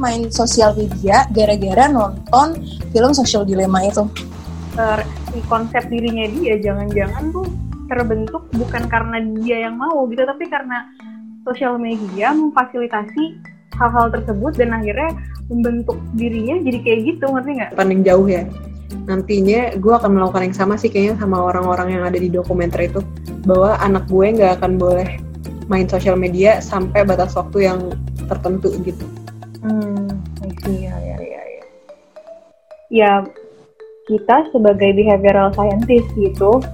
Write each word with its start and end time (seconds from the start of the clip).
main 0.00 0.32
sosial 0.32 0.72
media 0.72 1.28
gara-gara 1.30 1.86
nonton 1.92 2.56
film 2.90 3.12
Social 3.12 3.44
Dilemma 3.44 3.84
itu. 3.84 4.08
Uh, 4.80 5.04
konsep 5.46 5.84
dirinya 5.92 6.24
dia 6.40 6.56
jangan-jangan 6.58 7.30
tuh 7.30 7.46
terbentuk 7.90 8.48
bukan 8.56 8.88
karena 8.88 9.20
dia 9.42 9.68
yang 9.68 9.76
mau 9.76 10.08
gitu, 10.08 10.24
tapi 10.24 10.48
karena 10.48 10.88
sosial 11.44 11.76
media 11.76 12.32
memfasilitasi 12.32 13.38
hal-hal 13.76 14.08
tersebut 14.14 14.56
dan 14.56 14.72
akhirnya 14.72 15.10
membentuk 15.50 15.98
dirinya 16.14 16.56
jadi 16.64 16.78
kayak 16.80 17.00
gitu, 17.14 17.24
ngerti 17.28 17.50
nggak? 17.60 17.70
Pandang 17.76 18.02
jauh 18.06 18.26
ya. 18.30 18.46
Nantinya 19.06 19.74
gue 19.78 19.92
akan 19.94 20.10
melakukan 20.18 20.50
yang 20.50 20.56
sama 20.56 20.74
sih 20.78 20.90
kayaknya 20.90 21.18
sama 21.18 21.42
orang-orang 21.42 21.98
yang 21.98 22.02
ada 22.06 22.18
di 22.18 22.30
dokumenter 22.30 22.90
itu 22.90 23.00
bahwa 23.46 23.78
anak 23.82 24.06
gue 24.06 24.26
nggak 24.38 24.62
akan 24.62 24.78
boleh 24.78 25.18
main 25.70 25.86
sosial 25.86 26.18
media 26.18 26.58
sampai 26.58 27.06
batas 27.06 27.34
waktu 27.38 27.70
yang 27.70 27.94
tertentu 28.26 28.74
gitu. 28.82 29.02
Hmm, 29.60 30.08
iya, 30.64 30.94
ya, 30.96 31.16
ya, 31.20 31.42
ya. 31.44 31.64
Ya, 32.90 33.12
kita 34.08 34.48
sebagai 34.50 34.96
behavioral 34.96 35.52
scientist 35.52 36.08
gitu, 36.16 36.64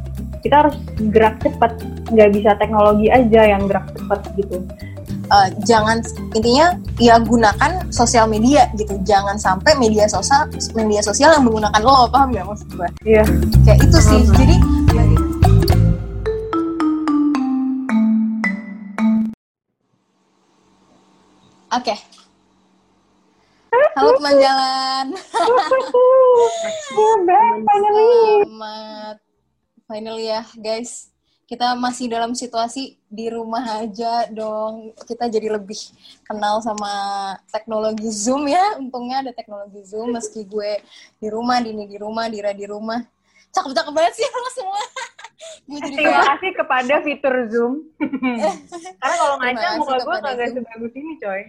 kita 0.46 0.64
harus 0.64 0.76
gerak 1.10 1.42
cepat, 1.42 1.74
nggak 2.14 2.30
bisa 2.30 2.54
teknologi 2.62 3.10
aja 3.10 3.42
yang 3.42 3.66
gerak 3.66 3.90
cepat 3.98 4.20
gitu. 4.38 4.62
Uh, 5.26 5.50
jangan 5.66 5.98
intinya 6.38 6.78
ya 7.02 7.18
gunakan 7.18 7.82
sosial 7.90 8.30
media 8.30 8.70
gitu 8.78 8.94
jangan 9.02 9.34
sampai 9.34 9.74
media 9.74 10.06
sosial 10.06 10.46
media 10.78 11.02
sosial 11.02 11.34
yang 11.34 11.42
menggunakan 11.42 11.82
lo 11.82 12.06
paham 12.06 12.30
nggak 12.30 12.46
maksud 12.46 12.68
gue? 12.70 12.88
Iya. 13.02 13.24
Kayak 13.66 13.78
itu 13.90 13.98
sih. 13.98 14.22
Jadi 14.22 14.56
ya, 14.94 15.02
Oke. 21.74 21.90
Okay. 21.90 22.15
Halo 23.96 24.12
teman 24.20 24.36
jalan. 24.36 25.06
Selamat. 28.44 29.16
Finally 29.88 30.28
ya 30.28 30.44
guys. 30.60 31.16
Kita 31.48 31.72
masih 31.80 32.12
dalam 32.12 32.36
situasi 32.36 33.00
di 33.08 33.32
rumah 33.32 33.64
aja 33.80 34.28
dong. 34.28 34.92
Kita 35.00 35.32
jadi 35.32 35.48
lebih 35.48 35.80
kenal 36.28 36.60
sama 36.60 36.92
teknologi 37.48 38.12
Zoom 38.12 38.44
ya. 38.52 38.76
Untungnya 38.76 39.24
ada 39.24 39.32
teknologi 39.32 39.80
Zoom 39.88 40.12
meski 40.12 40.44
gue 40.44 40.84
di 41.16 41.32
rumah, 41.32 41.64
Dini 41.64 41.88
di 41.88 41.96
rumah, 41.96 42.28
Dira 42.28 42.52
di 42.52 42.68
rumah. 42.68 43.00
Cakep-cakep 43.48 43.92
banget 43.96 44.12
sih 44.20 44.28
lo 44.28 44.50
semua. 44.52 44.82
Terima 45.96 46.20
kasih 46.36 46.52
kepada 46.52 46.94
fitur 47.00 47.48
Zoom. 47.48 47.72
Karena 49.00 49.14
kalau 49.16 49.36
ngaca 49.40 49.66
muka 49.80 49.96
gue 50.04 50.16
kagak 50.20 50.48
sebagus 50.52 50.92
ini, 50.92 51.12
coy. 51.16 51.42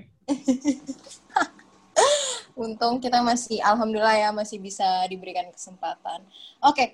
Untung 2.57 2.97
kita 2.97 3.21
masih, 3.21 3.61
alhamdulillah 3.61 4.17
ya, 4.17 4.29
masih 4.33 4.57
bisa 4.57 5.05
diberikan 5.05 5.45
kesempatan. 5.53 6.25
Oke, 6.65 6.73
okay, 6.73 6.87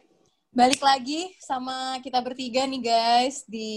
balik 0.51 0.83
lagi 0.83 1.31
sama 1.39 2.03
kita 2.03 2.19
bertiga 2.19 2.67
nih 2.67 2.83
guys 2.83 3.47
di 3.47 3.71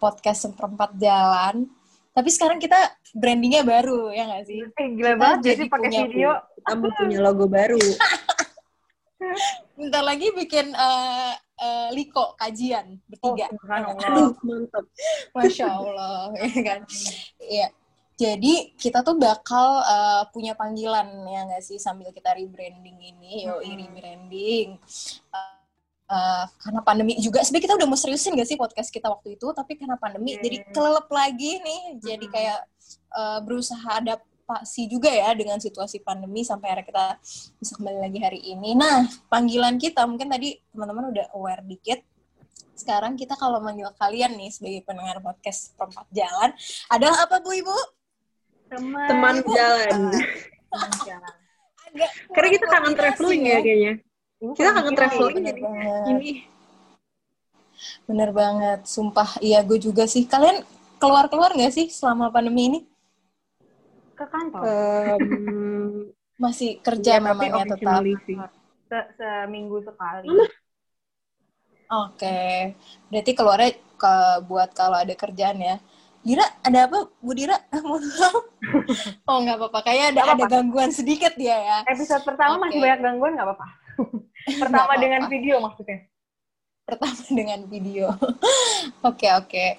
podcast 0.00 0.48
seperempat 0.48 0.96
jalan. 0.96 1.68
Tapi 2.16 2.28
sekarang 2.32 2.56
kita 2.56 2.80
brandingnya 3.12 3.60
baru 3.60 4.08
ya 4.08 4.24
nggak 4.24 4.44
sih? 4.48 4.64
Eh, 4.64 4.88
gila 4.96 5.12
kita 5.14 5.20
banget 5.20 5.38
jadi 5.44 5.62
pakai 5.68 5.90
video. 6.08 6.30
Kita 6.64 6.74
punya 6.96 7.18
logo 7.20 7.44
baru. 7.44 7.78
Bentar 9.76 10.00
lagi 10.00 10.32
bikin 10.32 10.72
uh, 10.72 11.36
uh, 11.60 11.88
Liko 11.92 12.40
kajian 12.40 12.96
bertiga. 13.04 13.52
Oh, 13.52 14.00
Aduh, 14.00 14.32
mantap. 14.40 14.88
Masya 15.36 15.66
Allah, 15.68 16.32
ya 16.40 16.60
kan? 16.64 16.80
Iya. 17.36 17.68
Jadi 18.18 18.74
kita 18.74 19.06
tuh 19.06 19.14
bakal 19.14 19.78
uh, 19.86 20.26
punya 20.34 20.58
panggilan 20.58 21.06
ya 21.30 21.46
nggak 21.46 21.62
sih 21.62 21.78
sambil 21.78 22.10
kita 22.10 22.34
rebranding 22.34 22.98
ini, 22.98 23.46
yo 23.46 23.62
hmm. 23.62 23.78
rebranding. 23.78 24.68
Uh, 25.30 25.58
uh, 26.10 26.44
karena 26.58 26.80
pandemi 26.82 27.14
juga 27.22 27.46
sebenarnya 27.46 27.64
kita 27.70 27.76
udah 27.78 27.86
mau 27.86 27.94
seriusin 27.94 28.34
gak 28.34 28.48
sih 28.50 28.58
podcast 28.58 28.90
kita 28.90 29.06
waktu 29.06 29.38
itu, 29.38 29.46
tapi 29.54 29.78
karena 29.78 29.94
pandemi 29.94 30.34
yeah. 30.34 30.42
jadi 30.42 30.56
iya. 30.66 30.70
kelelep 30.74 31.06
lagi 31.06 31.52
nih, 31.62 31.80
hmm. 31.94 31.98
jadi 32.02 32.26
kayak 32.26 32.60
uh, 33.14 33.38
berusaha 33.46 33.86
adaptasi 34.02 34.90
juga 34.90 35.14
ya 35.14 35.30
dengan 35.38 35.62
situasi 35.62 36.02
pandemi 36.02 36.42
sampai 36.42 36.74
akhirnya 36.74 36.86
kita 36.90 37.06
bisa 37.62 37.72
kembali 37.78 37.98
lagi 38.02 38.18
hari 38.18 38.40
ini. 38.50 38.74
Nah 38.74 39.06
panggilan 39.30 39.78
kita 39.78 40.02
mungkin 40.10 40.26
tadi 40.26 40.58
teman-teman 40.74 41.14
udah 41.14 41.26
aware 41.38 41.62
dikit 41.62 42.02
sekarang 42.78 43.18
kita 43.18 43.34
kalau 43.34 43.58
manggil 43.58 43.90
kalian 43.98 44.38
nih 44.38 44.54
sebagai 44.54 44.86
pendengar 44.86 45.18
podcast 45.18 45.74
perempat 45.74 46.06
jalan 46.14 46.54
adalah 46.90 47.26
apa 47.26 47.42
bu 47.42 47.50
ibu? 47.50 47.97
Teman, 48.68 49.06
teman 49.08 49.36
jalan. 49.48 50.00
Karena 52.32 52.48
kita 52.52 52.66
kangen 52.68 52.94
traveling 52.94 53.42
ya, 53.42 53.50
ya 53.50 53.60
kayaknya. 53.64 53.92
Kita 54.54 54.70
kangen 54.76 54.94
traveling 54.94 55.36
jadi 55.42 55.62
ini. 56.12 56.32
Bener 58.04 58.30
banget, 58.34 58.80
sumpah. 58.84 59.38
Iya, 59.40 59.62
gue 59.64 59.78
juga 59.80 60.04
sih. 60.04 60.26
Kalian 60.26 60.62
keluar-keluar 60.98 61.54
nggak 61.54 61.72
sih 61.72 61.86
selama 61.88 62.28
pandemi 62.28 62.68
ini? 62.68 62.80
Ke 64.18 64.26
kantor. 64.26 64.62
Um, 64.62 66.10
Masih 66.42 66.78
kerja 66.78 67.18
ya, 67.18 67.22
memang 67.22 67.50
ya 67.50 67.64
tetap. 67.66 68.02
Se 68.88 68.98
Seminggu 69.18 69.82
sekali. 69.82 70.26
Oke, 71.88 72.20
okay. 72.20 72.56
berarti 73.08 73.32
keluarnya 73.32 73.72
ke 73.96 74.14
buat 74.44 74.70
kalau 74.76 75.00
ada 75.00 75.14
kerjaan 75.16 75.58
ya. 75.58 75.76
Dira, 76.22 76.46
ada 76.66 76.90
apa 76.90 76.98
Bu 77.22 77.32
Dira? 77.32 77.56
oh 79.28 79.36
nggak 79.42 79.56
apa-apa, 79.58 79.78
kayaknya 79.86 80.06
ada, 80.12 80.20
apa 80.26 80.32
-apa. 80.34 80.44
ada 80.44 80.46
gangguan 80.50 80.90
sedikit 80.90 81.32
dia 81.38 81.56
ya. 81.56 81.76
Episode 81.86 82.22
pertama 82.26 82.58
okay. 82.58 82.62
masih 82.68 82.78
banyak 82.82 83.00
gangguan 83.00 83.32
nggak 83.38 83.46
apa-apa. 83.46 83.66
pertama 84.62 84.84
apa 84.88 84.94
-apa. 84.96 85.02
dengan 85.02 85.22
video 85.30 85.56
maksudnya. 85.62 85.98
Pertama 86.88 87.20
dengan 87.28 87.60
video. 87.68 88.06
Oke 89.04 89.28
oke. 89.28 89.28
Okay, 89.28 89.32
okay. 89.36 89.70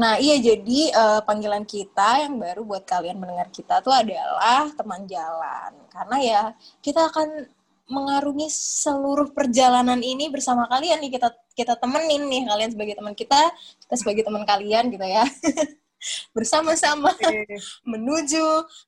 Nah 0.00 0.16
iya 0.16 0.40
jadi 0.40 0.80
uh, 0.96 1.20
panggilan 1.20 1.68
kita 1.68 2.24
yang 2.24 2.40
baru 2.40 2.64
buat 2.64 2.88
kalian 2.88 3.20
mendengar 3.20 3.52
kita 3.52 3.84
tuh 3.84 3.92
adalah 3.92 4.72
teman 4.72 5.04
jalan. 5.04 5.72
Karena 5.92 6.16
ya 6.20 6.42
kita 6.80 7.12
akan 7.12 7.44
mengarungi 7.86 8.50
seluruh 8.50 9.30
perjalanan 9.30 10.02
ini 10.02 10.26
bersama 10.26 10.66
kalian 10.66 10.98
nih 10.98 11.18
kita 11.18 11.28
kita 11.54 11.74
temenin 11.78 12.26
nih 12.26 12.42
kalian 12.50 12.70
sebagai 12.74 12.94
teman 12.98 13.14
kita 13.14 13.40
kita 13.86 13.94
sebagai 13.94 14.22
teman 14.26 14.42
kalian 14.42 14.90
gitu 14.90 15.06
ya 15.06 15.22
bersama-sama 16.36 17.12
menuju 17.90 18.44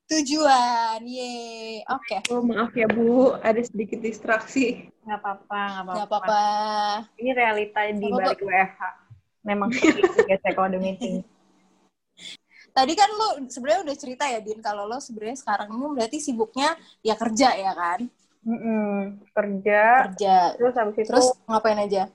tujuan. 0.07 1.01
Ye, 1.05 1.83
oke. 1.89 2.05
Okay. 2.05 2.21
Oh 2.33 2.45
maaf 2.45 2.73
ya 2.77 2.87
Bu, 2.89 3.35
ada 3.41 3.59
sedikit 3.65 3.99
distraksi. 3.99 4.89
Nggak 5.05 5.19
apa-apa, 5.25 5.63
nggak 5.89 6.09
apa-apa. 6.09 6.45
Ini 7.19 7.31
realita 7.35 7.81
di 7.91 8.09
balik 8.13 8.41
WFH. 8.45 8.83
Memang 9.47 9.73
biasa 9.73 10.47
kalau 10.53 10.69
ada 10.69 10.79
meeting. 10.79 11.25
Tadi 12.77 12.93
kan 12.95 13.11
lo 13.11 13.29
sebenarnya 13.51 13.91
udah 13.91 13.97
cerita 13.99 14.25
ya 14.31 14.39
Din 14.39 14.63
kalau 14.63 14.87
lo 14.87 15.03
sebenarnya 15.03 15.35
sekarang 15.41 15.67
ini 15.75 15.87
berarti 15.99 16.19
sibuknya 16.23 16.79
ya 17.03 17.19
kerja 17.19 17.51
ya 17.59 17.73
kan? 17.75 18.07
Mm 18.49 18.59
-mm. 18.59 18.93
Kerja. 19.37 19.83
Kerja. 20.09 20.37
Terus 20.57 20.75
habis 20.81 20.97
itu. 20.97 21.11
Terus 21.13 21.29
ngapain 21.45 21.77
aja? 21.77 22.09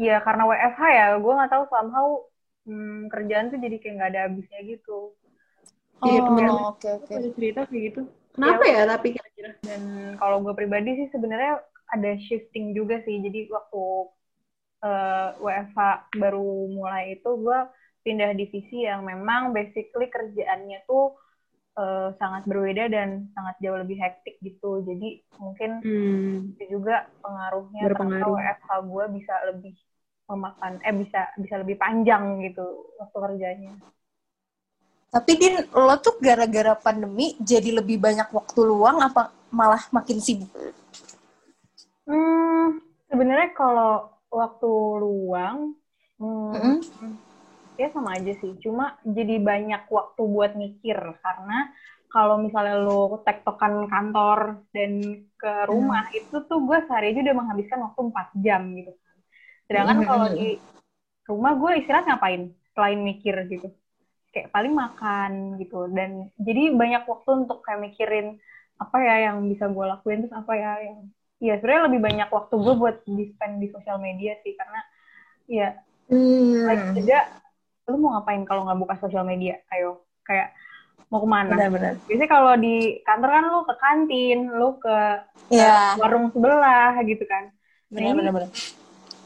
Ya 0.00 0.16
karena 0.24 0.48
WFH 0.48 0.80
ya, 0.96 1.06
gue 1.20 1.32
nggak 1.36 1.52
tahu 1.52 1.64
somehow 1.68 2.24
hmm, 2.64 3.12
kerjaan 3.12 3.52
tuh 3.52 3.60
jadi 3.60 3.76
kayak 3.76 3.94
nggak 4.00 4.10
ada 4.16 4.20
habisnya 4.24 4.60
gitu. 4.64 5.12
Iya, 6.00 6.20
oh, 6.24 6.72
oke 6.72 6.88
oke. 7.04 7.12
Ada 7.12 7.28
cerita 7.36 7.60
kayak 7.68 7.82
gitu. 7.92 8.00
Kenapa 8.32 8.64
ya, 8.64 8.88
ya 8.88 8.96
tapi 8.96 9.08
kira-kira? 9.12 9.52
Dan 9.60 9.82
kalau 10.16 10.40
gue 10.40 10.56
pribadi 10.56 10.96
sih 10.96 11.08
sebenarnya 11.12 11.60
ada 11.92 12.10
shifting 12.24 12.72
juga 12.72 13.04
sih. 13.04 13.20
Jadi 13.20 13.52
waktu 13.52 13.84
uh, 14.80 14.88
eh, 14.88 15.28
WFH 15.36 15.78
baru 16.16 16.72
mulai 16.72 17.20
itu 17.20 17.30
gue 17.36 17.58
pindah 18.00 18.32
divisi 18.32 18.88
yang 18.88 19.04
memang 19.04 19.52
basically 19.52 20.08
kerjaannya 20.08 20.80
tuh 20.88 21.12
uh, 21.80 22.08
sangat 22.20 22.44
berbeda 22.44 22.92
dan 22.92 23.32
sangat 23.32 23.56
jauh 23.64 23.78
lebih 23.80 23.96
hektik 23.96 24.36
gitu. 24.44 24.84
Jadi 24.84 25.24
mungkin 25.40 25.80
hmm. 25.80 26.60
itu 26.60 26.76
juga 26.76 27.08
pengaruhnya 27.24 27.82
Berpengaruh. 27.88 28.36
WFH 28.36 28.70
gue 28.84 29.04
bisa 29.16 29.34
lebih 29.48 29.74
memakan 30.30 30.78
eh 30.86 30.94
bisa 30.94 31.26
bisa 31.40 31.54
lebih 31.58 31.74
panjang 31.80 32.38
gitu 32.44 32.94
waktu 33.00 33.18
kerjanya. 33.18 33.72
Tapi 35.10 35.32
Din, 35.34 35.58
lo 35.74 35.98
tuh 35.98 36.22
gara-gara 36.22 36.78
pandemi 36.78 37.34
jadi 37.42 37.82
lebih 37.82 37.98
banyak 37.98 38.30
waktu 38.30 38.60
luang 38.62 39.02
apa 39.02 39.34
malah 39.50 39.82
makin 39.90 40.22
sibuk? 40.22 40.54
Hmm, 42.06 42.78
sebenarnya 43.10 43.50
kalau 43.58 44.06
waktu 44.30 44.70
luang, 45.02 45.74
hmm, 46.22 46.54
mm 46.54 46.78
-hmm. 46.78 47.12
Ya 47.80 47.88
sama 47.96 48.12
aja 48.20 48.32
sih. 48.36 48.52
Cuma 48.60 49.00
jadi 49.00 49.40
banyak 49.40 49.88
waktu 49.88 50.22
buat 50.28 50.52
mikir 50.52 50.98
karena 51.24 51.72
kalau 52.10 52.42
misalnya 52.42 52.76
lo 52.84 53.22
tektokan 53.24 53.86
kantor 53.88 54.66
dan 54.74 55.24
ke 55.38 55.52
rumah 55.70 56.10
hmm. 56.10 56.18
itu 56.20 56.36
tuh 56.44 56.60
gue 56.66 56.78
sehari 56.84 57.14
aja 57.14 57.20
udah 57.30 57.36
menghabiskan 57.38 57.78
waktu 57.86 58.00
4 58.12 58.44
jam 58.44 58.62
gitu 58.74 58.92
Sedangkan 59.70 59.96
mm 59.96 60.02
-hmm. 60.02 60.10
kalau 60.10 60.26
di 60.34 60.48
rumah 61.30 61.52
gue 61.54 61.70
istirahat 61.78 62.06
ngapain 62.10 62.50
selain 62.74 63.00
mikir 63.00 63.34
gitu. 63.46 63.70
kayak 64.30 64.54
paling 64.54 64.70
makan 64.70 65.58
gitu 65.58 65.90
dan 65.90 66.30
jadi 66.38 66.70
banyak 66.70 67.02
waktu 67.02 67.30
untuk 67.46 67.66
kayak 67.66 67.82
mikirin 67.82 68.38
apa 68.78 68.96
ya 69.02 69.26
yang 69.26 69.42
bisa 69.50 69.66
gue 69.66 69.82
lakuin 69.82 70.22
terus 70.22 70.34
apa 70.38 70.54
ya 70.54 70.72
yang 70.86 71.10
ya 71.42 71.58
sebenarnya 71.58 71.90
lebih 71.90 72.00
banyak 72.06 72.28
waktu 72.30 72.54
gue 72.54 72.74
buat 72.78 72.96
di 73.10 73.26
spend 73.34 73.58
di 73.58 73.74
sosial 73.74 73.98
media 73.98 74.38
sih 74.46 74.54
karena 74.54 74.80
ya 75.50 75.68
Hmm. 76.10 76.66
like 76.66 76.86
juga 76.98 77.18
lu 77.90 77.98
mau 77.98 78.14
ngapain 78.14 78.42
kalau 78.42 78.64
nggak 78.64 78.78
buka 78.78 78.94
sosial 78.98 79.22
media 79.22 79.58
ayo 79.68 80.00
kayak 80.22 80.50
mau 81.06 81.18
ke 81.18 81.26
mana 81.26 81.52
Benar-benar. 81.52 81.92
biasanya 82.06 82.28
kalau 82.28 82.52
di 82.54 82.98
kantor 83.02 83.28
kan 83.28 83.44
lu 83.44 83.60
ke 83.60 83.74
kantin 83.76 84.38
lu 84.48 84.68
ke 84.76 84.96
Iya. 85.50 85.96
warung 85.96 86.28
sebelah 86.30 86.92
gitu 87.02 87.24
kan 87.24 87.48
Benar-benar. 87.88 88.32
benar. 88.32 88.48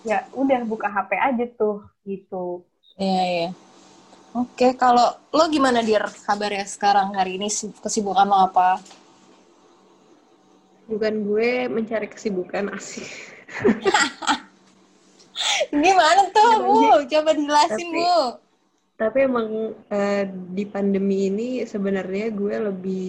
ya 0.03 0.25
udah 0.33 0.61
buka 0.65 0.87
HP 0.87 1.11
aja 1.15 1.45
tuh 1.55 1.83
gitu 2.03 2.63
Iya, 2.95 3.23
iya. 3.27 3.49
Oke, 4.33 4.75
kalau 4.75 5.15
lo 5.29 5.45
gimana 5.47 5.79
dir 5.79 6.01
kabarnya 6.21 6.65
sekarang 6.65 7.13
hari 7.13 7.37
ini 7.37 7.49
si- 7.49 7.71
kesibukan 7.75 8.25
lo 8.25 8.45
apa? 8.45 8.79
Bukan 10.85 11.23
gue 11.23 11.67
mencari 11.67 12.07
kesibukan 12.07 12.71
asik. 12.71 13.03
Gimana 15.71 16.21
tuh, 16.31 16.51
Bu? 16.61 16.77
Coba 17.05 17.31
dijelasin, 17.33 17.85
Tapi- 17.85 17.97
Bu. 17.97 18.15
Tapi 18.95 19.19
emang 19.27 19.49
eh, 19.91 20.23
di 20.57 20.63
pandemi 20.71 21.27
ini 21.27 21.43
sebenarnya 21.73 22.25
gue 22.41 22.55
lebih 22.69 23.03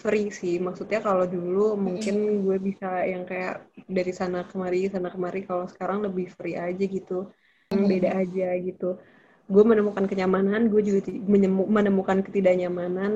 free 0.00 0.32
sih. 0.32 0.54
Maksudnya 0.66 0.98
kalau 1.06 1.24
dulu 1.28 1.76
mungkin 1.86 2.14
gue 2.44 2.56
bisa 2.68 2.86
yang 3.12 3.22
kayak 3.30 3.54
dari 3.96 4.12
sana 4.20 4.38
kemari, 4.48 4.88
sana 4.94 5.08
kemari. 5.14 5.38
Kalau 5.48 5.64
sekarang 5.72 5.98
lebih 6.06 6.26
free 6.36 6.56
aja 6.56 6.84
gitu. 6.96 7.28
Yang 7.72 7.82
beda 7.92 8.08
aja 8.24 8.44
gitu. 8.66 8.84
Gue 9.52 9.62
menemukan 9.70 10.04
kenyamanan, 10.10 10.60
gue 10.72 10.80
juga 10.88 11.00
menemukan 11.76 12.18
ketidaknyamanan. 12.24 13.12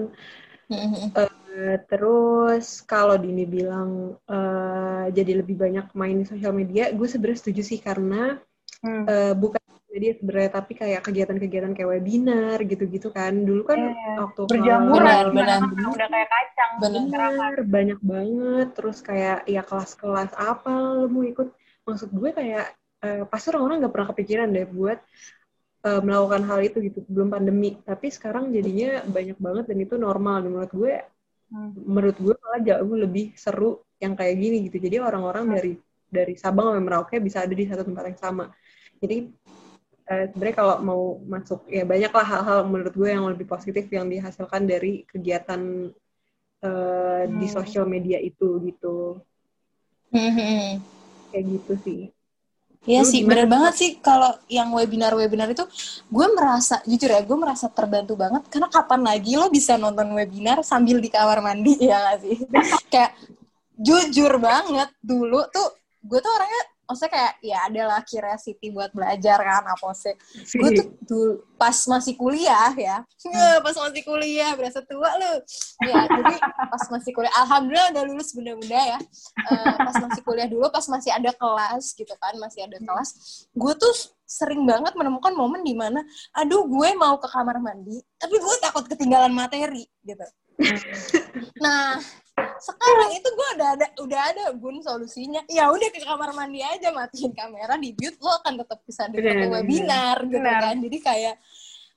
Eh, 1.53 1.77
terus 1.91 2.65
kalau 2.91 3.15
Dini 3.21 3.45
bilang 3.55 3.91
eh, 4.33 5.05
jadi 5.17 5.33
lebih 5.45 5.57
banyak 5.65 5.87
main 6.01 6.17
di 6.21 6.27
sosial 6.33 6.53
media, 6.61 6.83
gue 6.97 7.07
sebenarnya 7.13 7.41
setuju 7.43 7.63
sih 7.71 7.79
karena 7.87 8.15
Hmm. 8.83 9.05
eh, 9.11 9.33
bukan 9.43 9.63
media 9.93 10.13
sebenarnya 10.17 10.51
tapi 10.51 10.73
kayak 10.73 11.01
kegiatan-kegiatan 11.05 11.73
kayak 11.77 11.91
webinar 11.93 12.57
gitu-gitu 12.65 13.13
kan. 13.13 13.33
Dulu 13.45 13.63
kan 13.63 13.79
Iya. 13.79 14.13
waktu 14.25 14.41
berjamuran 14.49 15.25
Benar, 15.37 15.61
benar. 15.69 15.91
udah 15.93 16.09
kayak 16.09 16.29
kacang 16.33 16.71
Benar. 16.81 17.55
banyak 17.69 18.01
banget. 18.01 18.69
Terus 18.73 18.99
kayak 19.05 19.45
ya 19.45 19.63
kelas-kelas 19.63 20.33
apa 20.35 20.73
lo 20.73 21.07
mau 21.07 21.23
ikut? 21.23 21.53
Maksud 21.85 22.09
gue 22.11 22.31
kayak 22.33 22.67
eh, 23.03 23.23
pasti 23.27 23.51
orang-orang 23.51 23.83
nggak 23.85 23.93
pernah 23.93 24.09
kepikiran 24.15 24.49
deh 24.49 24.67
buat 24.67 24.99
eh, 25.83 26.01
melakukan 26.01 26.43
hal 26.47 26.59
itu 26.63 26.79
gitu 26.81 26.99
belum 27.11 27.29
pandemi. 27.29 27.77
Tapi 27.83 28.07
sekarang 28.09 28.49
jadinya 28.51 29.03
banyak 29.05 29.37
banget 29.37 29.65
dan 29.69 29.79
itu 29.79 29.95
normal. 29.99 30.41
Dan 30.41 30.51
menurut 30.57 30.73
gue, 30.73 30.95
Hmm. 31.53 31.69
menurut 31.85 32.17
gue 32.17 32.33
malah 32.33 32.61
jauh 32.65 32.95
lebih 32.97 33.37
seru 33.37 33.85
yang 34.01 34.17
kayak 34.17 34.41
gini 34.41 34.57
gitu. 34.73 34.81
Jadi 34.81 34.97
orang-orang 35.05 35.53
dari 35.53 35.73
dari 36.09 36.33
Sabang 36.33 36.73
sampai 36.73 36.81
Merauke 36.81 37.17
bisa 37.21 37.45
ada 37.45 37.53
di 37.53 37.69
satu 37.69 37.85
tempat 37.85 38.09
yang 38.09 38.17
sama. 38.17 38.45
Jadi 38.97 39.29
eh, 40.13 40.25
sebenarnya 40.31 40.57
kalau 40.61 40.77
mau 40.85 41.03
masuk 41.25 41.61
ya 41.73 41.83
banyaklah 41.89 42.27
hal-hal 42.33 42.61
menurut 42.69 42.95
gue 43.01 43.09
yang 43.17 43.25
lebih 43.33 43.47
positif 43.49 43.85
yang 43.89 44.07
dihasilkan 44.13 44.63
dari 44.69 45.09
kegiatan 45.09 45.61
di 47.41 47.47
Hmm. 47.51 47.55
sosial 47.59 47.85
media 47.91 48.19
itu 48.23 48.63
gitu 48.63 49.19
Mhm. 50.15 50.79
kayak 51.33 51.45
gitu 51.59 51.75
sih 51.83 52.01
Iya 52.83 53.07
sih, 53.07 53.23
bener 53.23 53.47
banget 53.47 53.75
sih 53.79 53.91
kalau 54.03 54.35
yang 54.51 54.75
webinar-webinar 54.75 55.47
itu 55.55 55.63
gue 56.11 56.27
merasa, 56.35 56.83
jujur 56.83 57.15
ya, 57.15 57.23
gue 57.23 57.39
merasa 57.39 57.71
terbantu 57.71 58.19
banget 58.19 58.43
karena 58.51 58.67
kapan 58.67 59.07
lagi 59.07 59.39
lo 59.39 59.47
bisa 59.55 59.79
nonton 59.79 60.11
webinar 60.19 60.67
sambil 60.67 60.99
di 60.99 61.07
kamar 61.07 61.39
mandi, 61.47 61.79
ya 61.91 61.95
gak 62.11 62.27
sih? 62.27 62.43
kayak 62.93 63.15
jujur 63.79 64.35
banget 64.43 64.91
dulu 64.99 65.47
tuh, 65.55 65.79
gue 66.03 66.19
tuh 66.19 66.33
orangnya, 66.35 66.63
maksudnya 66.93 67.13
kayak 67.17 67.33
ya 67.41 67.59
adalah 67.65 68.05
curiosity 68.05 68.69
buat 68.69 68.93
belajar 68.93 69.41
kan, 69.41 69.65
apa 69.65 69.89
sih? 69.97 70.13
Gue 70.61 70.69
tuh 70.77 70.87
dulu, 71.09 71.33
pas 71.57 71.75
masih 71.89 72.15
kuliah 72.21 72.71
ya, 72.77 73.01
Ya, 73.33 73.49
pas 73.65 73.73
masih 73.73 74.03
kuliah, 74.05 74.53
berasa 74.53 74.85
tua 74.85 75.09
lu. 75.17 75.35
Ya, 75.89 76.05
jadi 76.05 76.35
pas 76.69 76.85
masih 76.93 77.11
kuliah, 77.17 77.33
alhamdulillah 77.41 77.89
udah 77.97 78.05
lulus 78.05 78.37
bunda-bunda 78.37 78.77
ya. 78.77 78.99
Eh, 79.49 79.75
pas 79.81 79.97
masih 80.05 80.21
kuliah 80.21 80.49
dulu, 80.53 80.69
pas 80.69 80.85
masih 80.85 81.11
ada 81.17 81.33
kelas 81.33 81.97
gitu 81.97 82.15
kan, 82.21 82.37
masih 82.37 82.69
ada 82.69 82.77
kelas, 82.77 83.11
gue 83.57 83.73
tuh 83.81 83.95
sering 84.29 84.65
banget 84.65 84.97
menemukan 84.97 85.33
momen 85.37 85.61
di 85.61 85.77
mana, 85.77 86.01
aduh 86.33 86.65
gue 86.65 86.89
mau 86.97 87.17
ke 87.21 87.29
kamar 87.29 87.61
mandi, 87.61 88.01
tapi 88.17 88.37
gue 88.37 88.55
takut 88.61 88.85
ketinggalan 88.89 89.33
materi 89.33 89.85
gitu. 90.05 90.25
Nah, 91.61 92.01
sekarang 92.63 93.11
itu 93.19 93.27
gue 93.27 93.49
udah 93.59 93.69
ada 93.75 93.87
udah 93.99 94.21
ada 94.31 94.45
bun 94.55 94.79
solusinya. 94.79 95.43
Ya 95.51 95.67
udah 95.67 95.89
ke 95.91 95.99
kamar 96.07 96.31
mandi 96.31 96.63
aja, 96.63 96.95
matiin 96.95 97.35
kamera, 97.35 97.75
di 97.75 97.91
mute, 97.99 98.19
lo 98.23 98.31
akan 98.39 98.63
tetap 98.63 98.79
bisa 98.87 99.11
dengar 99.11 99.51
webinar 99.51 100.23
gitu 100.31 100.39
Benar. 100.39 100.63
kan. 100.63 100.77
Jadi 100.79 100.99
kayak 101.03 101.37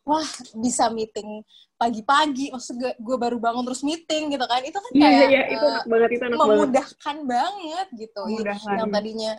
wah 0.06 0.26
bisa 0.62 0.90
meeting 0.94 1.42
pagi-pagi, 1.76 2.54
maksud 2.54 2.78
gue, 2.78 2.94
gue 2.94 3.18
baru 3.18 3.42
bangun 3.42 3.66
terus 3.68 3.82
meeting 3.82 4.34
gitu 4.34 4.46
kan. 4.46 4.62
Itu 4.66 4.78
kan 4.82 4.92
iya 4.94 5.06
kayak 5.06 5.30
iya 5.30 5.42
itu 5.54 5.66
eh, 5.66 5.72
enak 5.74 5.86
banget 5.86 6.10
itu 6.10 6.24
enak 6.26 6.38
banget 6.38 6.50
memudahkan 6.50 7.16
banget 7.26 7.88
gitu. 7.94 8.22
Memudahkan. 8.26 8.76
Yang 8.78 8.90
tadinya 8.94 9.32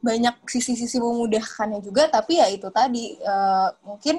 banyak 0.00 0.34
sisi-sisi 0.48 0.96
memudahkannya 1.00 1.80
juga, 1.84 2.08
tapi 2.08 2.40
ya 2.40 2.46
itu 2.48 2.68
tadi 2.72 3.16
eh, 3.20 3.68
mungkin 3.84 4.16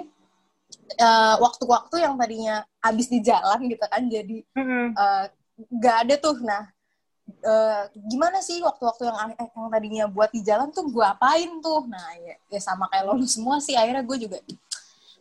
eh, 0.97 1.35
waktu-waktu 1.41 1.95
yang 2.01 2.13
tadinya 2.17 2.61
habis 2.81 3.07
di 3.09 3.21
jalan 3.21 3.69
gitu 3.69 3.85
kan, 3.89 4.03
jadi 4.09 4.37
Mm-mm. 4.57 4.85
eh, 4.97 5.25
nggak 5.57 5.95
ada 6.07 6.15
tuh. 6.17 6.37
Nah, 6.41 6.63
eh, 7.27 7.83
gimana 8.09 8.39
sih 8.41 8.59
waktu-waktu 8.61 9.09
yang 9.09 9.17
yang 9.37 9.69
tadinya 9.71 10.05
buat 10.09 10.29
di 10.33 10.41
jalan 10.41 10.69
tuh 10.73 10.87
gue 10.89 11.05
apain 11.05 11.49
tuh? 11.61 11.85
Nah, 11.87 12.07
ya, 12.19 12.35
ya 12.49 12.59
sama 12.59 12.89
kayak 12.91 13.09
lo 13.09 13.13
semua 13.25 13.59
sih. 13.61 13.73
Akhirnya 13.77 14.03
gue 14.03 14.17
juga 14.29 14.37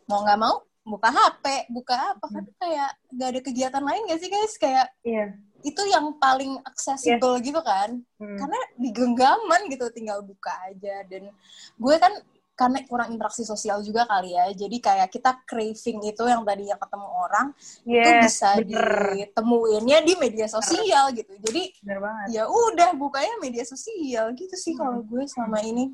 mau 0.09 0.21
nggak 0.23 0.39
mau 0.39 0.61
buka 0.83 1.09
HP, 1.09 1.71
buka 1.71 1.95
apa 2.17 2.25
kan 2.27 2.43
kayak 2.59 2.91
gak 3.15 3.29
ada 3.31 3.39
kegiatan 3.39 3.83
lain 3.83 4.03
gak 4.03 4.19
sih 4.19 4.27
guys? 4.27 4.53
Kayak 4.59 4.87
iya 5.07 5.31
itu 5.63 5.81
yang 5.87 6.11
paling 6.19 6.59
accessible 6.67 7.39
gitu 7.39 7.63
kan 7.63 7.95
Hmm. 8.19 8.37
karena 8.39 8.59
di 8.79 8.91
genggaman 8.91 9.67
gitu 9.71 9.87
tinggal 9.91 10.19
buka 10.23 10.51
aja 10.67 11.03
dan 11.07 11.31
gue 11.79 11.95
kan 11.99 12.11
karena 12.53 12.85
kurang 12.85 13.09
interaksi 13.09 13.41
sosial 13.41 13.81
juga 13.81 14.05
kali 14.05 14.37
ya. 14.37 14.45
Jadi 14.53 14.77
kayak 14.77 15.09
kita 15.09 15.41
craving 15.45 15.99
itu 16.05 16.23
yang 16.29 16.45
tadinya 16.45 16.77
ketemu 16.77 17.07
orang 17.09 17.47
itu 17.85 18.09
Yes, 18.09 18.21
bisa 18.29 18.49
bener. 18.61 18.89
ditemuinnya 19.17 19.97
di 20.05 20.13
media 20.21 20.47
sosial 20.49 21.09
gitu. 21.17 21.33
Jadi 21.41 21.73
bener 21.81 21.97
ya 22.29 22.45
udah 22.45 22.93
bukanya 22.93 23.41
media 23.41 23.65
sosial 23.65 24.31
gitu 24.37 24.53
sih 24.53 24.77
kalau 24.77 25.01
gue 25.01 25.25
selama 25.25 25.59
ini. 25.65 25.93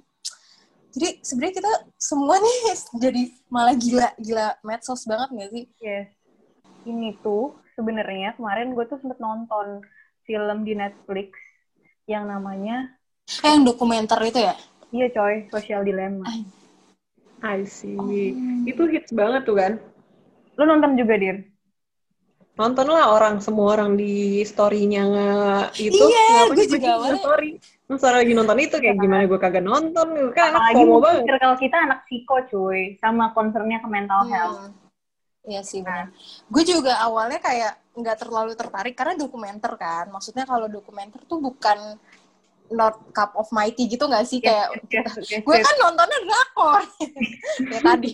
Jadi 0.90 1.22
sebenarnya 1.22 1.56
kita 1.64 1.72
semua 1.96 2.36
nih 2.42 2.58
jadi 3.08 3.22
malah 3.48 3.76
gila 3.78 4.10
gila 4.20 4.48
medsos 4.66 5.08
banget 5.08 5.30
gak 5.32 5.50
sih? 5.56 5.66
Yes. 5.80 6.08
Ini 6.84 7.16
tuh 7.24 7.56
sebenarnya 7.80 8.36
kemarin 8.36 8.76
gue 8.76 8.84
tuh 8.84 9.00
sempet 9.00 9.20
nonton 9.24 9.80
film 10.28 10.68
di 10.68 10.76
Netflix 10.76 11.32
yang 12.10 12.26
namanya 12.26 13.00
eh, 13.46 13.50
yang 13.54 13.62
dokumenter 13.64 14.18
itu 14.26 14.42
ya 14.42 14.58
iya 14.90 15.08
coy 15.10 15.46
Social 15.50 15.82
Dilemma. 15.84 16.26
I 17.40 17.64
see. 17.64 17.96
Oh. 17.96 18.10
itu 18.68 18.84
hits 18.92 19.16
banget 19.16 19.48
tuh 19.48 19.56
kan? 19.56 19.80
Lu 20.60 20.64
nonton 20.66 21.00
juga 21.00 21.16
dir? 21.16 21.48
Nonton 22.60 22.92
lah 22.92 23.16
orang 23.16 23.40
semua 23.40 23.80
orang 23.80 23.96
di 23.96 24.44
story-nya 24.44 25.08
nge- 25.08 25.72
itu. 25.80 26.04
Iya, 26.04 26.52
gue 26.52 26.66
juga 26.68 26.90
awalnya- 27.00 27.24
story? 27.24 27.50
Masa 27.88 28.12
lagi 28.12 28.36
nonton 28.36 28.60
itu 28.60 28.76
kayak 28.76 29.00
gimana? 29.00 29.24
Gue 29.24 29.40
kagak 29.40 29.64
nonton 29.64 30.08
kan 30.36 30.52
anak 30.52 30.62
apalagi 30.68 30.76
FOMO 30.76 30.98
banget. 31.00 31.24
circle 31.32 31.56
kita 31.58 31.78
anak 31.80 32.00
psiko 32.04 32.36
cuy 32.52 32.82
sama 33.00 33.32
concernnya 33.32 33.80
ke 33.80 33.88
mental 33.88 34.28
health. 34.28 34.60
Hmm. 34.68 34.76
Iya 35.48 35.64
sih 35.64 35.80
benar. 35.80 36.12
Gue 36.52 36.68
juga 36.68 37.00
awalnya 37.00 37.40
kayak 37.40 37.80
nggak 37.96 38.18
terlalu 38.20 38.52
tertarik 38.60 38.94
karena 38.94 39.16
dokumenter 39.16 39.72
kan. 39.80 40.12
Maksudnya 40.12 40.44
kalau 40.44 40.68
dokumenter 40.68 41.24
tuh 41.24 41.40
bukan 41.40 41.96
not 42.74 43.00
cup 43.14 43.34
of 43.36 43.50
my 43.54 43.70
tea 43.74 43.90
gitu 43.90 44.06
nggak 44.06 44.26
sih? 44.26 44.40
Kayak 44.40 44.74
Yes, 44.90 45.18
yes, 45.18 45.30
yes, 45.30 45.42
gue 45.46 45.56
kan 45.58 45.76
nontonnya 45.82 46.20
drakor. 46.26 46.82
Ya 47.74 47.80
tadi. 47.84 48.12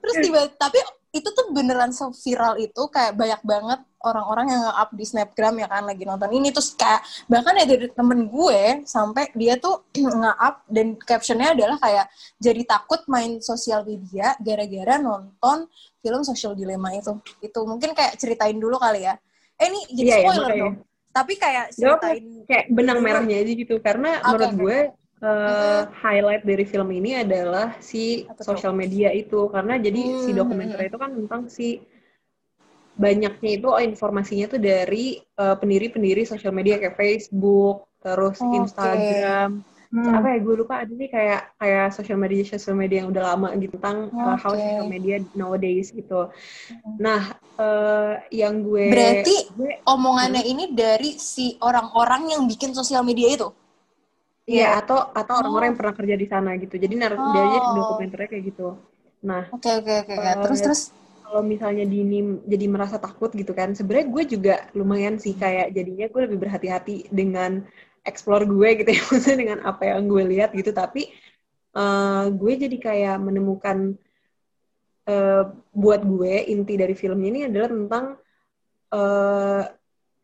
Terus 0.00 0.16
tiba 0.22 0.40
tapi 0.54 0.78
itu 1.08 1.28
tuh 1.32 1.50
beneran 1.56 1.90
viral 1.94 2.60
itu 2.60 2.82
kayak 2.92 3.16
banyak 3.16 3.40
banget 3.40 3.80
orang-orang 4.04 4.46
yang 4.54 4.62
nge-up 4.70 4.90
di 4.94 5.04
snapgram 5.08 5.56
ya 5.58 5.66
kan 5.66 5.82
lagi 5.88 6.04
nonton 6.04 6.30
ini. 6.30 6.52
Terus 6.52 6.76
kayak 6.76 7.00
bahkan 7.26 7.56
ada 7.56 7.66
dari 7.66 7.88
temen 7.90 8.28
gue 8.28 8.84
sampai 8.84 9.32
dia 9.34 9.56
tuh 9.56 9.82
nge-up 9.98 10.68
dan 10.68 10.94
captionnya 11.00 11.56
adalah 11.56 11.78
kayak 11.80 12.06
jadi 12.38 12.62
takut 12.68 13.00
main 13.08 13.40
sosial 13.40 13.82
media 13.88 14.36
gara-gara 14.38 15.00
nonton 15.00 15.66
film 15.98 16.22
Social 16.22 16.52
Dilemma 16.54 16.94
itu. 16.94 17.16
Itu 17.42 17.64
mungkin 17.66 17.96
kayak 17.96 18.20
ceritain 18.20 18.56
dulu 18.60 18.78
kali 18.78 19.08
ya. 19.08 19.16
Eh 19.58 19.66
ini 19.72 19.80
jadi 19.90 20.06
Iya, 20.06 20.16
iya, 20.16 20.22
spoiler 20.22 20.44
makanya. 20.46 20.62
dong 20.62 20.74
tapi 21.18 21.34
kayak 21.34 21.66
ceritain 21.74 22.46
kayak 22.46 22.66
benang 22.70 22.98
dulu. 23.02 23.06
merahnya 23.10 23.36
aja 23.42 23.52
gitu 23.58 23.74
karena 23.82 24.10
Oke, 24.22 24.26
menurut 24.30 24.52
gue 24.54 24.78
uh, 25.26 25.82
highlight 25.98 26.44
dari 26.46 26.64
film 26.64 26.88
ini 26.94 27.22
adalah 27.26 27.74
si 27.82 28.22
sosial 28.38 28.74
media 28.74 29.10
itu 29.10 29.50
karena 29.50 29.74
jadi 29.78 29.98
hmm. 29.98 30.20
si 30.22 30.30
dokumenter 30.30 30.80
itu 30.86 30.96
kan 30.96 31.10
tentang 31.14 31.42
si 31.50 31.82
banyaknya 32.98 33.50
itu 33.62 33.68
oh, 33.70 33.78
informasinya 33.78 34.50
tuh 34.50 34.58
dari 34.58 35.22
uh, 35.38 35.54
pendiri-pendiri 35.54 36.26
sosial 36.26 36.50
media 36.50 36.82
kayak 36.82 36.98
Facebook, 36.98 37.86
terus 38.02 38.42
okay. 38.42 38.58
Instagram, 38.58 39.62
hmm. 39.92 40.12
apa 40.12 40.26
ya 40.36 40.38
gue 40.44 40.54
lupa 40.54 40.74
ada 40.84 40.92
nih 40.92 41.10
kayak 41.10 41.40
kayak 41.56 41.86
sosial 41.96 42.18
media 42.20 42.42
sosial 42.44 42.76
media 42.76 43.04
yang 43.04 43.10
udah 43.12 43.24
lama 43.34 43.48
gitu 43.56 43.74
tentang 43.80 44.12
okay. 44.12 44.24
uh, 44.24 44.36
how 44.36 44.52
social 44.52 44.88
media 44.88 45.16
nowadays 45.32 45.88
gitu. 45.92 46.28
Hmm. 46.28 46.96
Nah, 47.00 47.22
uh, 47.56 48.20
yang 48.28 48.60
gue 48.64 48.92
berarti 48.92 49.36
gue, 49.56 49.72
omongannya 49.88 50.42
hmm. 50.44 50.52
ini 50.52 50.64
dari 50.76 51.10
si 51.16 51.56
orang-orang 51.60 52.36
yang 52.36 52.42
bikin 52.44 52.76
sosial 52.76 53.04
media 53.04 53.28
itu. 53.32 53.48
Iya, 54.48 54.64
yeah. 54.64 54.70
atau 54.80 55.12
atau 55.12 55.34
orang-orang 55.44 55.66
oh. 55.68 55.70
yang 55.72 55.78
pernah 55.78 55.94
kerja 55.96 56.14
di 56.16 56.26
sana 56.28 56.50
gitu. 56.56 56.80
Jadi 56.80 56.94
narasi 56.96 57.20
oh. 57.20 57.32
dia 57.36 57.60
dokumenternya 57.60 58.28
kayak 58.32 58.44
gitu. 58.48 58.68
Nah, 59.24 59.44
oke 59.52 59.60
okay, 59.60 59.72
oke 59.76 59.84
okay, 59.84 59.96
oke. 60.04 60.14
Okay. 60.16 60.32
Uh, 60.32 60.42
terus 60.48 60.60
terus 60.64 60.82
kalau 61.28 61.44
misalnya 61.44 61.84
Dini 61.84 62.40
jadi 62.48 62.66
merasa 62.72 62.96
takut 62.96 63.28
gitu 63.36 63.52
kan, 63.52 63.76
sebenarnya 63.76 64.08
gue 64.08 64.24
juga 64.24 64.54
lumayan 64.72 65.20
sih 65.20 65.36
kayak 65.36 65.76
jadinya 65.76 66.08
gue 66.08 66.20
lebih 66.24 66.38
berhati-hati 66.40 67.12
dengan 67.12 67.68
explore 68.08 68.48
gue 68.48 68.68
gitu 68.80 68.90
ya, 68.90 69.02
maksudnya 69.12 69.38
dengan 69.38 69.58
apa 69.68 69.82
yang 69.84 70.08
gue 70.08 70.22
lihat 70.24 70.50
gitu. 70.56 70.72
Tapi 70.72 71.12
uh, 71.76 72.32
gue 72.32 72.52
jadi 72.56 72.76
kayak 72.80 73.16
menemukan 73.20 73.94
uh, 75.06 75.42
buat 75.76 76.00
gue 76.00 76.48
inti 76.48 76.74
dari 76.80 76.96
film 76.96 77.20
ini 77.20 77.44
adalah 77.44 77.68
tentang 77.68 78.04
uh, 78.96 79.62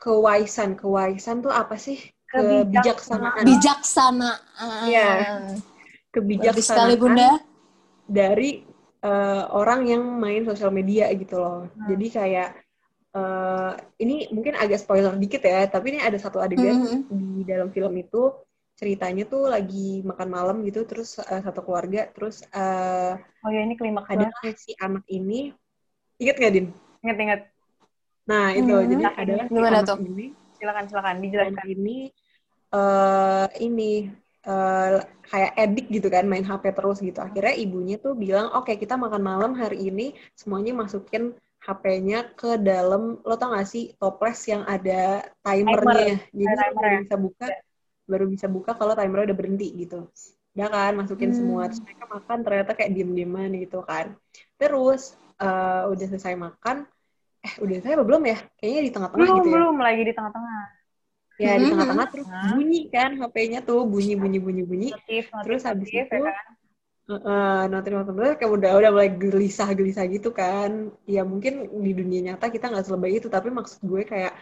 kewaisan. 0.00 0.80
Kewaisan 0.80 1.44
tuh 1.44 1.52
apa 1.52 1.76
sih? 1.76 2.00
kebijaksanaan. 2.34 3.44
Bijaksana. 3.46 4.32
Iya. 4.90 5.10
Kebijaksanaan. 6.10 6.66
sekali 6.66 6.94
Bunda. 6.98 7.30
Dari 8.04 8.50
uh, 9.06 9.44
orang 9.54 9.86
yang 9.88 10.02
main 10.18 10.42
sosial 10.44 10.74
media 10.74 11.08
gitu 11.14 11.38
loh. 11.38 11.70
Hmm. 11.70 11.86
Jadi 11.94 12.06
kayak 12.10 12.48
uh, 13.14 13.72
ini 14.02 14.28
mungkin 14.34 14.58
agak 14.58 14.82
spoiler 14.82 15.14
dikit 15.14 15.42
ya, 15.46 15.64
tapi 15.70 15.96
ini 15.96 16.00
ada 16.02 16.18
satu 16.18 16.42
adegan 16.42 16.84
-hmm. 16.84 17.40
di 17.40 17.42
dalam 17.46 17.70
film 17.70 17.94
itu 17.96 18.34
ceritanya 18.74 19.24
tuh 19.24 19.46
lagi 19.46 20.02
makan 20.02 20.28
malam 20.28 20.56
gitu, 20.66 20.82
terus 20.84 21.16
uh, 21.22 21.40
satu 21.40 21.62
keluarga, 21.62 22.10
terus 22.10 22.42
uh, 22.50 23.14
oh 23.16 23.50
ya 23.54 23.62
ini 23.62 23.78
klimaks 23.78 24.10
ada 24.10 24.28
si 24.58 24.74
anak 24.82 25.06
ini, 25.06 25.54
inget 26.18 26.36
gak 26.36 26.52
Din? 26.52 26.66
Inget 27.06 27.18
inget. 27.22 27.40
Nah 28.26 28.50
itu 28.52 28.74
-hmm. 28.74 28.90
jadi 28.90 29.04
adalah 29.14 29.44
si 29.46 29.58
anak 29.62 29.82
tuh? 29.86 29.98
ini. 30.02 30.26
Silakan 30.58 30.84
silakan 30.90 31.16
dijelaskan. 31.22 31.66
Ini 31.70 31.96
uh, 32.74 33.46
ini 33.62 34.10
uh, 34.48 35.00
kayak 35.28 35.52
edik 35.56 35.86
gitu 35.90 36.08
kan 36.10 36.24
main 36.28 36.44
HP 36.44 36.74
terus 36.74 36.98
gitu 37.00 37.20
akhirnya 37.20 37.54
ibunya 37.56 37.96
tuh 37.96 38.18
bilang 38.18 38.52
oke 38.52 38.68
okay, 38.68 38.76
kita 38.76 38.98
makan 38.98 39.22
malam 39.22 39.52
hari 39.56 39.88
ini 39.88 40.12
semuanya 40.36 40.76
masukin 40.76 41.32
HP-nya 41.64 42.36
ke 42.36 42.60
dalam 42.60 43.16
lo 43.24 43.34
tau 43.40 43.56
gak 43.56 43.64
sih 43.64 43.96
toples 43.96 44.36
yang 44.44 44.68
ada 44.68 45.24
timernya? 45.40 46.20
Timer. 46.20 46.36
jadi 46.36 46.54
timer. 46.60 46.76
baru 46.76 46.96
bisa 47.00 47.16
buka 47.16 47.46
baru 48.04 48.24
bisa 48.28 48.46
buka 48.52 48.70
kalau 48.76 48.92
timernya 48.92 49.32
udah 49.32 49.38
berhenti 49.40 49.68
gitu. 49.72 50.04
Ya 50.52 50.68
kan 50.68 50.92
masukin 50.94 51.32
hmm. 51.32 51.38
semua. 51.40 51.62
Terus 51.72 51.80
mereka 51.80 52.04
makan 52.12 52.38
ternyata 52.44 52.70
kayak 52.76 52.90
diem-dieman 52.92 53.50
gitu 53.64 53.80
kan. 53.80 54.12
Terus 54.60 55.16
uh, 55.40 55.88
udah 55.88 56.06
selesai 56.12 56.36
makan 56.36 56.84
eh 57.44 57.54
udah 57.60 57.74
selesai 57.80 57.96
apa 57.96 58.04
belum 58.04 58.22
ya? 58.28 58.38
Kayaknya 58.60 58.82
di 58.84 58.92
tengah-tengah 58.92 59.24
belum 59.24 59.36
gitu 59.40 59.48
ya. 59.48 59.54
belum 59.56 59.76
lagi 59.80 60.02
di 60.04 60.12
tengah-tengah. 60.12 60.62
Ya 61.34 61.52
di 61.58 61.66
tengah-tengah 61.72 62.06
terus 62.12 62.28
bunyi 62.28 62.80
kan 62.92 63.10
HP-nya 63.18 63.60
tuh 63.64 63.88
bunyi 63.88 64.14
bunyi 64.20 64.38
bunyi 64.38 64.62
bunyi. 64.68 64.88
Notif, 64.92 65.32
notif, 65.32 65.42
terus 65.48 65.62
habis 65.64 65.88
notif, 65.88 66.06
itu 66.06 66.14
ya 66.14 66.28
kan? 66.28 66.63
Uh, 67.08 67.64
notif 67.68 67.92
notif 67.92 68.14
kayak 68.40 68.52
udah 68.52 68.70
udah 68.80 68.90
mulai 68.92 69.10
gelisah 69.12 69.68
gelisah 69.76 70.04
gitu 70.08 70.30
kan. 70.32 70.92
Ya 71.04 71.22
mungkin 71.22 71.68
di 71.84 71.92
dunia 71.92 72.32
nyata 72.32 72.48
kita 72.48 72.72
nggak 72.72 72.86
selebay 72.86 73.20
itu 73.20 73.28
tapi 73.28 73.52
maksud 73.52 73.84
gue 73.84 74.02
kayak 74.08 74.32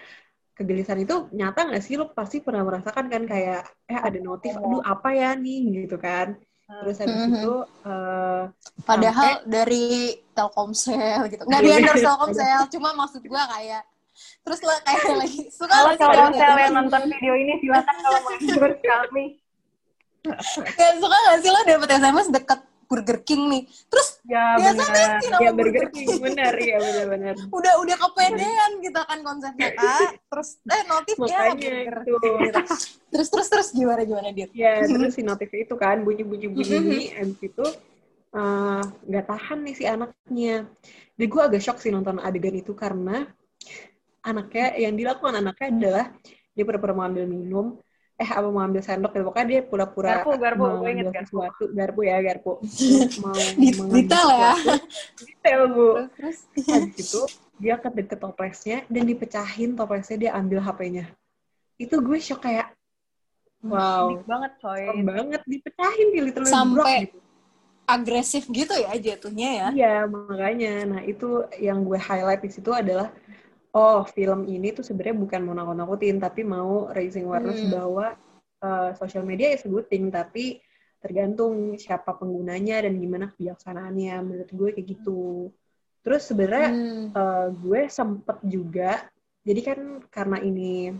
kegelisahan 0.55 1.03
itu 1.03 1.27
nyata 1.35 1.67
nggak 1.69 1.83
sih? 1.83 1.99
Lo 1.99 2.11
pasti 2.15 2.39
pernah 2.45 2.63
merasakan 2.63 3.07
kan 3.11 3.23
kayak 3.27 3.63
eh 3.89 3.99
ada 3.99 4.19
notif 4.23 4.55
aduh 4.55 4.83
apa 4.85 5.09
ya 5.15 5.35
nih? 5.35 5.87
gitu 5.87 5.99
kan. 5.99 6.39
Terus 6.73 6.97
habis 7.05 7.21
mm 7.21 7.29
-hmm. 7.29 7.37
itu 7.37 7.55
uh, 7.85 8.43
padahal 8.89 9.45
sampai, 9.45 9.51
dari 9.51 9.87
Telkomsel 10.33 11.21
gitu. 11.29 11.43
Nggak 11.45 11.61
di 11.61 11.71
endorse 11.75 12.05
Telkomsel 12.07 12.61
cuma 12.73 12.89
maksud 12.97 13.23
gue 13.27 13.43
kayak 13.59 13.85
terus 14.43 14.61
lo 14.67 14.75
kayak 14.85 15.03
lagi 15.19 15.41
suka 15.51 15.73
kalau 15.73 15.95
kalau 16.35 16.61
yang 16.61 16.75
nonton 16.75 17.03
video 17.11 17.35
ini 17.39 17.59
silakan 17.63 17.97
kalau 18.03 18.19
mau 18.23 18.33
endorse 18.39 18.83
kami 18.83 19.25
kayak 20.79 20.95
suka 21.03 21.17
gak 21.17 21.39
sih 21.43 21.51
lo 21.51 21.61
dapet 21.67 21.91
SMS 21.99 22.29
deket 22.31 22.61
Burger 22.93 23.19
King 23.25 23.43
nih? 23.49 23.63
Terus 23.89 24.09
ya 24.29 24.61
benar 24.61 24.93
ya 25.41 25.51
Burger 25.57 25.89
King. 25.89 26.09
Benar 26.21 26.53
ya 26.61 26.77
benar-benar 26.77 27.35
udah 27.49 27.73
udah 27.81 27.97
kepedean 27.97 28.71
gitu 28.85 29.01
kan 29.01 29.19
konsepnya 29.25 29.73
kak. 29.73 30.21
Terus 30.29 30.49
eh 30.69 30.83
notifnya 30.85 31.39
burger 31.57 31.97
itu. 32.05 32.29
terus 33.09 33.29
terus 33.33 33.49
terus 33.49 33.69
gimana 33.73 34.05
gimana 34.05 34.29
dia 34.37 34.49
ya 34.53 34.85
terus 34.85 35.17
si 35.17 35.25
notif 35.25 35.49
itu 35.57 35.73
kan 35.81 36.05
bunyi 36.05 36.25
bunyi 36.25 36.53
bunyi 36.53 36.77
bunyi 36.77 37.03
abis 37.17 37.41
itu 37.41 37.67
eh, 38.37 38.83
nggak 38.85 39.25
uh, 39.25 39.29
tahan 39.33 39.59
nih 39.65 39.75
si 39.75 39.85
anaknya. 39.89 40.69
Jadi 41.17 41.27
gue 41.29 41.43
agak 41.43 41.63
shock 41.65 41.79
sih 41.81 41.89
nonton 41.89 42.21
adegan 42.21 42.57
itu 42.57 42.77
karena 42.77 43.25
anaknya 44.21 44.77
yang 44.77 44.95
dilakukan 44.95 45.41
anaknya 45.41 45.69
adalah 45.73 46.07
dia 46.53 46.65
pura-pura 46.69 46.93
mau 46.93 47.09
ambil 47.09 47.25
minum 47.25 47.81
eh 48.23 48.31
apa 48.31 48.47
mau 48.47 48.63
ambil 48.63 48.79
sendok 48.87 49.11
gitu. 49.19 49.25
Pokoknya 49.27 49.47
dia 49.51 49.61
pura-pura 49.67 50.23
garpu 50.23 50.31
garpu 50.39 50.63
mau 50.63 50.87
inget 50.87 51.11
garpu 51.11 51.27
sesuatu. 51.27 51.65
Garpu 51.75 52.01
ya 52.07 52.17
garpu. 52.23 52.53
Mau 53.23 53.35
detail 53.91 54.29
ya. 54.31 54.55
detail 55.19 55.63
bu. 55.75 55.89
Terus 56.15 56.39
habis 56.71 56.95
itu 57.03 57.21
dia 57.59 57.75
ke 57.83 57.91
deket 57.91 58.19
toplesnya 58.23 58.79
dan 58.87 59.03
dipecahin 59.03 59.75
toplesnya 59.75 60.17
dia 60.19 60.31
ambil 60.39 60.63
HP-nya 60.63 61.11
itu 61.83 61.97
gue 61.99 62.19
shock 62.23 62.47
kayak 62.47 62.71
wow. 63.67 64.15
Banget 64.23 64.53
coy. 64.63 64.83
Banget. 65.03 65.41
Dipecahin 65.47 66.07
gitu 66.15 66.41
sampai 66.47 67.11
gitu. 67.11 67.19
agresif 67.83 68.47
gitu 68.47 68.75
ya 68.79 68.95
jatuhnya 68.95 69.49
ya? 69.51 69.69
Iya 69.75 69.95
makanya. 70.07 70.75
Nah 70.87 71.01
itu 71.03 71.47
yang 71.59 71.83
gue 71.83 71.99
highlight 71.99 72.43
di 72.47 72.51
situ 72.55 72.71
adalah 72.71 73.11
oh 73.73 74.05
film 74.05 74.45
ini 74.49 74.77
tuh 74.77 74.85
sebenarnya 74.85 75.17
bukan 75.17 75.41
mau 75.49 75.57
nakut-nakutin 75.57 76.21
tapi 76.21 76.45
mau 76.45 76.93
raising 76.93 77.25
awareness 77.25 77.61
hmm. 77.65 77.73
bahwa 77.73 78.07
uh, 78.61 78.91
social 78.97 79.25
media 79.25 79.53
is 79.53 79.65
a 79.65 79.71
good 79.73 79.89
thing 79.89 80.13
tapi 80.13 80.61
tergantung 81.03 81.75
siapa 81.81 82.15
penggunanya 82.15 82.87
dan 82.87 82.95
gimana 83.01 83.33
kebijaksanaannya 83.35 84.15
menurut 84.23 84.51
gue 84.53 84.69
kayak 84.77 84.87
gitu 84.87 85.51
terus 86.05 86.23
sebenarnya 86.29 86.69
hmm. 86.71 87.05
uh, 87.17 87.49
gue 87.51 87.81
sempet 87.91 88.39
juga 88.47 89.03
jadi 89.43 89.61
kan 89.65 89.79
karena 90.13 90.39
ini 90.39 90.95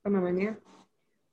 apa 0.00 0.08
namanya 0.08 0.56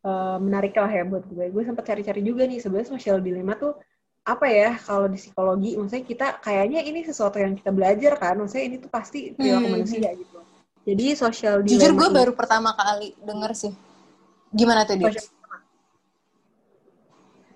uh, 0.04 0.38
menarik 0.42 0.76
lah 0.76 0.92
ya 0.92 1.04
buat 1.08 1.24
gue 1.30 1.46
gue 1.52 1.64
sempet 1.64 1.86
cari-cari 1.88 2.22
juga 2.26 2.44
nih 2.50 2.60
sebenarnya 2.60 2.90
social 2.92 3.24
dilema 3.24 3.56
tuh 3.56 3.78
apa 4.22 4.46
ya 4.50 4.78
kalau 4.78 5.10
di 5.10 5.18
psikologi 5.18 5.74
maksudnya 5.78 6.06
kita 6.06 6.28
kayaknya 6.46 6.86
ini 6.86 7.02
sesuatu 7.02 7.42
yang 7.42 7.58
kita 7.58 7.74
belajar 7.74 8.22
kan 8.22 8.38
maksudnya 8.38 8.66
ini 8.70 8.78
tuh 8.78 8.92
pasti 8.92 9.34
perilaku 9.34 9.66
hmm. 9.66 9.74
manusia 9.74 10.10
gitu 10.14 10.50
jadi 10.82 11.06
sosial 11.14 11.62
dilema. 11.62 11.72
Jujur 11.78 11.92
gue 11.94 12.10
baru 12.10 12.32
pertama 12.34 12.74
kali 12.74 13.14
denger 13.22 13.52
sih. 13.54 13.74
Gimana 14.52 14.84
tuh 14.84 14.98
dia? 14.98 15.14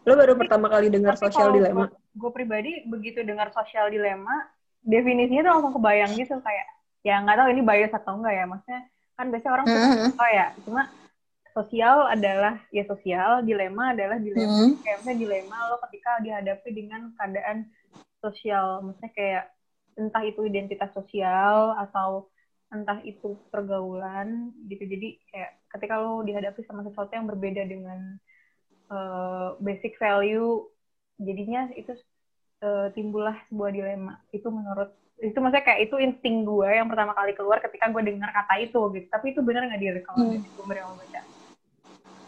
Lo 0.06 0.14
baru 0.14 0.38
pertama 0.38 0.70
kali 0.70 0.94
dengar 0.94 1.18
sosial 1.18 1.50
dilema? 1.50 1.90
Gue 2.14 2.32
pribadi 2.32 2.86
begitu 2.86 3.26
dengar 3.26 3.50
sosial 3.50 3.90
dilema, 3.90 4.48
definisinya 4.86 5.42
tuh 5.50 5.52
langsung 5.58 5.74
kebayang 5.82 6.14
gitu 6.14 6.38
kayak 6.40 6.68
ya 7.06 7.22
nggak 7.22 7.38
tahu 7.38 7.50
ini 7.54 7.62
bias 7.62 7.94
atau 7.94 8.18
enggak 8.18 8.34
ya 8.34 8.46
maksudnya 8.50 8.82
kan 9.14 9.26
biasanya 9.30 9.54
orang 9.54 9.66
suka 9.70 9.82
mm 9.86 9.94
-hmm. 9.94 10.10
oh 10.18 10.30
ya 10.34 10.48
cuma 10.66 10.82
sosial 11.54 11.98
adalah 12.10 12.54
ya 12.74 12.84
sosial 12.90 13.32
dilema 13.46 13.94
adalah 13.94 14.18
dilema 14.18 14.50
mm 14.50 14.58
-hmm. 14.58 14.82
kayak 14.82 14.98
misalnya 15.02 15.20
dilema 15.22 15.58
lo 15.70 15.78
ketika 15.86 16.12
dihadapi 16.26 16.70
dengan 16.74 17.02
keadaan 17.14 17.58
sosial 18.22 18.82
maksudnya 18.82 19.12
kayak 19.14 19.44
entah 19.96 20.24
itu 20.26 20.42
identitas 20.50 20.92
sosial 20.98 21.78
atau 21.78 22.28
entah 22.74 23.00
itu 23.06 23.38
pergaulan 23.54 24.54
gitu. 24.66 24.84
Jadi 24.86 25.22
kayak 25.30 25.52
ketika 25.76 26.02
lo 26.02 26.26
dihadapi 26.26 26.62
sama 26.66 26.82
sesuatu 26.82 27.12
yang 27.14 27.30
berbeda 27.30 27.64
dengan 27.68 28.18
uh, 28.90 29.56
basic 29.62 29.98
value 30.02 30.66
jadinya 31.22 31.72
itu 31.78 31.96
uh, 32.66 32.92
timbullah 32.92 33.38
sebuah 33.50 33.72
dilema. 33.72 34.14
Itu 34.34 34.50
menurut 34.52 34.92
itu 35.16 35.38
maksudnya 35.40 35.64
kayak 35.64 35.88
itu 35.88 35.96
insting 35.96 36.44
gue 36.44 36.68
yang 36.68 36.92
pertama 36.92 37.16
kali 37.16 37.32
keluar 37.32 37.64
ketika 37.64 37.88
gue 37.88 38.04
dengar 38.04 38.30
kata 38.36 38.54
itu 38.60 38.82
gitu. 38.98 39.08
Tapi 39.08 39.32
itu 39.32 39.40
benar 39.46 39.70
nggak 39.70 39.80
dia 39.80 39.92
kalau 40.04 40.28
hmm. 40.28 40.44
gue 40.44 40.76
yang 40.76 40.92
baca? 40.92 41.22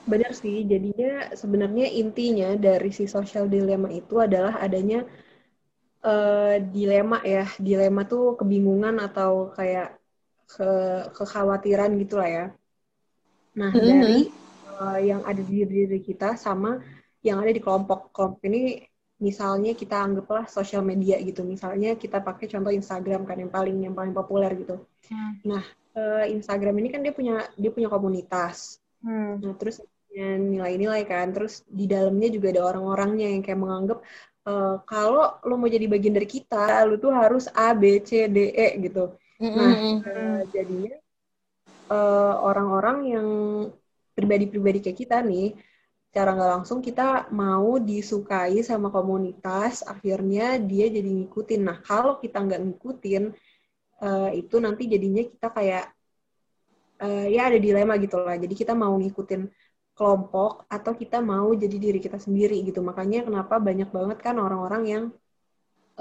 Benar 0.07 0.31
sih. 0.31 0.63
Jadinya 0.63 1.35
sebenarnya 1.35 1.91
intinya 1.91 2.55
dari 2.55 2.95
si 2.95 3.09
social 3.11 3.51
dilema 3.51 3.91
itu 3.91 4.23
adalah 4.23 4.55
adanya 4.63 5.03
uh, 6.07 6.55
dilema 6.63 7.19
ya. 7.27 7.43
Dilema 7.59 8.07
tuh 8.07 8.39
kebingungan 8.39 9.03
atau 9.03 9.51
kayak 9.51 9.96
ke 10.47 10.71
kekhawatiran 11.11 11.91
gitulah 11.99 12.29
ya. 12.29 12.45
Nah, 13.57 13.71
mm 13.73 13.79
-hmm. 13.79 13.87
dari 13.87 14.19
uh, 14.79 14.99
yang 15.01 15.21
ada 15.25 15.41
di 15.41 15.65
diri 15.65 15.99
kita 15.99 16.37
sama 16.37 16.79
yang 17.25 17.41
ada 17.41 17.51
di 17.51 17.59
kelompok 17.59 18.13
kelompok 18.13 18.41
ini 18.47 18.85
misalnya 19.17 19.73
kita 19.73 19.97
anggaplah 19.97 20.45
sosial 20.45 20.85
media 20.85 21.17
gitu 21.17 21.41
misalnya 21.41 21.97
kita 21.97 22.21
pakai 22.21 22.45
contoh 22.45 22.69
Instagram 22.69 23.25
kan 23.25 23.37
yang 23.41 23.49
paling 23.49 23.77
yang 23.81 23.95
paling 23.97 24.13
populer 24.13 24.53
gitu 24.53 24.85
hmm. 25.09 25.41
nah 25.41 25.63
uh, 25.97 26.23
Instagram 26.29 26.77
ini 26.77 26.93
kan 26.93 27.01
dia 27.01 27.13
punya 27.13 27.41
dia 27.57 27.73
punya 27.73 27.89
komunitas 27.89 28.77
hmm. 29.01 29.41
nah 29.41 29.53
terus 29.57 29.81
nilai-nilai 30.17 31.05
kan 31.05 31.29
terus 31.29 31.61
di 31.69 31.85
dalamnya 31.85 32.29
juga 32.33 32.49
ada 32.49 32.61
orang-orangnya 32.73 33.29
yang 33.29 33.41
kayak 33.45 33.61
menganggap 33.61 33.99
uh, 34.49 34.81
kalau 34.85 35.37
lo 35.45 35.61
mau 35.61 35.69
jadi 35.69 35.85
bagian 35.85 36.17
dari 36.17 36.25
kita 36.25 36.85
lo 36.89 36.97
tuh 36.97 37.13
harus 37.13 37.45
A 37.53 37.73
B 37.77 38.01
C 38.01 38.25
D 38.25 38.53
E 38.53 38.81
gitu 38.81 39.13
nah 39.37 39.73
uh, 40.01 40.41
jadinya 40.49 40.97
orang-orang 42.41 42.97
uh, 43.05 43.09
yang 43.13 43.27
pribadi-pribadi 44.17 44.81
kayak 44.81 44.97
kita 44.97 45.17
nih 45.21 45.53
secara 46.17 46.33
nggak 46.33 46.51
langsung 46.57 46.79
kita 46.81 47.29
mau 47.29 47.77
disukai 47.77 48.65
sama 48.65 48.89
komunitas 48.89 49.85
akhirnya 49.85 50.57
dia 50.57 50.89
jadi 50.89 51.05
ngikutin. 51.05 51.61
Nah 51.61 51.77
kalau 51.85 52.17
kita 52.17 52.41
nggak 52.41 52.57
ngikutin 52.65 53.23
uh, 54.01 54.33
itu 54.33 54.55
nanti 54.57 54.89
jadinya 54.89 55.21
kita 55.21 55.47
kayak 55.53 55.85
uh, 57.05 57.29
ya 57.29 57.53
ada 57.53 57.61
dilema 57.61 58.01
gitu 58.01 58.17
lah. 58.17 58.33
Jadi 58.33 58.57
kita 58.57 58.73
mau 58.73 58.97
ngikutin 58.97 59.45
kelompok 59.93 60.65
atau 60.65 60.97
kita 60.97 61.21
mau 61.21 61.53
jadi 61.53 61.77
diri 61.77 62.01
kita 62.01 62.17
sendiri 62.17 62.65
gitu. 62.65 62.81
Makanya 62.81 63.29
kenapa 63.29 63.61
banyak 63.61 63.93
banget 63.93 64.17
kan 64.17 64.41
orang-orang 64.41 64.83
yang 64.89 65.03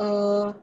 uh, 0.00 0.57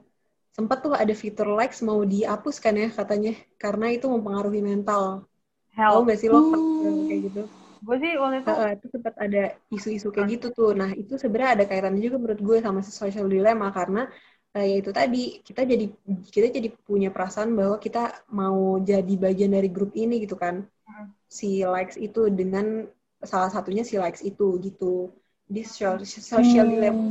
sempat 0.54 0.86
tuh 0.86 0.94
ada 0.94 1.10
fitur 1.12 1.50
likes 1.58 1.82
mau 1.82 2.06
dihapus 2.06 2.62
kan 2.62 2.78
ya 2.78 2.88
katanya 2.94 3.34
karena 3.58 3.90
itu 3.90 4.06
mempengaruhi 4.06 4.62
mental. 4.62 5.26
Tahu 5.74 6.06
nggak 6.06 6.18
sih 6.22 6.30
lo 6.30 6.38
hmm. 6.38 7.10
kayak 7.10 7.20
gitu? 7.26 7.42
Gue 7.84 7.96
sih 8.00 8.14
waktu 8.16 8.46
itu 8.46 8.52
uh, 8.54 8.70
itu 8.72 8.86
sempat 8.94 9.14
ada 9.18 9.42
isu-isu 9.74 10.08
kayak 10.14 10.38
gitu 10.38 10.46
tuh. 10.54 10.70
Nah 10.78 10.94
itu 10.94 11.18
sebenarnya 11.18 11.58
ada 11.58 11.64
kaitannya 11.66 12.00
juga 12.00 12.16
menurut 12.22 12.40
gue 12.40 12.56
sama 12.62 12.80
social 12.86 13.26
dilemma 13.26 13.74
karena 13.74 14.06
uh, 14.54 14.64
ya 14.64 14.78
itu 14.78 14.94
tadi 14.94 15.42
kita 15.42 15.66
jadi 15.66 15.86
kita 16.30 16.46
jadi 16.54 16.68
punya 16.86 17.10
perasaan 17.10 17.50
bahwa 17.58 17.76
kita 17.82 18.24
mau 18.30 18.78
jadi 18.78 19.14
bagian 19.18 19.52
dari 19.58 19.68
grup 19.68 19.90
ini 19.98 20.22
gitu 20.22 20.38
kan. 20.38 20.70
Hmm. 20.84 21.08
si 21.32 21.64
likes 21.64 21.96
itu 21.96 22.28
dengan 22.28 22.84
salah 23.24 23.48
satunya 23.48 23.82
si 23.82 23.98
likes 23.98 24.22
itu 24.22 24.62
gitu. 24.62 25.10
Di 25.44 25.66
social, 25.66 26.00
social 26.06 26.70
hmm. 26.70 26.72
dilemma 26.72 27.02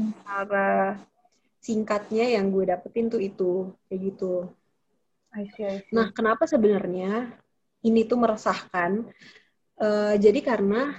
singkatnya 1.63 2.35
yang 2.35 2.51
gue 2.51 2.67
dapetin 2.67 3.07
tuh 3.07 3.23
itu 3.23 3.71
kayak 3.87 3.99
gitu. 4.11 4.51
I 5.31 5.47
see, 5.55 5.63
I 5.63 5.79
see. 5.79 5.95
nah 5.95 6.11
kenapa 6.11 6.43
sebenarnya 6.43 7.31
ini 7.87 8.03
tuh 8.03 8.19
meresahkan? 8.19 9.07
Uh, 9.79 10.13
jadi 10.19 10.43
karena 10.43 10.93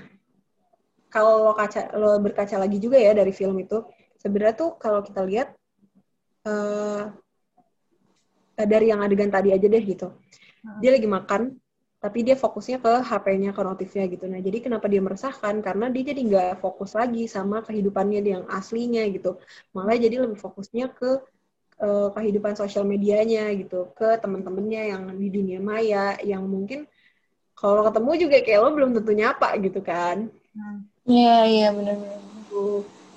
kalau 1.12 1.46
lo 1.46 1.52
kaca 1.54 1.94
lo 1.94 2.18
berkaca 2.18 2.58
lagi 2.58 2.82
juga 2.82 2.98
ya 2.98 3.14
dari 3.14 3.30
film 3.30 3.54
itu 3.62 3.86
sebenarnya 4.18 4.56
tuh 4.58 4.70
kalau 4.80 4.98
kita 5.04 5.22
lihat 5.22 5.54
uh, 6.48 7.12
dari 8.58 8.90
yang 8.90 9.04
adegan 9.04 9.30
tadi 9.30 9.52
aja 9.52 9.68
deh 9.68 9.84
gitu. 9.84 10.10
Dia 10.80 10.96
lagi 10.96 11.04
makan 11.04 11.60
tapi 12.04 12.20
dia 12.20 12.36
fokusnya 12.36 12.84
ke 12.84 12.92
HP-nya 13.08 13.56
ke 13.56 13.62
notifnya 13.64 14.04
gitu. 14.12 14.28
Nah 14.28 14.36
jadi 14.44 14.58
kenapa 14.60 14.84
dia 14.92 15.00
meresahkan? 15.00 15.64
Karena 15.64 15.88
dia 15.88 16.12
jadi 16.12 16.20
nggak 16.20 16.50
fokus 16.60 16.92
lagi 16.92 17.24
sama 17.24 17.64
kehidupannya 17.64 18.20
yang 18.20 18.44
aslinya 18.52 19.08
gitu. 19.08 19.40
Malah 19.72 19.96
jadi 19.96 20.20
lebih 20.20 20.36
fokusnya 20.36 20.92
ke 20.92 21.10
uh, 21.80 22.08
kehidupan 22.12 22.60
sosial 22.60 22.84
medianya 22.84 23.48
gitu. 23.56 23.88
Ke 23.96 24.20
teman-temannya 24.20 24.82
yang 24.92 25.02
di 25.16 25.28
dunia 25.32 25.64
maya 25.64 26.20
yang 26.20 26.44
mungkin 26.44 26.84
kalau 27.56 27.80
ketemu 27.88 28.28
juga 28.28 28.36
kayak 28.44 28.60
lo 28.60 28.70
belum 28.76 28.90
tentu 29.00 29.12
nyapa 29.16 29.48
gitu 29.64 29.80
kan. 29.80 30.28
Iya 31.08 31.36
iya 31.48 31.68
benar-benar 31.72 32.20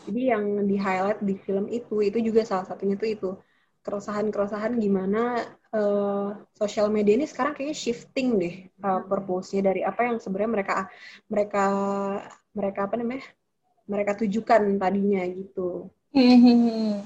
jadi 0.07 0.21
yang 0.33 0.43
di 0.63 0.75
highlight 0.79 1.19
di 1.19 1.35
film 1.35 1.67
itu 1.67 1.99
itu 1.99 2.17
juga 2.23 2.47
salah 2.47 2.63
satunya 2.63 2.95
tuh 2.95 3.09
itu. 3.11 3.29
Keresahan-keresahan 3.83 4.79
gimana 4.79 5.43
uh, 5.73 6.37
sosial 6.55 6.87
media 6.93 7.17
ini 7.17 7.25
sekarang 7.25 7.55
kayaknya 7.57 7.77
shifting 7.77 8.39
deh 8.39 8.55
uh, 8.83 9.03
purpose-nya 9.03 9.73
dari 9.73 9.81
apa 9.83 10.07
yang 10.07 10.17
sebenarnya 10.21 10.51
mereka 10.51 10.75
mereka 11.27 11.65
mereka 12.53 12.79
apa 12.85 12.95
namanya 12.99 13.23
mereka 13.87 14.11
tujukan 14.19 14.61
tadinya 14.77 15.23
gitu. 15.31 15.87
Hmm. 16.11 16.99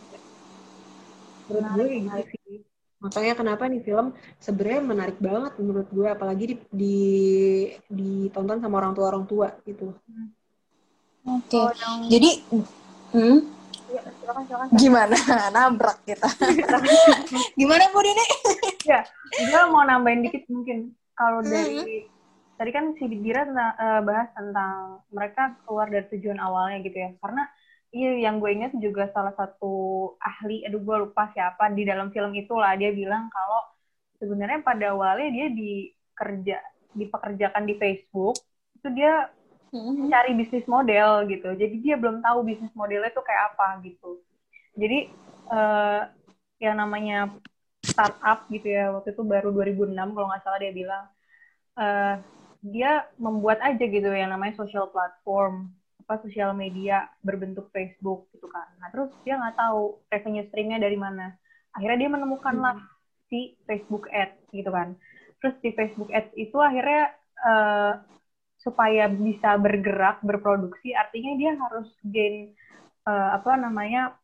Menurut 1.48 1.68
gue 1.78 1.88
gitu 2.02 2.22
sih. 2.34 2.58
Makanya 3.02 3.34
kenapa 3.34 3.66
nih 3.66 3.82
film 3.82 4.14
sebenarnya 4.38 4.82
menarik 4.86 5.18
banget 5.18 5.58
menurut 5.58 5.90
gue, 5.90 6.06
apalagi 6.06 6.44
di, 6.54 6.56
di 6.70 6.98
ditonton 7.90 8.62
sama 8.62 8.78
orang 8.78 8.94
tua 8.94 9.06
orang 9.10 9.26
tua 9.26 9.50
gitu. 9.66 9.94
Oke. 11.26 11.50
Okay. 11.50 11.66
Oh, 11.66 11.74
yang... 11.74 11.98
Jadi, 12.14 12.32
hmm? 13.18 13.38
Silakan, 14.22 14.44
silakan. 14.46 14.68
Gimana? 14.78 15.18
Nabrak 15.58 15.98
kita. 16.06 16.30
Gimana 17.60 17.84
Bu 17.90 18.00
Dini? 18.06 18.26
ya, 18.92 19.02
gue 19.34 19.64
mau 19.74 19.82
nambahin 19.82 20.22
dikit 20.22 20.46
mungkin. 20.54 20.94
Kalau 21.18 21.42
dari 21.42 22.06
hmm. 22.06 22.58
tadi 22.62 22.72
kan 22.72 22.94
si 23.02 23.10
Dira 23.10 23.50
tentang, 23.50 23.74
uh, 23.82 24.02
bahas 24.06 24.30
tentang 24.38 25.02
mereka 25.10 25.58
keluar 25.66 25.90
dari 25.90 26.06
tujuan 26.14 26.38
awalnya 26.38 26.86
gitu 26.86 26.98
ya. 26.98 27.10
Karena 27.18 27.44
Iya, 27.92 28.24
yang 28.24 28.40
gue 28.40 28.48
ingat 28.56 28.72
juga 28.80 29.12
salah 29.12 29.36
satu 29.36 30.16
ahli, 30.16 30.64
aduh 30.64 30.80
gue 30.80 30.98
lupa 31.04 31.28
siapa 31.36 31.68
di 31.76 31.84
dalam 31.84 32.08
film 32.16 32.32
itulah 32.40 32.72
dia 32.80 32.88
bilang 32.96 33.28
kalau 33.28 33.68
sebenarnya 34.16 34.64
pada 34.64 34.96
awalnya 34.96 35.28
dia 35.28 35.48
dikerja 35.52 36.58
dipekerjakan 36.96 37.64
di 37.68 37.76
Facebook 37.76 38.40
itu 38.80 38.88
dia. 38.96 39.28
Mencari 39.72 40.36
bisnis 40.36 40.68
model 40.68 41.24
gitu. 41.32 41.56
Jadi 41.56 41.76
dia 41.80 41.96
belum 41.96 42.20
tahu 42.20 42.44
bisnis 42.44 42.72
modelnya 42.76 43.10
itu 43.10 43.24
kayak 43.24 43.56
apa 43.56 43.80
gitu. 43.88 44.20
Jadi 44.76 45.08
uh, 45.48 46.12
yang 46.60 46.76
namanya 46.78 47.32
startup 47.82 48.46
gitu 48.54 48.68
ya 48.70 48.94
waktu 48.94 49.16
itu 49.16 49.24
baru 49.26 49.50
2006 49.50 49.96
kalau 49.98 50.28
nggak 50.30 50.44
salah 50.46 50.60
dia 50.62 50.74
bilang 50.76 51.04
uh, 51.80 52.16
dia 52.62 53.10
membuat 53.18 53.58
aja 53.66 53.82
gitu 53.82 54.06
yang 54.06 54.30
namanya 54.30 54.54
social 54.54 54.86
platform 54.94 55.74
apa 56.06 56.22
sosial 56.28 56.52
media 56.54 57.08
berbentuk 57.24 57.72
Facebook 57.72 58.28
gitu 58.36 58.52
kan. 58.52 58.68
Nah 58.84 58.92
terus 58.92 59.10
dia 59.24 59.40
nggak 59.40 59.56
tahu 59.56 59.98
revenue 60.12 60.46
streamnya 60.52 60.84
dari 60.84 61.00
mana. 61.00 61.34
Akhirnya 61.72 62.06
dia 62.06 62.10
menemukan 62.12 62.56
lah 62.60 62.76
hmm. 62.76 62.92
si 63.32 63.56
Facebook 63.64 64.12
Ads 64.12 64.52
gitu 64.52 64.68
kan. 64.70 65.00
Terus 65.40 65.56
di 65.64 65.72
Facebook 65.72 66.12
Ads 66.12 66.36
itu 66.36 66.58
akhirnya 66.60 67.16
uh, 67.42 67.94
supaya 68.62 69.10
bisa 69.10 69.58
bergerak 69.58 70.22
berproduksi 70.22 70.94
artinya 70.94 71.34
dia 71.36 71.52
harus 71.58 71.90
gain 72.06 72.54
uh, 73.10 73.38
apa 73.38 73.58
namanya 73.58 74.16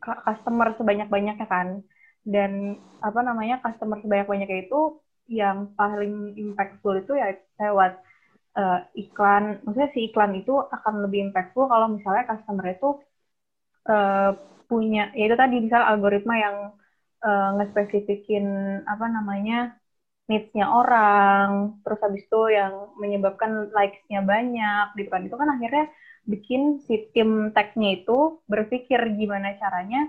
customer 0.00 0.74
sebanyak-banyaknya 0.74 1.46
kan. 1.46 1.84
Dan 2.22 2.78
apa 3.02 3.20
namanya 3.20 3.58
customer 3.60 3.98
sebanyak-banyaknya 4.00 4.70
itu 4.70 5.02
yang 5.26 5.74
paling 5.74 6.34
impactful 6.38 6.94
itu 7.02 7.12
ya 7.18 7.34
lewat 7.58 7.98
uh, 8.58 8.78
iklan, 8.94 9.62
maksudnya 9.62 9.90
si 9.94 10.10
iklan 10.10 10.32
itu 10.38 10.54
akan 10.54 11.02
lebih 11.06 11.30
impactful 11.30 11.66
kalau 11.66 11.90
misalnya 11.90 12.26
customer 12.26 12.66
itu 12.70 12.88
uh, 13.90 14.30
punya, 14.66 15.10
ya 15.14 15.24
itu 15.30 15.36
tadi 15.38 15.56
misal 15.62 15.82
algoritma 15.82 16.34
yang 16.38 16.56
uh, 17.26 17.48
ngespesifikin 17.58 18.46
apa 18.86 19.06
namanya 19.10 19.76
needs-nya 20.30 20.70
orang, 20.70 21.78
terus 21.82 21.98
habis 21.98 22.22
itu 22.22 22.42
yang 22.54 22.94
menyebabkan 22.96 23.70
likes-nya 23.74 24.22
banyak, 24.22 24.94
gitu 24.94 25.08
kan. 25.10 25.26
Itu 25.26 25.36
kan 25.36 25.50
akhirnya 25.50 25.90
bikin 26.22 26.78
si 26.86 27.10
tim 27.10 27.50
tech-nya 27.50 28.02
itu 28.02 28.38
berpikir 28.46 29.02
gimana 29.18 29.58
caranya 29.58 30.06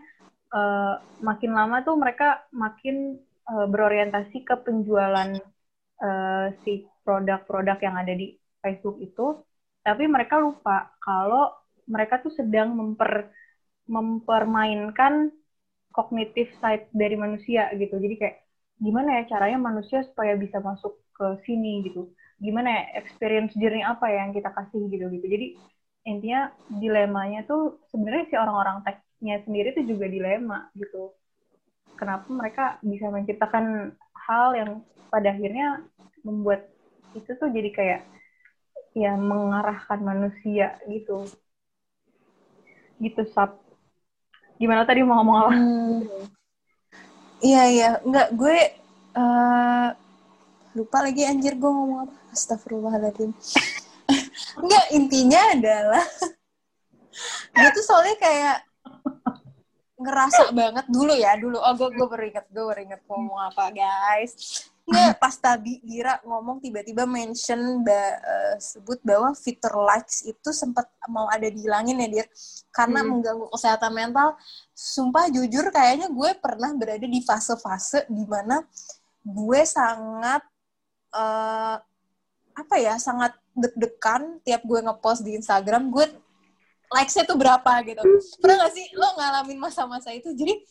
uh, 0.54 1.02
makin 1.26 1.58
lama 1.58 1.82
tuh 1.82 1.98
mereka 1.98 2.46
makin 2.54 3.18
uh, 3.50 3.66
berorientasi 3.66 4.46
ke 4.46 4.56
penjualan 4.62 5.34
uh, 5.98 6.48
si 6.62 6.86
produk-produk 7.02 7.82
yang 7.82 7.98
ada 7.98 8.14
di 8.14 8.38
Facebook 8.62 9.02
itu, 9.02 9.42
tapi 9.82 10.06
mereka 10.08 10.40
lupa 10.40 10.94
kalau 11.02 11.52
mereka 11.90 12.22
tuh 12.24 12.32
sedang 12.32 12.78
memper 12.78 13.28
mempermainkan 13.90 15.34
kognitif 15.92 16.48
side 16.64 16.88
dari 16.96 17.20
manusia 17.20 17.68
gitu. 17.76 18.00
Jadi 18.00 18.16
kayak 18.16 18.38
gimana 18.80 19.22
ya 19.22 19.38
caranya 19.38 19.60
manusia 19.60 20.02
supaya 20.06 20.34
bisa 20.38 20.62
masuk 20.62 20.98
ke 21.14 21.26
sini 21.46 21.86
gitu. 21.88 22.10
Gimana 22.42 22.70
ya 22.70 22.84
experience 23.04 23.54
journey 23.56 23.86
apa 23.86 24.10
yang 24.10 24.34
kita 24.34 24.50
kasih 24.52 24.90
gitu 24.90 25.06
gitu. 25.14 25.26
Jadi 25.26 25.48
intinya 26.04 26.52
dilemanya 26.68 27.48
tuh 27.48 27.80
sebenarnya 27.94 28.28
si 28.28 28.36
orang-orang 28.36 28.84
teknya 28.84 29.40
sendiri 29.46 29.72
tuh 29.78 29.86
juga 29.88 30.06
dilema 30.10 30.68
gitu. 30.76 31.14
Kenapa 31.96 32.26
mereka 32.28 32.64
bisa 32.84 33.08
menciptakan 33.14 33.96
hal 34.28 34.58
yang 34.58 34.72
pada 35.14 35.30
akhirnya 35.30 35.86
membuat 36.26 36.74
itu 37.14 37.30
tuh 37.38 37.50
jadi 37.54 37.70
kayak 37.70 38.02
ya 38.94 39.14
mengarahkan 39.18 40.00
manusia 40.02 40.78
gitu 40.90 41.26
gitu 43.02 43.22
sab 43.34 43.58
gimana 44.62 44.86
tadi 44.86 45.02
mau 45.02 45.22
ngomong 45.22 45.38
apa 45.38 45.54
hmm. 45.54 46.43
Iya 47.44 47.64
iya. 47.70 47.90
Nggak 48.02 48.28
gue 48.40 48.58
uh, 49.20 49.88
lupa 50.74 50.98
lagi 51.04 51.28
anjir 51.28 51.60
gue 51.60 51.72
ngomong 51.72 52.10
apa. 52.10 52.18
Astagfirullahaladzim. 52.34 53.32
Nggak 54.66 54.86
intinya 54.96 55.42
adalah 55.54 56.06
gue 57.60 57.70
tuh 57.76 57.86
soalnya 57.86 58.16
kayak 58.18 58.58
ngerasa 60.00 60.50
banget 60.56 60.86
dulu 60.90 61.14
ya 61.14 61.38
dulu. 61.38 61.62
Oh 61.62 61.74
gue 61.78 61.90
gue 61.94 62.08
beringet 62.10 62.46
gue 62.50 62.64
beringet 62.66 63.02
ngomong 63.06 63.54
apa 63.54 63.70
guys 63.70 64.34
Nggak, 64.84 65.16
pas 65.16 65.36
tadi 65.40 65.80
Gira 65.80 66.20
ngomong 66.28 66.60
tiba-tiba 66.60 67.08
mention 67.08 67.88
ba, 67.88 68.20
uh, 68.20 68.56
sebut 68.60 69.00
bahwa 69.00 69.32
fitur 69.32 69.72
likes 69.80 70.28
itu 70.28 70.52
sempat 70.52 70.92
mau 71.08 71.32
ada 71.32 71.48
dihilangin 71.48 72.04
ya 72.04 72.08
Dir. 72.12 72.28
Karena 72.68 73.00
hmm. 73.00 73.10
mengganggu 73.16 73.48
kesehatan 73.56 73.92
mental. 73.96 74.36
Sumpah 74.76 75.32
jujur 75.32 75.72
kayaknya 75.72 76.12
gue 76.12 76.36
pernah 76.36 76.76
berada 76.76 77.08
di 77.08 77.24
fase-fase 77.24 78.04
di 78.12 78.28
mana 78.28 78.60
gue 79.24 79.62
sangat 79.64 80.44
uh, 81.16 81.80
apa 82.54 82.76
ya 82.76 83.00
sangat 83.00 83.34
deg-degan 83.56 84.44
tiap 84.44 84.62
gue 84.68 84.80
ngepost 84.84 85.24
di 85.24 85.40
Instagram 85.40 85.90
gue 85.90 86.06
likes-nya 86.94 87.24
tuh 87.24 87.40
berapa 87.40 87.72
gitu. 87.88 88.04
Pernah 88.38 88.68
gak 88.68 88.74
sih 88.76 88.86
lo 88.94 89.08
ngalamin 89.18 89.58
masa-masa 89.58 90.14
itu? 90.14 90.30
Jadi 90.36 90.62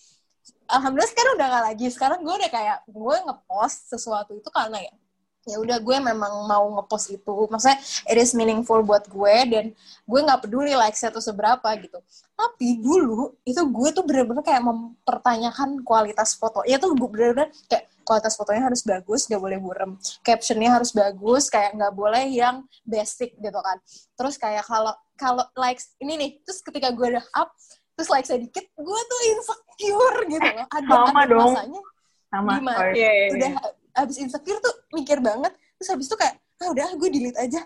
alhamdulillah 0.71 1.13
sekarang 1.13 1.33
udah 1.37 1.47
gak 1.49 1.65
lagi. 1.73 1.87
Sekarang 1.93 2.19
gue 2.25 2.35
udah 2.35 2.51
kayak 2.51 2.79
gue 2.89 3.17
ngepost 3.29 3.79
sesuatu 3.93 4.33
itu 4.37 4.49
karena 4.49 4.81
ya 4.81 4.95
ya 5.43 5.59
udah 5.59 5.83
gue 5.83 5.97
memang 5.99 6.47
mau 6.47 6.65
ngepost 6.79 7.11
itu. 7.11 7.35
Maksudnya 7.51 7.79
it 8.07 8.17
is 8.19 8.31
meaningful 8.35 8.79
buat 8.87 9.07
gue 9.11 9.37
dan 9.51 9.65
gue 10.07 10.21
nggak 10.23 10.47
peduli 10.47 10.75
likes 10.79 11.03
itu 11.03 11.19
seberapa 11.19 11.67
gitu. 11.83 11.99
Tapi 12.39 12.79
dulu 12.79 13.35
itu 13.43 13.59
gue 13.59 13.89
tuh 13.91 14.05
bener-bener 14.07 14.43
kayak 14.47 14.63
mempertanyakan 14.63 15.83
kualitas 15.83 16.39
fotonya 16.39 16.79
tuh 16.79 16.95
gue 16.95 17.09
bener-bener 17.11 17.51
kayak 17.67 17.91
kualitas 18.03 18.35
fotonya 18.35 18.67
harus 18.67 18.83
bagus 18.83 19.31
gak 19.31 19.43
boleh 19.43 19.59
burem. 19.59 19.99
Captionnya 20.27 20.71
harus 20.79 20.91
bagus 20.91 21.47
kayak 21.51 21.75
nggak 21.79 21.95
boleh 21.95 22.25
yang 22.31 22.67
basic 22.87 23.35
gitu 23.39 23.59
kan. 23.59 23.79
Terus 24.15 24.35
kayak 24.39 24.67
kalau 24.67 24.95
kalau 25.19 25.45
likes 25.55 25.95
ini 26.03 26.19
nih 26.19 26.31
terus 26.43 26.63
ketika 26.63 26.91
gue 26.91 27.19
udah 27.19 27.27
up 27.35 27.55
terus 27.93 28.09
like 28.09 28.25
saya 28.25 28.41
dikit 28.41 28.65
gue 28.67 29.01
tuh 29.05 29.21
insecure 29.29 30.19
gitu 30.27 30.49
loh 30.49 30.67
ada 30.69 30.89
sama 30.89 31.21
ada 31.21 31.31
dong. 31.31 31.41
masanya 31.53 31.81
sama 32.27 32.51
gimana 32.57 32.79
oh, 32.81 32.91
iya, 32.93 33.11
iya, 33.13 33.27
udah 33.37 33.51
iya. 33.53 34.01
abis 34.01 34.17
insecure 34.19 34.59
tuh 34.59 34.75
mikir 34.91 35.21
banget 35.21 35.53
terus 35.77 35.89
habis 35.91 36.07
itu 36.07 36.17
kayak 36.17 36.35
ah 36.59 36.69
udah 36.71 36.87
gue 36.95 37.09
delete 37.09 37.37
aja 37.37 37.61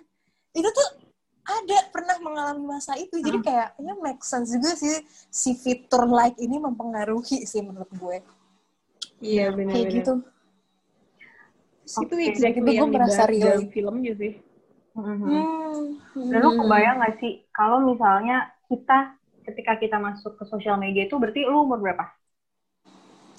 itu 0.52 0.68
tuh 0.68 0.88
ada 1.46 1.78
pernah 1.94 2.18
mengalami 2.18 2.66
masa 2.66 2.98
itu 2.98 3.22
jadi 3.22 3.38
Hmm. 3.38 3.46
kayak 3.46 3.68
ya 3.78 3.94
make 4.02 4.22
sense 4.22 4.50
juga 4.50 4.74
sih 4.74 4.98
si 5.30 5.54
fitur 5.54 6.06
like 6.06 6.34
ini 6.36 6.58
mempengaruhi 6.58 7.46
sih 7.46 7.62
menurut 7.62 7.90
gue 7.92 8.18
Iya 9.16 9.48
kayak 9.48 9.56
benar-benar. 9.56 9.94
gitu 9.94 10.12
Terus 11.86 11.96
itu 12.02 12.14
exactly 12.18 12.60
gitu 12.60 12.66
gue 12.66 12.74
yang 12.74 12.90
merasa 12.90 13.22
relate. 13.24 13.46
dalam 13.46 13.66
filmnya 13.70 14.12
sih. 14.18 14.32
Mhm. 14.92 15.16
hmm. 15.22 16.28
Dan 16.34 16.38
lu 16.42 16.50
kebayang 16.58 16.96
gak 16.98 17.14
sih 17.22 17.32
kalau 17.48 17.78
misalnya 17.80 18.36
kita 18.66 19.15
ketika 19.46 19.72
kita 19.82 19.96
masuk 20.06 20.32
ke 20.38 20.44
sosial 20.52 20.76
media 20.84 21.02
itu 21.06 21.14
berarti 21.20 21.40
lu 21.46 21.64
umur 21.66 21.78
berapa? 21.84 22.04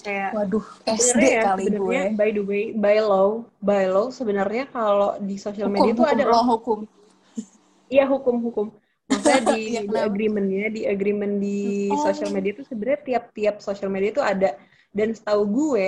Kayak 0.06 0.32
waduh 0.36 0.66
SD 0.88 1.24
ya, 1.36 1.44
kali 1.46 1.66
gue 1.68 2.00
by 2.20 2.30
the 2.32 2.44
way, 2.50 2.64
by 2.72 2.98
law, 3.04 3.44
by 3.60 3.84
law 3.92 4.08
sebenarnya 4.08 4.64
kalau 4.72 5.20
di 5.20 5.36
sosial 5.36 5.68
media 5.68 5.92
itu 5.92 6.04
ada 6.08 6.24
hukum, 6.24 6.32
lo 6.32 6.40
hukum 6.56 6.80
Iya 7.94 8.04
hukum-hukum. 8.12 8.68
Maksudnya 9.08 9.42
di, 9.48 9.58
Iya, 9.72 9.82
di 9.88 9.88
kenapa? 9.88 10.08
agreementnya, 10.08 10.66
di 10.76 10.82
agreement 10.84 11.34
di 11.40 11.58
Oh. 11.92 12.04
sosial 12.06 12.30
media 12.36 12.52
itu 12.56 12.64
sebenarnya 12.68 13.02
tiap-tiap 13.08 13.56
sosial 13.64 13.90
media 13.92 14.10
itu 14.12 14.24
ada. 14.24 14.50
Dan 14.92 15.16
setahu 15.16 15.44
gue, 15.48 15.88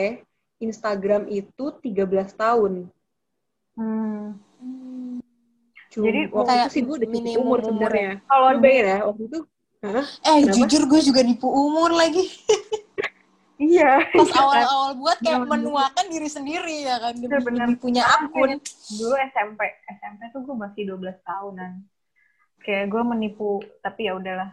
Instagram 0.63 1.27
itu 1.27 1.65
13 1.83 2.31
tahun. 2.35 2.87
hmm, 3.75 4.39
Cuma, 5.91 6.05
Jadi 6.05 6.19
waktu 6.31 6.49
kayak 6.49 6.67
itu 6.67 6.69
sih 6.73 6.81
gue 6.85 6.95
udah 6.99 7.09
cukup 7.09 7.33
umur 7.43 7.59
sebenarnya. 7.67 8.11
kalau 8.29 8.47
Lu 8.47 8.55
di 8.55 8.61
bayangin 8.63 8.87
ya, 8.87 8.97
waktu 9.09 9.23
itu. 9.27 9.39
Hah? 9.79 10.03
eh 10.03 10.37
Kenapa? 10.43 10.55
jujur 10.59 10.81
gue 10.85 11.01
juga 11.01 11.21
nipu 11.23 11.47
umur 11.47 11.95
lagi 11.95 12.27
iya 13.59 14.03
pas 14.11 14.27
awal-awal 14.33 14.91
buat 14.95 15.17
kayak 15.19 15.43
Bener. 15.43 15.51
menuakan 15.55 16.05
diri 16.07 16.27
sendiri 16.27 16.77
ya 16.83 16.95
kan 16.99 17.15
demi, 17.15 17.27
Iya, 17.27 17.39
bener. 17.43 17.65
demi 17.65 17.75
punya 17.75 18.03
akun 18.03 18.59
dulu 18.93 19.15
SMP 19.31 19.59
SMP 19.89 20.21
tuh 20.31 20.41
gue 20.43 20.55
masih 20.55 20.81
12 20.83 20.99
tahunan 21.23 21.71
kayak 22.59 22.85
gue 22.87 23.01
menipu 23.03 23.59
tapi 23.79 24.07
ya 24.07 24.15
udahlah 24.15 24.51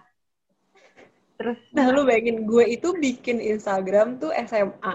terus 1.37 1.59
Nah, 1.71 1.91
lu 1.91 2.03
bayangin 2.03 2.47
gue 2.47 2.65
itu 2.65 2.97
bikin 2.97 3.39
Instagram 3.39 4.17
tuh 4.17 4.33
SMA. 4.49 4.95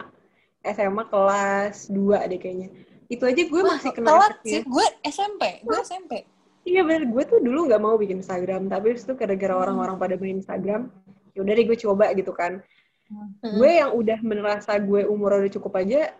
SMA 0.63 1.04
kelas 1.06 1.86
2 1.89 2.17
deh 2.26 2.38
kayaknya. 2.38 2.70
Itu 3.06 3.30
aja 3.30 3.38
gue 3.38 3.62
Wah, 3.62 3.78
masih 3.78 3.91
kena 3.94 4.08
telat 4.10 4.34
sih 4.41 4.62
gue 4.62 4.86
SMP 5.06 5.62
gue 5.62 5.78
SMP 5.84 6.26
Iya 6.62 6.86
bener, 6.86 7.10
gue 7.10 7.24
tuh 7.26 7.39
dulu 7.41 7.65
nggak 7.65 7.82
mau 7.82 7.97
bikin 7.97 8.21
Instagram, 8.21 8.69
tapi 8.69 8.93
itu 8.93 9.13
gara-gara 9.17 9.54
Hmm. 9.58 9.63
orang-orang 9.65 9.95
pada 9.97 10.15
main 10.15 10.38
Instagram, 10.38 10.93
ya 11.34 11.39
udah 11.41 11.54
deh 11.58 11.65
gue 11.65 11.78
coba 11.82 12.06
gitu 12.13 12.32
kan. 12.32 12.62
Hmm. 13.10 13.58
Gue 13.58 13.82
yang 13.82 13.91
udah 13.97 14.17
merasa 14.21 14.78
gue 14.78 15.04
umur 15.10 15.41
udah 15.41 15.52
cukup 15.52 15.74
aja, 15.82 16.13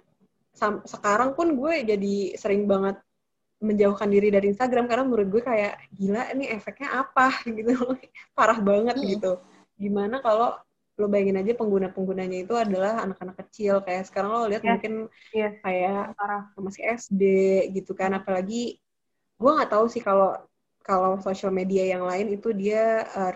sam- 0.52 0.82
sekarang 0.84 1.38
pun 1.38 1.54
gue 1.54 1.74
jadi 1.86 2.16
sering 2.36 2.66
banget 2.66 2.98
menjauhkan 3.62 4.10
diri 4.10 4.34
dari 4.34 4.50
Instagram 4.50 4.90
karena 4.90 5.06
menurut 5.06 5.30
gue 5.30 5.42
kayak 5.46 5.78
gila 5.94 6.34
ini 6.34 6.50
efeknya 6.50 7.06
apa 7.06 7.30
gitu, 7.46 7.78
parah 8.34 8.58
banget 8.58 8.98
Hmm. 8.98 9.06
gitu. 9.06 9.32
Gimana 9.78 10.26
kalau 10.26 10.58
lo 10.98 11.06
bayangin 11.06 11.38
aja 11.38 11.54
pengguna-penggunanya 11.54 12.46
itu 12.46 12.54
adalah 12.58 13.06
anak-anak 13.06 13.38
kecil 13.46 13.82
kayak 13.82 14.10
sekarang 14.10 14.34
lo 14.34 14.50
lihat 14.50 14.62
Yes. 14.62 14.70
mungkin 14.74 14.94
Yes. 15.34 15.54
kayak 15.62 16.14
parah 16.18 16.50
masih 16.58 16.84
SD 16.98 17.22
gitu 17.78 17.94
kan 17.94 18.12
apalagi 18.12 18.81
gue 19.42 19.52
nggak 19.58 19.72
tahu 19.74 19.86
sih 19.90 20.06
kalau 20.06 20.38
kalau 20.86 21.18
sosial 21.18 21.50
media 21.50 21.90
yang 21.90 22.06
lain 22.06 22.38
itu 22.38 22.54
dia 22.54 23.06
uh, 23.18 23.34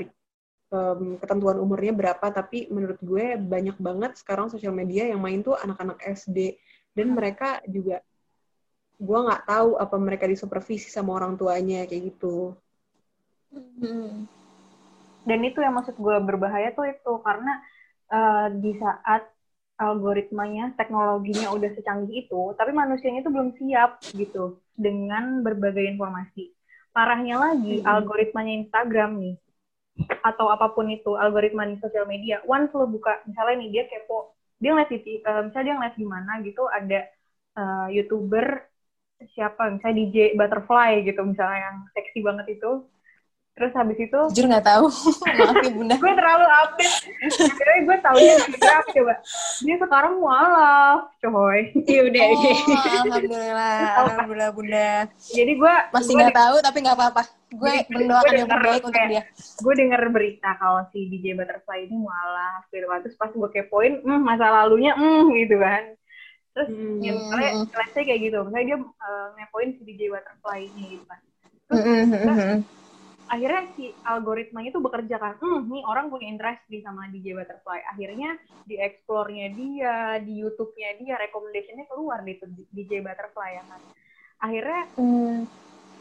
um, 0.70 1.18
ketentuan 1.18 1.58
umurnya 1.58 1.94
berapa 1.98 2.26
tapi 2.30 2.70
menurut 2.70 3.02
gue 3.02 3.42
banyak 3.42 3.78
banget 3.82 4.12
sekarang 4.22 4.54
sosial 4.54 4.74
media 4.74 5.10
yang 5.10 5.18
main 5.18 5.42
tuh 5.42 5.58
anak-anak 5.58 5.98
SD 6.14 6.62
dan 6.94 7.18
mereka 7.18 7.58
juga 7.66 8.06
gue 8.96 9.20
nggak 9.20 9.44
tahu 9.50 9.76
apa 9.82 9.96
mereka 10.00 10.26
disupervisi 10.30 10.88
sama 10.94 11.18
orang 11.18 11.36
tuanya 11.36 11.84
kayak 11.90 12.16
gitu 12.16 12.54
Hmm. 13.56 14.28
dan 15.24 15.40
itu 15.48 15.64
yang 15.64 15.80
maksud 15.80 15.96
gue 15.96 16.16
berbahaya 16.28 16.76
tuh 16.76 16.92
itu 16.92 17.14
karena 17.24 17.64
eh, 18.12 18.48
di 18.60 18.76
saat 18.76 19.32
algoritmanya 19.80 20.72
teknologinya 20.80 21.52
udah 21.56 21.70
secanggih 21.76 22.26
itu 22.28 22.42
tapi 22.60 22.72
manusianya 22.72 23.20
itu 23.24 23.32
belum 23.32 23.50
siap 23.60 23.92
gitu 24.16 24.60
dengan 24.76 25.44
berbagai 25.46 25.84
informasi 25.96 26.52
parahnya 26.96 27.36
lagi 27.40 27.84
Mhm. 27.84 27.88
algoritmanya 27.88 28.54
Instagram 28.64 29.12
nih 29.20 29.36
atau 30.24 30.48
apa 30.52 30.68
pun 30.76 30.88
itu 30.92 31.16
algoritma 31.16 31.64
di 31.68 31.80
sosial 31.80 32.06
media 32.08 32.44
once 32.48 32.72
lo 32.76 32.86
buka 32.88 33.24
misalnya 33.28 33.56
nih 33.64 33.70
dia 33.74 33.84
kepo 33.92 34.36
dia 34.60 34.70
ngeliat 34.76 34.90
di 34.92 35.00
eh, 35.24 35.42
misalnya 35.48 35.66
dia 35.68 35.76
ngeliat 35.80 35.96
di 36.00 36.08
mana 36.08 36.32
gitu 36.44 36.64
ada 36.68 37.00
eh, 37.60 37.88
youtuber 37.96 38.46
siapa 39.36 39.72
misalnya 39.74 39.96
DJ 40.00 40.18
Butterfly 40.40 40.92
gitu 41.08 41.22
misalnya 41.24 41.60
yang 41.72 41.78
seksi 41.96 42.20
banget 42.28 42.48
itu 42.60 42.72
terus 43.56 43.72
habis 43.72 43.96
itu 43.96 44.20
jujur 44.36 44.52
nggak 44.52 44.68
tahu. 44.68 44.92
Maaf 45.40 45.56
ya 45.64 45.72
bunda. 45.72 45.96
Gue 45.96 46.12
terlalu 46.12 46.46
update. 46.46 46.96
Akhirnya 47.40 47.80
gue 47.88 47.98
taunya 48.04 48.34
gara 48.60 48.80
coba. 48.92 49.14
Dia 49.64 49.76
sekarang 49.80 50.14
mualaf 50.20 51.00
coy. 51.24 51.60
Iya 51.88 52.02
udah 52.12 52.22
oh, 52.28 52.42
alhamdulillah 53.08 53.80
alhamdulillah 54.04 54.52
bunda. 54.52 54.92
Jadi 55.32 55.52
gue 55.56 55.74
masih 55.96 56.14
nggak 56.20 56.36
tahu 56.36 56.56
tapi 56.60 56.78
nggak 56.84 56.98
apa-apa. 57.00 57.24
Gue 57.56 57.74
mendoakan 57.88 58.34
yang 58.36 58.50
terbaik 58.52 58.84
untuk 58.84 59.04
dia. 59.08 59.24
gue 59.64 59.74
denger 59.80 60.02
berita 60.12 60.50
kalau 60.60 60.84
si 60.92 61.08
DJ 61.08 61.40
Butterfly 61.40 61.88
ini 61.88 61.96
mualaf 61.96 62.68
gitu 62.76 62.86
kan. 62.92 63.00
Terus 63.08 63.16
pas 63.16 63.32
gue 63.32 63.50
kepoin 63.56 64.04
hmm, 64.04 64.20
masa 64.20 64.52
lalunya 64.52 64.92
hmm 65.00 65.32
gitu 65.32 65.56
kan. 65.64 65.96
Terus 66.52 66.68
Hmm. 66.72 67.04
ya, 67.04 67.12
misalnya 67.16 67.52
Hmm. 67.64 68.04
kayak 68.04 68.20
gitu. 68.20 68.38
Misalnya 68.44 68.66
dia 68.68 68.78
uh, 68.84 69.28
ngepoin 69.40 69.80
si 69.80 69.82
DJ 69.88 70.12
Butterfly 70.12 70.60
ini 70.76 70.84
gitu 71.00 71.06
kan. 71.08 71.20
Hmm, 71.66 71.82
hmm, 71.82 72.04
hmm, 72.12 72.36
hmm. 72.36 72.58
Akhirnya 73.26 73.64
si 73.74 73.84
algoritmanya 74.06 74.70
itu 74.70 74.82
bekerja 74.82 75.16
kan, 75.18 75.34
hmm, 75.42 75.66
nih 75.72 75.84
orang 75.90 76.14
punya 76.14 76.28
interest 76.30 76.62
di 76.70 76.80
sama 76.86 77.10
DJ 77.10 77.34
Butterfly. 77.38 77.80
Akhirnya 77.94 78.38
di 78.66 78.76
explore-nya 78.78 79.48
dia, 79.54 79.96
di 80.22 80.34
YouTube-nya 80.42 80.90
dia, 81.02 81.14
recommendation-nya 81.18 81.86
keluar 81.90 82.22
di 82.26 82.38
DJ 82.70 83.02
Butterfly 83.02 83.50
ya 83.58 83.64
kan. 83.66 83.82
Akhirnya 84.46 84.82
Hmm. 84.98 85.50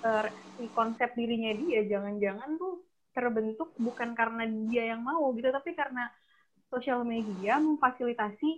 eh, 0.04 0.28
si 0.56 0.64
konsep 0.70 1.10
dirinya 1.18 1.52
dia 1.56 1.80
jangan-jangan 1.88 2.60
tuh 2.60 2.84
terbentuk 3.16 3.72
bukan 3.78 4.12
karena 4.18 4.44
dia 4.68 4.92
yang 4.94 5.00
mau 5.02 5.32
gitu, 5.37 5.48
tapi 5.48 5.72
karena 5.72 6.10
sosial 6.68 7.06
media 7.06 7.56
memfasilitasi 7.62 8.50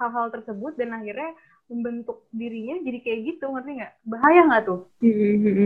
hal-hal 0.00 0.26
tersebut 0.34 0.72
dan 0.80 0.94
akhirnya 0.96 1.34
membentuk 1.68 2.24
dirinya 2.32 2.80
jadi 2.80 2.98
kayak 3.04 3.20
gitu, 3.28 3.44
ngerti 3.52 3.70
nggak? 3.76 3.92
Bahaya 4.08 4.40
nggak 4.48 4.62
tuh? 4.64 4.80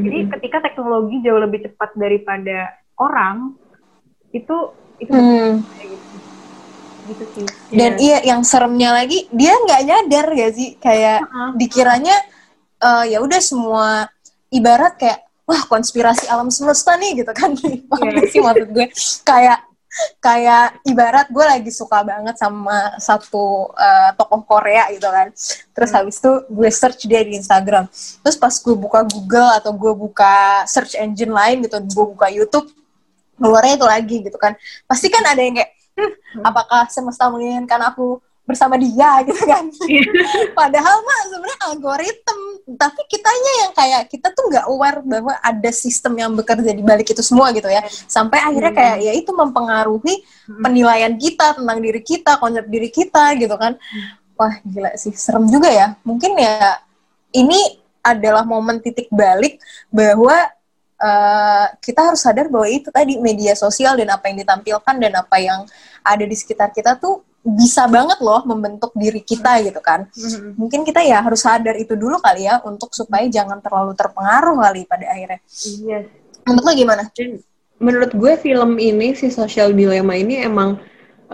Jadi 0.03 0.19
ketika 0.39 0.59
teknologi 0.67 1.23
jauh 1.23 1.39
lebih 1.39 1.63
cepat 1.71 1.95
daripada 1.95 2.75
orang, 2.99 3.55
itu 4.35 4.57
itu 4.99 5.11
Hmm. 5.11 5.63
gitu. 5.83 6.17
Gitu 7.03 7.25
sih. 7.35 7.47
Dan 7.75 7.99
iya 7.99 8.23
yang 8.23 8.47
seremnya 8.47 8.95
lagi 8.95 9.27
dia 9.35 9.55
nggak 9.55 9.83
nyadar 9.83 10.27
gak 10.39 10.53
sih 10.55 10.79
kayak 10.79 11.23
Heeh. 11.27 11.51
dikiranya 11.59 12.17
eh, 12.83 13.05
ya 13.15 13.19
udah 13.23 13.41
semua 13.43 14.07
ibarat 14.51 14.95
kayak 14.99 15.27
wah 15.43 15.63
konspirasi 15.67 16.31
alam 16.31 16.51
semesta 16.51 16.95
nih 16.99 17.23
gitu 17.23 17.33
kan. 17.35 17.55
Gak 18.15 18.27
sih 18.31 18.39
maksud 18.39 18.71
gue 18.71 18.87
kayak 19.27 19.59
kayak 20.19 20.81
ibarat 20.89 21.29
gue 21.29 21.45
lagi 21.45 21.69
suka 21.69 22.01
banget 22.01 22.37
sama 22.41 22.97
satu 22.97 23.69
uh, 23.77 24.11
tokoh 24.17 24.43
Korea 24.49 24.89
gitu 24.93 25.09
kan. 25.09 25.29
Terus 25.77 25.91
hmm. 25.93 25.99
habis 26.01 26.17
itu 26.19 26.33
gue 26.49 26.71
search 26.73 27.01
dia 27.05 27.21
di 27.23 27.37
Instagram. 27.37 27.87
Terus 27.93 28.37
pas 28.41 28.55
gue 28.57 28.77
buka 28.77 29.01
Google 29.05 29.51
atau 29.53 29.73
gue 29.77 29.93
buka 29.93 30.65
search 30.65 30.97
engine 30.97 31.33
lain 31.33 31.65
gitu 31.65 31.77
gue 31.81 32.07
buka 32.17 32.33
YouTube 32.33 32.73
keluarnya 33.37 33.75
itu 33.77 33.87
lagi 33.87 34.17
gitu 34.25 34.39
kan. 34.41 34.57
Pasti 34.89 35.13
kan 35.13 35.25
ada 35.27 35.41
yang 35.41 35.61
kayak 35.61 35.73
hm, 35.99 36.13
apakah 36.41 36.89
semesta 36.89 37.29
menginginkan 37.29 37.81
aku 37.85 38.23
bersama 38.43 38.75
dia 38.75 39.21
gitu 39.29 39.43
kan. 39.47 39.65
Iya. 39.87 40.03
Padahal 40.53 40.97
mah 41.03 41.21
sebenarnya 41.31 41.59
algoritma, 41.71 42.35
tapi 42.75 43.01
kitanya 43.07 43.53
yang 43.67 43.73
kayak 43.73 44.03
kita 44.11 44.29
tuh 44.35 44.45
nggak 44.51 44.67
aware 44.67 45.01
bahwa 45.03 45.35
ada 45.39 45.71
sistem 45.71 46.19
yang 46.19 46.33
bekerja 46.35 46.71
di 46.75 46.83
balik 46.83 47.11
itu 47.11 47.23
semua 47.23 47.55
gitu 47.55 47.71
ya. 47.71 47.83
Sampai 47.89 48.43
akhirnya 48.43 48.75
kayak 48.75 48.97
ya 49.03 49.13
itu 49.15 49.31
mempengaruhi 49.31 50.27
penilaian 50.61 51.15
kita 51.15 51.59
tentang 51.59 51.79
diri 51.79 52.03
kita, 52.03 52.39
konsep 52.43 52.67
diri 52.67 52.91
kita 52.91 53.39
gitu 53.39 53.55
kan. 53.55 53.79
Wah, 54.35 54.59
gila 54.67 54.91
sih, 54.99 55.15
serem 55.15 55.47
juga 55.47 55.71
ya. 55.71 55.95
Mungkin 56.03 56.35
ya 56.35 56.83
ini 57.33 57.79
adalah 58.03 58.43
momen 58.43 58.83
titik 58.83 59.07
balik 59.15 59.63
bahwa 59.89 60.35
uh, 61.03 61.67
kita 61.83 62.01
harus 62.15 62.23
sadar 62.23 62.47
bahwa 62.47 62.71
itu 62.71 62.89
tadi 62.95 63.19
media 63.19 63.59
sosial 63.59 63.99
dan 63.99 64.15
apa 64.15 64.31
yang 64.31 64.39
ditampilkan 64.41 64.97
dan 65.03 65.13
apa 65.19 65.37
yang 65.43 65.61
ada 66.07 66.25
di 66.25 66.37
sekitar 66.39 66.71
kita 66.71 66.97
tuh 66.97 67.27
bisa 67.43 67.91
banget 67.91 68.23
loh 68.23 68.47
membentuk 68.47 68.95
diri 68.95 69.19
kita 69.19 69.59
gitu 69.67 69.83
kan. 69.83 70.07
Mm-hmm. 70.15 70.55
Mungkin 70.55 70.81
kita 70.87 71.03
ya 71.03 71.19
harus 71.19 71.43
sadar 71.43 71.75
itu 71.75 71.99
dulu 71.99 72.23
kali 72.23 72.47
ya 72.47 72.63
untuk 72.63 72.95
supaya 72.95 73.27
jangan 73.27 73.59
terlalu 73.59 73.99
terpengaruh 73.99 74.63
kali 74.63 74.87
pada 74.87 75.11
akhirnya. 75.11 75.41
Iya. 75.67 75.99
Yes. 75.99 76.05
Menurut 76.47 76.63
lo 76.63 76.73
gimana? 76.75 77.03
Menurut 77.83 78.11
gue 78.15 78.33
film 78.39 78.79
ini 78.79 79.19
si 79.19 79.27
social 79.35 79.75
dilemma 79.75 80.15
ini 80.15 80.39
emang 80.47 80.79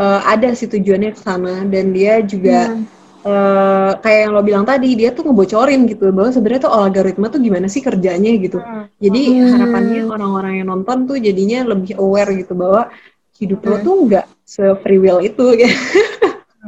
uh, 0.01 0.21
ada 0.25 0.49
sih 0.57 0.65
tujuannya 0.65 1.13
ke 1.13 1.21
sana 1.21 1.69
dan 1.69 1.93
dia 1.93 2.25
juga 2.25 2.73
hmm. 2.73 2.98
Uh, 3.25 3.93
kayak 3.99 4.21
yang 4.29 4.33
lo 4.35 4.43
bilang 4.45 4.65
tadi 4.69 4.95
dia 4.95 5.11
tuh 5.11 5.27
ngebocorin 5.27 5.89
gitu 5.91 6.11
bahwa 6.15 6.31
sebenarnya 6.31 6.69
tuh 6.69 6.73
algoritma 6.75 7.27
tuh 7.33 7.41
gimana 7.43 7.67
sih 7.67 7.83
kerjanya 7.83 8.31
gitu. 8.39 8.59
Hmm. 8.61 8.87
Jadi 9.01 9.21
hmm. 9.39 9.51
harapannya 9.55 10.03
orang-orang 10.07 10.53
yang 10.63 10.69
nonton 10.71 11.09
tuh 11.09 11.17
jadinya 11.19 11.67
lebih 11.67 11.99
aware 11.99 12.31
gitu 12.37 12.53
bahwa 12.55 12.91
hidup 13.39 13.61
hmm. 13.63 13.71
lo 13.71 13.77
tuh 13.83 13.97
nggak 14.11 14.27
se 14.43 14.65
free 14.83 15.01
will 15.01 15.23
itu 15.23 15.45
ya. 15.63 15.71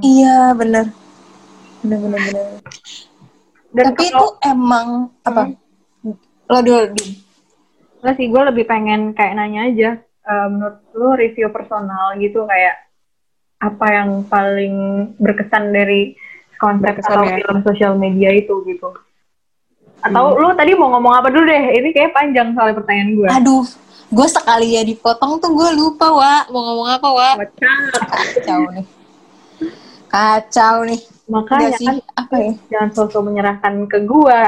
iya 0.00 0.54
benar 0.54 0.86
benar 1.82 1.98
benar 1.98 2.20
benar 2.30 2.46
Dan 3.70 3.84
tapi 3.94 4.06
kalau, 4.10 4.18
itu 4.18 4.26
emang 4.46 4.88
apa 5.26 5.42
hmm. 6.02 6.14
lo 6.50 6.58
dulu 6.62 6.80
Enggak 8.00 8.14
sih 8.16 8.26
gue 8.32 8.42
lebih 8.48 8.64
pengen 8.64 9.12
kayak 9.12 9.36
nanya 9.36 9.60
aja 9.68 9.90
uh, 10.24 10.48
menurut 10.48 10.78
lo 10.96 11.10
review 11.18 11.52
personal 11.52 12.16
gitu 12.16 12.48
kayak 12.48 12.88
apa 13.60 13.86
yang 13.92 14.24
paling 14.24 14.76
berkesan 15.20 15.68
dari 15.68 16.16
konsep 16.61 16.92
berkesan 16.92 17.16
atau 17.16 17.25
ya. 17.25 17.37
film 17.40 17.59
sosial 17.64 17.92
media 17.96 18.31
itu 18.37 18.55
gitu. 18.68 18.92
Atau 20.01 20.25
hmm. 20.33 20.37
lu 20.37 20.49
tadi 20.53 20.73
mau 20.77 20.92
ngomong 20.92 21.14
apa 21.16 21.29
dulu 21.33 21.49
deh? 21.49 21.64
Ini 21.81 21.88
kayak 21.96 22.12
panjang 22.12 22.53
soal 22.53 22.77
pertanyaan 22.77 23.11
gue 23.16 23.29
aduh 23.29 23.64
gue 24.11 24.27
sekali 24.27 24.75
ya 24.75 24.83
dipotong 24.83 25.38
tuh 25.38 25.55
gue 25.55 25.70
lupa 25.79 26.11
wa 26.11 26.42
mau 26.51 26.61
ngomong 26.66 26.88
apa 26.99 27.09
wa 27.09 27.29
kacau. 27.38 28.61
Nih. 28.75 28.87
Kacau 30.11 30.77
nih. 30.83 31.01
Makanya 31.31 31.70
sih, 31.79 31.87
kan 31.87 31.96
apa 32.18 32.35
ya? 32.42 32.53
jangan 32.75 32.90
sosok 32.90 33.23
menyerahkan 33.23 33.87
ke 33.87 34.03
gue 34.03 34.40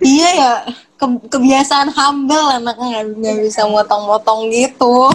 iya 0.00 0.28
ya 0.34 0.52
ke 0.96 1.06
kebiasaan 1.28 1.92
humble 1.92 2.48
anaknya 2.50 3.04
nggak 3.04 3.36
bisa 3.46 3.68
motong-motong 3.68 4.48
gitu. 4.50 5.12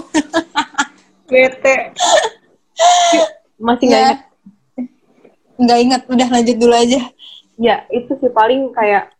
Bete. 1.25 1.75
Masih 3.65 3.85
nggak 3.91 4.01
ya. 4.01 4.07
inget 4.13 4.28
nggak 5.59 5.79
inget 5.83 6.01
udah 6.07 6.27
lanjut 6.31 6.55
dulu 6.55 6.73
aja. 6.73 7.01
Ya 7.59 7.83
itu 7.91 8.15
sih 8.23 8.31
paling 8.31 8.71
kayak 8.71 9.11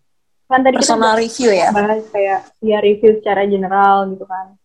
kan 0.49 0.65
tadi 0.65 0.81
personal 0.81 1.13
kita 1.13 1.21
review 1.21 1.49
ya? 1.53 1.69
bahas 1.69 2.01
kayak 2.09 2.39
ya 2.63 2.77
review 2.81 3.11
secara 3.21 3.45
general 3.45 4.09
gitu 4.15 4.25
kan. 4.25 4.57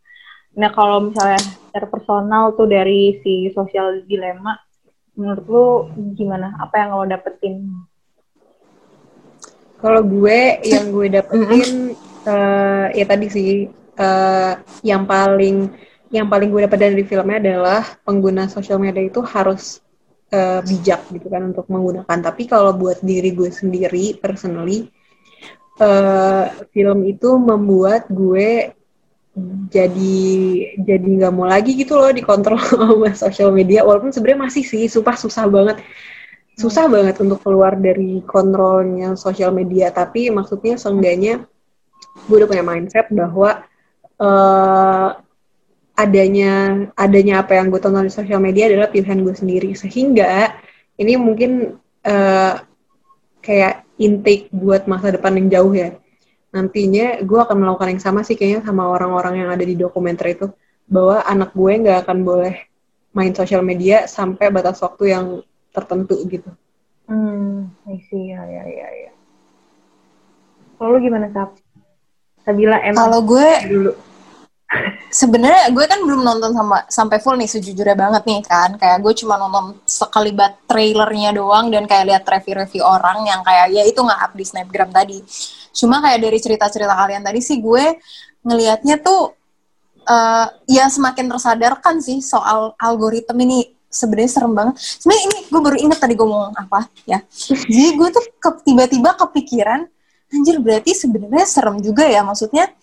Nah 0.55 0.71
kalau 0.73 1.11
misalnya 1.11 1.43
secara 1.43 1.87
personal 1.91 2.55
tuh 2.57 2.71
dari 2.71 3.21
si 3.21 3.51
sosial 3.53 4.01
dilema 4.07 4.57
menurut 5.19 5.45
lu 5.47 5.67
gimana? 6.15 6.57
Apa 6.63 6.75
yang 6.81 6.97
lo 6.97 7.05
dapetin? 7.05 7.69
Kalau 9.83 10.01
gue 10.01 10.41
yang 10.73 10.89
gue 10.95 11.07
dapetin 11.13 11.93
uh, 12.25 12.87
ya 12.95 13.05
tadi 13.05 13.27
sih 13.29 13.69
uh, 13.99 14.53
yang 14.81 15.05
paling 15.05 15.69
yang 16.15 16.31
paling 16.31 16.49
gue 16.49 16.63
dapat 16.65 16.79
dari 16.79 17.05
filmnya 17.05 17.43
adalah 17.43 17.83
pengguna 18.07 18.47
sosial 18.47 18.79
media 18.79 19.03
itu 19.03 19.19
harus 19.21 19.84
uh, 20.35 20.61
bijak 20.67 21.07
gitu 21.15 21.27
kan 21.31 21.55
untuk 21.55 21.71
menggunakan. 21.71 22.19
Tapi 22.19 22.51
kalau 22.51 22.75
buat 22.75 22.99
diri 23.01 23.31
gue 23.31 23.55
sendiri 23.55 24.19
personally 24.19 24.91
uh, 25.79 26.51
film 26.75 27.07
itu 27.07 27.39
membuat 27.39 28.11
gue 28.11 28.75
jadi 29.67 30.23
jadi 30.79 31.03
nggak 31.03 31.35
mau 31.35 31.51
lagi 31.51 31.75
gitu 31.75 31.99
loh 31.99 32.11
dikontrol 32.15 32.59
sama 32.71 33.15
sosial 33.15 33.55
media. 33.55 33.87
Walaupun 33.87 34.11
sebenarnya 34.11 34.51
masih 34.51 34.65
sih 34.67 34.91
sumpah 34.91 35.15
susah 35.15 35.47
banget. 35.47 35.79
Susah 36.55 36.87
hmm. 36.87 36.95
banget 36.95 37.17
untuk 37.23 37.43
keluar 37.43 37.75
dari 37.75 38.23
kontrolnya 38.23 39.19
sosial 39.19 39.51
media. 39.51 39.91
Tapi 39.91 40.31
maksudnya 40.31 40.79
seenggaknya 40.79 41.47
gue 42.31 42.37
udah 42.39 42.47
punya 42.51 42.63
mindset 42.63 43.11
bahwa 43.11 43.67
uh, 44.23 45.19
adanya 45.95 46.75
adanya 46.99 47.47
apa 47.47 47.55
yang 47.55 47.71
gue 47.71 47.79
tonton 47.79 48.07
di 48.07 48.13
sosial 48.13 48.43
media 48.43 48.67
adalah 48.67 48.91
pilihan 48.91 49.23
gue 49.23 49.35
sendiri 49.35 49.71
sehingga 49.79 50.59
ini 50.99 51.15
mungkin 51.15 51.79
uh, 52.03 52.55
kayak 53.43 53.87
intake 53.99 54.51
buat 54.51 54.91
masa 54.91 55.15
depan 55.15 55.39
yang 55.39 55.49
jauh 55.51 55.75
ya. 55.75 55.91
Nantinya 56.55 57.19
gue 57.23 57.39
akan 57.39 57.57
melakukan 57.59 57.99
yang 57.99 58.03
sama 58.03 58.21
sih 58.23 58.39
kayaknya 58.39 58.63
sama 58.67 58.87
orang-orang 58.87 59.43
yang 59.43 59.51
ada 59.51 59.63
di 59.63 59.75
dokumenter 59.75 60.35
itu. 60.35 60.47
Bahwa 60.87 61.23
anak 61.27 61.51
gue 61.55 61.73
nggak 61.83 62.07
akan 62.07 62.19
boleh 62.23 62.55
main 63.15 63.35
sosial 63.35 63.63
media 63.63 64.07
sampai 64.11 64.51
batas 64.51 64.83
waktu 64.83 65.15
yang 65.15 65.27
tertentu 65.75 66.19
gitu. 66.31 66.51
Hmm, 67.05 67.69
I 67.85 68.01
see, 68.09 68.33
ya, 68.33 68.43
ya, 68.49 68.65
ya, 68.65 68.89
ya. 69.09 69.13
Kalau 70.79 70.97
gimana, 70.99 71.29
Sab? 71.31 71.53
Sabila 72.45 72.81
emang 72.85 73.09
Kalau 73.09 73.21
gue 73.25 73.49
dulu 73.69 73.91
sebenarnya 75.15 75.71
gue 75.71 75.85
kan 75.87 76.01
belum 76.03 76.27
nonton 76.27 76.51
sama 76.51 76.83
sampai 76.91 77.19
full 77.23 77.39
nih 77.39 77.47
sejujurnya 77.47 77.95
banget 77.95 78.23
nih 78.27 78.41
kan. 78.43 78.75
Kayak 78.75 78.99
gue 79.05 79.13
cuma 79.23 79.39
nonton 79.39 79.79
sekalibat 79.87 80.67
trailernya 80.67 81.31
doang 81.37 81.71
dan 81.71 81.87
kayak 81.87 82.05
lihat 82.11 82.23
review-review 82.27 82.83
orang 82.83 83.23
yang 83.29 83.41
kayak 83.47 83.71
ya 83.71 83.83
itu 83.87 84.01
nggak 84.03 84.21
up 84.21 84.33
di 84.35 84.45
snapgram 84.45 84.91
tadi. 84.91 85.19
Cuma 85.75 86.03
kayak 86.03 86.19
dari 86.23 86.39
cerita-cerita 86.43 86.95
kalian 86.95 87.23
tadi 87.23 87.41
sih 87.43 87.59
gue 87.63 87.99
ngelihatnya 88.45 89.01
tuh 89.01 89.33
uh, 90.07 90.47
ya 90.67 90.91
semakin 90.91 91.31
tersadarkan 91.31 92.03
sih 92.03 92.19
soal 92.19 92.75
algoritma 92.79 93.39
ini. 93.39 93.71
Sebenarnya 93.95 94.43
serem 94.43 94.59
banget. 94.59 94.75
Sebenarnya 94.83 95.23
ini 95.31 95.39
gue 95.47 95.61
baru 95.63 95.77
inget 95.79 95.99
tadi 96.03 96.19
gue 96.19 96.27
ngomong 96.27 96.59
apa 96.59 96.91
ya. 97.07 97.23
Jadi 97.31 97.95
gue 97.95 98.09
tuh 98.11 98.25
ke, 98.43 98.51
tiba-tiba 98.67 99.15
kepikiran 99.15 99.87
anjir 100.35 100.59
berarti 100.59 100.99
sebenarnya 100.99 101.47
serem 101.47 101.79
juga 101.79 102.03
ya. 102.03 102.27
Maksudnya 102.27 102.75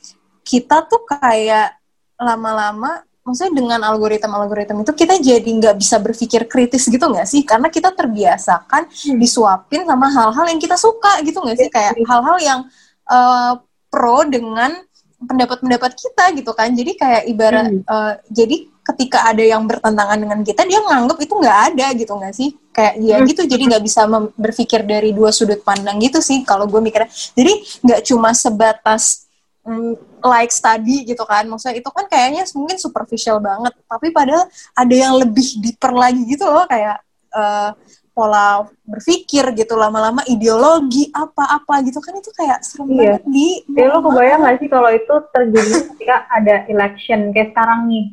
kita 0.48 0.88
tuh 0.88 1.04
kayak 1.04 1.81
lama-lama 2.22 3.02
maksudnya 3.22 3.54
dengan 3.54 3.80
algoritma-algoritma 3.86 4.82
itu 4.82 4.94
kita 4.98 5.16
jadi 5.22 5.46
nggak 5.46 5.76
bisa 5.78 6.02
berpikir 6.02 6.50
kritis 6.50 6.90
gitu 6.90 7.06
nggak 7.06 7.30
sih 7.30 7.46
karena 7.46 7.70
kita 7.70 7.94
terbiasakan 7.94 8.90
hmm. 8.90 9.18
disuapin 9.22 9.86
sama 9.86 10.10
hal-hal 10.10 10.46
yang 10.50 10.62
kita 10.62 10.74
suka 10.74 11.22
gitu 11.22 11.38
nggak 11.38 11.58
sih 11.58 11.70
kayak 11.70 11.94
hal-hal 12.02 12.38
yang 12.42 12.60
uh, 13.06 13.62
pro 13.94 14.26
dengan 14.26 14.74
pendapat-pendapat 15.22 15.92
kita 15.94 16.34
gitu 16.34 16.52
kan 16.58 16.74
jadi 16.74 16.92
kayak 16.98 17.24
ibarat 17.30 17.70
hmm. 17.70 17.86
uh, 17.86 18.18
jadi 18.26 18.66
ketika 18.82 19.30
ada 19.30 19.46
yang 19.46 19.70
bertentangan 19.70 20.18
dengan 20.18 20.42
kita 20.42 20.66
dia 20.66 20.82
nganggap 20.82 21.18
itu 21.22 21.34
nggak 21.38 21.58
ada 21.70 21.88
gitu 21.94 22.14
nggak 22.18 22.34
sih 22.34 22.50
kayak 22.74 22.98
ya 22.98 23.22
hmm. 23.22 23.28
gitu 23.30 23.42
jadi 23.46 23.64
nggak 23.70 23.84
bisa 23.86 24.02
berpikir 24.34 24.82
dari 24.82 25.14
dua 25.14 25.30
sudut 25.30 25.62
pandang 25.62 26.02
gitu 26.02 26.18
sih 26.26 26.42
kalau 26.42 26.66
gue 26.66 26.82
mikirnya 26.82 27.06
jadi 27.38 27.54
nggak 27.86 28.02
cuma 28.10 28.34
sebatas 28.34 29.30
mm, 29.66 30.22
like 30.22 30.54
study 30.54 31.06
gitu 31.06 31.24
kan. 31.26 31.46
Maksudnya 31.48 31.82
itu 31.82 31.90
kan 31.90 32.06
kayaknya 32.10 32.44
mungkin 32.58 32.78
superficial 32.78 33.38
banget. 33.42 33.74
Tapi 33.86 34.10
padahal 34.14 34.46
ada 34.78 34.96
yang 34.96 35.18
lebih 35.18 35.62
deeper 35.62 35.92
lagi 35.94 36.22
gitu 36.26 36.46
loh 36.46 36.66
kayak 36.66 37.02
uh, 37.34 37.72
pola 38.12 38.68
berpikir 38.84 39.56
gitu 39.56 39.80
lama-lama 39.80 40.22
ideologi 40.28 41.10
apa-apa 41.14 41.82
gitu 41.88 42.04
kan. 42.04 42.14
Itu 42.20 42.32
kayak 42.36 42.60
serem 42.66 42.88
iya. 42.92 43.18
banget 43.18 43.24
di 43.30 43.48
ya 43.72 43.86
lo 43.90 44.00
kebayang 44.04 44.42
gak 44.44 44.58
sih 44.60 44.70
kalau 44.70 44.90
itu 44.92 45.14
terjadi 45.32 45.76
ketika 45.96 46.16
ada 46.30 46.56
election 46.68 47.20
kayak 47.32 47.50
sekarang 47.56 47.80
nih? 47.88 48.06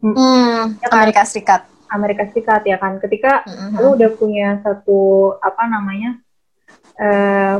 Hmm, 0.00 0.80
ya 0.80 0.86
kan? 0.88 0.96
Amerika 1.04 1.22
Serikat. 1.28 1.62
Amerika 1.90 2.22
Serikat 2.32 2.62
ya 2.64 2.76
kan? 2.80 2.96
Ketika 2.98 3.44
mm-hmm. 3.44 3.76
lo 3.84 3.88
udah 3.94 4.10
punya 4.16 4.48
satu 4.64 5.00
apa 5.44 5.62
namanya 5.68 6.16
uh, 6.96 7.56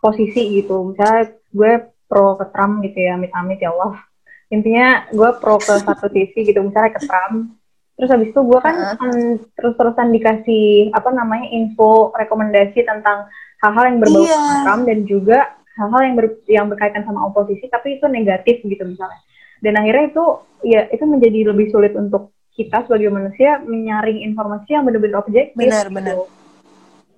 posisi 0.00 0.58
gitu. 0.58 0.90
Misalnya 0.90 1.36
gue 1.52 1.72
pro 2.10 2.34
ke 2.34 2.50
Trump 2.50 2.82
gitu 2.82 2.98
ya 2.98 3.14
amit-amit 3.14 3.62
ya 3.62 3.70
Allah. 3.70 4.02
Intinya 4.50 5.06
gue 5.14 5.30
pro 5.38 5.62
ke 5.62 5.78
satu 5.78 6.10
sisi 6.10 6.42
gitu 6.42 6.58
misalnya 6.58 6.98
ke 6.98 7.06
Trump. 7.06 7.54
Terus 7.94 8.10
habis 8.10 8.28
itu 8.34 8.40
gue 8.42 8.60
kan 8.60 8.76
uh. 8.98 9.38
terus-terusan 9.54 10.10
dikasih 10.10 10.90
apa 10.90 11.14
namanya 11.14 11.46
info 11.54 12.10
rekomendasi 12.18 12.82
tentang 12.82 13.30
hal-hal 13.62 13.84
yang 13.94 13.98
berbau 14.02 14.26
yeah. 14.26 14.66
Trump 14.66 14.82
dan 14.90 15.06
juga 15.06 15.38
hal-hal 15.78 16.00
yang 16.02 16.14
ber, 16.18 16.26
yang 16.50 16.66
berkaitan 16.66 17.06
sama 17.06 17.30
oposisi 17.30 17.70
tapi 17.70 18.02
itu 18.02 18.10
negatif 18.10 18.58
gitu 18.66 18.82
misalnya. 18.82 19.22
Dan 19.62 19.78
akhirnya 19.78 20.10
itu 20.10 20.24
ya 20.66 20.80
itu 20.90 21.04
menjadi 21.06 21.54
lebih 21.54 21.70
sulit 21.70 21.94
untuk 21.94 22.34
kita 22.58 22.82
sebagai 22.84 23.12
manusia 23.14 23.62
menyaring 23.62 24.26
informasi 24.26 24.74
yang 24.74 24.82
benar-benar 24.82 25.22
objektif 25.22 25.54
benar 25.54 25.86
gitu. 25.86 25.94
benar. 25.94 26.16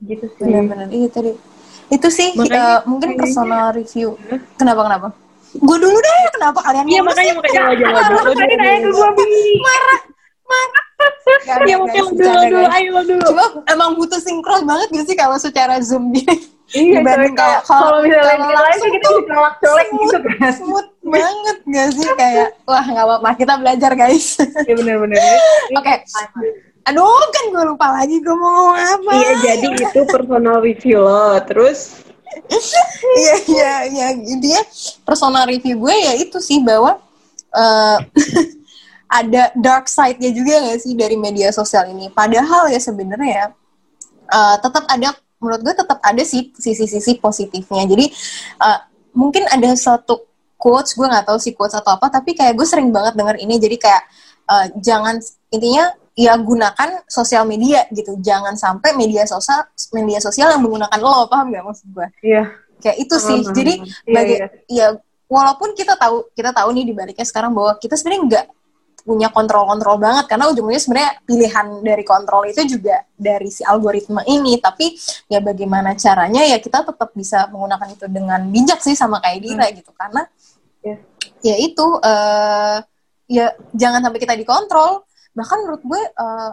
Gitu 0.02 0.26
sih. 0.36 0.44
Benar 0.50 0.64
benar 0.68 0.86
iya 0.92 1.08
tadi 1.08 1.30
itu 1.92 2.08
sih 2.08 2.28
makanya, 2.32 2.80
uh, 2.80 2.88
mungkin 2.88 3.08
personal 3.20 3.76
review. 3.76 4.16
Kenapa 4.56 4.80
kenapa? 4.88 5.08
Gue 5.52 5.76
dulu 5.76 5.98
deh 6.00 6.20
kenapa 6.32 6.64
kalian 6.64 6.84
iya 6.88 7.00
makanya 7.04 7.32
makanya 7.36 7.60
wajah 7.68 7.88
wajah 7.92 8.32
tadi 8.32 8.54
nanya 8.56 8.78
ke 8.80 8.88
gue 8.88 9.08
marah 9.60 10.00
marah. 10.48 10.86
Ya 11.68 11.76
mungkin 11.76 12.02
dulu 12.16 12.40
dulu 12.48 12.68
ayo 12.72 12.90
dulu 13.04 13.20
cuma 13.28 13.44
emang 13.68 13.90
butuh 14.00 14.16
sinkron 14.22 14.64
banget 14.64 14.88
gak 14.96 15.06
sih 15.12 15.16
kalau 15.18 15.36
secara 15.36 15.76
zoom 15.84 16.08
gini? 16.14 16.48
Iya, 16.72 17.04
dibanding 17.04 17.36
kayak 17.36 17.68
kalau 17.68 18.00
misalnya 18.00 18.48
kalau 18.48 18.60
langsung 18.64 18.90
kita 18.96 19.08
colak 19.60 19.88
gitu 19.92 20.18
kan. 20.24 20.52
Smooth 20.56 20.88
banget 21.04 21.58
gak 21.68 21.88
sih? 21.92 22.08
Kayak 22.16 22.48
wah 22.64 22.80
nggak 22.80 23.04
apa-apa 23.04 23.30
kita 23.36 23.54
belajar 23.60 23.92
guys. 23.92 24.40
Iya 24.40 24.74
benar-benar. 24.80 25.20
Oke. 25.78 25.94
Aduh 26.82 27.24
kan 27.30 27.44
gue 27.54 27.64
lupa 27.68 27.86
lagi 27.94 28.18
gue 28.18 28.34
mau 28.34 28.50
ngomong 28.50 28.78
apa. 28.78 29.10
Iya 29.14 29.32
jadi 29.42 29.66
itu 29.86 30.00
personal 30.10 30.58
review 30.58 30.98
lo. 31.02 31.38
Terus 31.46 32.02
iya 33.20 33.34
iya 33.48 33.72
iya 33.88 34.06
intinya 34.16 34.62
personal 35.04 35.44
review 35.44 35.78
gue 35.78 35.94
ya 35.94 36.12
itu 36.16 36.38
sih 36.40 36.64
bahwa 36.64 36.98
uh, 37.52 37.98
ada 39.20 39.52
dark 39.52 39.86
side-nya 39.86 40.32
juga 40.32 40.72
gak 40.72 40.80
sih 40.80 40.96
dari 40.96 41.20
media 41.20 41.52
sosial 41.52 41.92
ini 41.92 42.08
padahal 42.08 42.72
ya 42.72 42.80
sebenarnya 42.80 43.52
uh, 44.32 44.56
tetap 44.56 44.88
ada 44.88 45.12
menurut 45.42 45.60
gue 45.60 45.74
tetap 45.76 45.98
ada 46.00 46.22
sih 46.24 46.54
sisi-sisi 46.56 47.20
positifnya 47.20 47.84
jadi 47.84 48.06
uh, 48.62 48.78
mungkin 49.12 49.44
ada 49.52 49.74
satu 49.76 50.24
quotes 50.56 50.94
gue 50.94 51.04
nggak 51.04 51.26
tahu 51.28 51.38
sih 51.42 51.52
quotes 51.52 51.74
atau 51.74 51.98
apa 51.98 52.08
tapi 52.08 52.32
kayak 52.32 52.54
gue 52.54 52.64
sering 52.64 52.94
banget 52.94 53.18
denger 53.18 53.36
ini 53.42 53.58
jadi 53.58 53.76
kayak 53.76 54.02
uh, 54.48 54.66
jangan 54.78 55.18
intinya 55.52 55.92
ya 56.12 56.36
gunakan 56.36 57.04
sosial 57.08 57.48
media 57.48 57.88
gitu. 57.92 58.16
Jangan 58.20 58.56
sampai 58.56 58.92
media 58.92 59.24
sosial 59.24 59.64
media 59.96 60.20
sosial 60.20 60.52
yang 60.52 60.62
menggunakan 60.62 60.98
lo 61.00 61.28
paham 61.28 61.52
gak 61.52 61.64
maksud 61.64 61.88
gue 61.92 62.08
iya. 62.24 62.44
Kayak 62.82 62.96
itu 62.98 63.16
sih. 63.16 63.38
Uh, 63.46 63.54
jadi 63.54 63.74
iya, 63.78 64.12
bagi 64.12 64.34
iya. 64.36 64.48
ya 64.68 64.86
walaupun 65.30 65.72
kita 65.72 65.96
tahu 65.96 66.28
kita 66.36 66.50
tahu 66.52 66.68
nih 66.76 66.84
dibaliknya 66.92 67.24
sekarang 67.24 67.54
bahwa 67.56 67.78
kita 67.80 67.96
sebenarnya 67.96 68.22
nggak 68.28 68.46
punya 69.02 69.28
kontrol-kontrol 69.34 69.98
banget 69.98 70.30
karena 70.30 70.46
ujung-ujungnya 70.46 70.82
sebenarnya 70.82 71.12
pilihan 71.26 71.66
dari 71.82 72.04
kontrol 72.06 72.46
itu 72.46 72.62
juga 72.78 73.02
dari 73.18 73.50
si 73.50 73.66
algoritma 73.66 74.22
ini. 74.30 74.58
Tapi 74.62 74.94
ya 75.26 75.42
bagaimana 75.42 75.98
caranya 75.98 76.42
ya 76.46 76.58
kita 76.62 76.86
tetap 76.86 77.10
bisa 77.14 77.50
menggunakan 77.50 77.88
itu 77.90 78.06
dengan 78.06 78.40
bijak 78.46 78.78
sih 78.78 78.94
sama 78.94 79.18
kayak 79.18 79.38
Dira 79.42 79.66
hmm. 79.66 79.74
gitu. 79.82 79.90
Karena 79.94 80.22
yeah. 80.86 80.98
ya 81.42 81.56
itu 81.58 81.86
uh, 81.98 82.78
ya 83.26 83.46
jangan 83.74 84.06
sampai 84.06 84.20
kita 84.22 84.34
dikontrol 84.38 85.02
bahkan 85.32 85.58
menurut 85.64 85.82
gue 85.84 86.02
uh, 86.16 86.52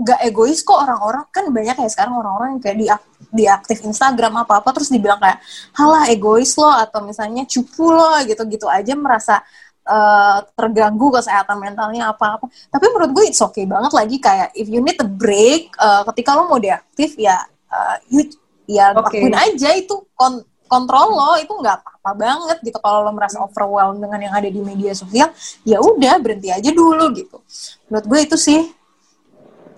gak 0.00 0.20
egois 0.26 0.60
kok 0.64 0.80
orang-orang. 0.80 1.24
Kan 1.30 1.52
banyak 1.52 1.76
ya 1.76 1.88
sekarang 1.88 2.18
orang-orang 2.18 2.58
yang 2.58 2.62
kayak 2.62 2.78
di 2.78 2.86
di 3.34 3.44
aktif 3.50 3.82
Instagram 3.82 4.46
apa 4.46 4.62
apa 4.62 4.70
terus 4.74 4.90
dibilang 4.90 5.18
kayak 5.18 5.42
halah 5.74 6.06
egois 6.10 6.54
lo 6.54 6.70
atau 6.70 7.02
misalnya 7.02 7.42
cupu 7.46 7.90
lo 7.90 8.14
gitu 8.26 8.42
gitu 8.46 8.66
aja 8.70 8.94
merasa 8.94 9.42
uh, 9.88 10.38
terganggu 10.54 11.10
kesehatan 11.12 11.56
mentalnya 11.60 12.12
apa 12.12 12.38
apa 12.38 12.46
tapi 12.70 12.84
menurut 12.90 13.10
gue 13.10 13.24
it's 13.30 13.42
okay 13.42 13.66
banget 13.66 13.92
lagi 13.92 14.16
kayak 14.18 14.48
if 14.56 14.66
you 14.68 14.80
need 14.80 14.98
a 15.00 15.08
break 15.08 15.72
uh, 15.82 16.06
ketika 16.12 16.38
lo 16.38 16.48
mau 16.48 16.60
deaktif 16.62 17.18
ya 17.18 17.42
uh, 17.70 17.96
you, 18.08 18.28
ya 18.64 18.92
okay. 18.96 19.24
lakuin 19.24 19.36
aja 19.36 19.70
itu 19.76 19.94
kon 20.16 20.42
kontrol 20.70 21.12
lo 21.12 21.36
itu 21.38 21.52
nggak 21.52 21.93
apa-apa 22.04 22.20
banget 22.20 22.58
gitu. 22.60 22.78
Kalau 22.84 23.00
lo 23.00 23.10
merasa 23.16 23.40
overwhelmed 23.40 24.04
dengan 24.04 24.20
yang 24.20 24.34
ada 24.36 24.48
di 24.52 24.60
media 24.60 24.92
sosial 24.92 25.32
ya 25.64 25.80
udah 25.80 26.20
berhenti 26.20 26.52
aja 26.52 26.68
dulu 26.68 27.08
gitu. 27.16 27.40
Menurut 27.88 28.04
gue 28.04 28.20
itu 28.28 28.36
sih. 28.36 28.60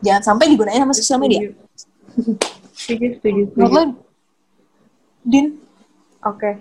Jangan 0.02 0.34
sampai 0.34 0.50
digunain 0.50 0.82
sama 0.82 0.92
sosial 0.92 1.22
media. 1.22 1.54
Setuju. 2.74 3.22
Setuju 3.22 3.42
menurut 3.54 3.72
lo? 3.72 3.82
Din? 5.22 5.46
Oke. 6.26 6.34
Okay. 6.34 6.54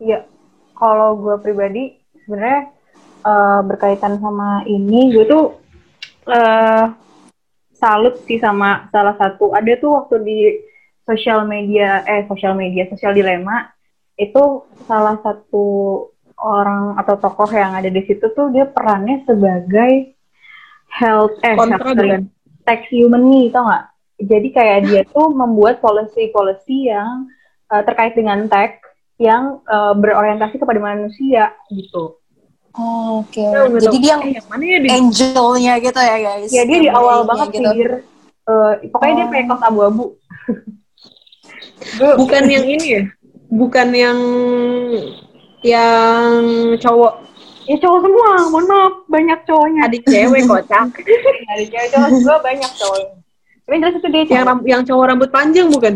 iya. 0.00 0.24
Kalau 0.72 1.14
gue 1.20 1.36
pribadi 1.38 2.00
sebenarnya 2.24 2.72
uh, 3.22 3.60
berkaitan 3.62 4.18
sama 4.18 4.64
ini 4.66 5.12
gue 5.14 5.24
tuh 5.28 5.44
uh, 6.26 6.90
salut 7.76 8.18
sih 8.24 8.40
sama 8.40 8.88
salah 8.88 9.14
satu. 9.20 9.52
Ada 9.52 9.78
tuh 9.78 9.90
waktu 10.00 10.16
di 10.24 10.38
sosial 11.06 11.44
media 11.46 12.02
eh 12.08 12.24
sosial 12.26 12.56
media 12.56 12.86
sosial 12.90 13.14
dilema 13.14 13.70
itu 14.20 14.42
salah 14.84 15.16
satu 15.24 15.66
orang 16.36 16.98
atau 16.98 17.16
tokoh 17.16 17.48
yang 17.52 17.72
ada 17.72 17.88
di 17.88 18.02
situ 18.04 18.22
tuh 18.34 18.50
dia 18.50 18.66
perannya 18.66 19.22
sebagai 19.24 20.16
health 20.90 21.38
eh 21.46 21.54
health, 21.54 22.26
tax 22.66 22.80
human 22.90 23.22
nih 23.30 23.48
tau 23.54 23.64
nggak 23.64 23.84
jadi 24.22 24.48
kayak 24.52 24.78
dia 24.90 25.02
tuh 25.14 25.30
membuat 25.32 25.78
policy-policy 25.80 26.92
yang 26.92 27.30
uh, 27.72 27.82
terkait 27.86 28.12
dengan 28.18 28.46
tech 28.50 28.82
yang 29.16 29.62
uh, 29.70 29.94
berorientasi 29.94 30.58
kepada 30.58 30.80
manusia 30.80 31.52
gitu 31.70 32.18
Oh, 32.72 33.20
Oke, 33.20 33.36
okay. 33.36 33.84
jadi 33.84 33.98
dia 34.00 34.10
yang, 34.16 34.22
yang 34.32 34.48
mana 34.48 34.64
ya 34.64 34.78
angelnya 34.96 35.74
gitu 35.76 36.00
ya 36.00 36.16
guys? 36.24 36.48
Ya 36.48 36.64
dia 36.64 36.78
di 36.80 36.88
awal 36.88 37.28
banget 37.28 37.60
gitu. 37.60 37.68
sih, 37.68 37.84
uh, 38.48 38.72
pokoknya 38.88 39.12
oh. 39.12 39.16
dia 39.20 39.26
pakai 39.28 39.44
kaos 39.44 39.64
abu-abu. 39.68 40.04
bukan 42.00 42.42
yang 42.54 42.66
ini 42.66 42.86
ya 43.00 43.02
bukan 43.52 43.88
yang 43.92 44.18
yang 45.60 46.32
cowok. 46.80 47.20
Ya 47.68 47.76
cowok 47.78 48.00
semua 48.02 48.30
mohon 48.50 48.66
maaf 48.66 48.94
banyak 49.06 49.38
cowoknya. 49.44 49.80
Adik 49.86 50.02
cewek 50.08 50.48
kocak. 50.48 50.88
Adik 51.54 51.68
cewek 51.70 51.88
cowok 51.92 52.08
juga 52.16 52.34
banyak 52.40 52.72
cowok 52.80 53.22
tapi 53.62 53.78
jelas 53.78 53.94
itu 53.96 54.08
dia 54.10 54.24
cowok. 54.26 54.36
yang 54.36 54.58
yang 54.66 54.82
cowok 54.84 55.04
rambut 55.06 55.30
panjang 55.30 55.68
bukan? 55.70 55.94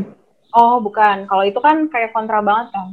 Oh 0.54 0.78
bukan. 0.80 1.26
Kalau 1.26 1.44
itu 1.44 1.58
kan 1.58 1.90
kayak 1.90 2.14
kontra 2.14 2.40
banget 2.40 2.72
kan? 2.72 2.88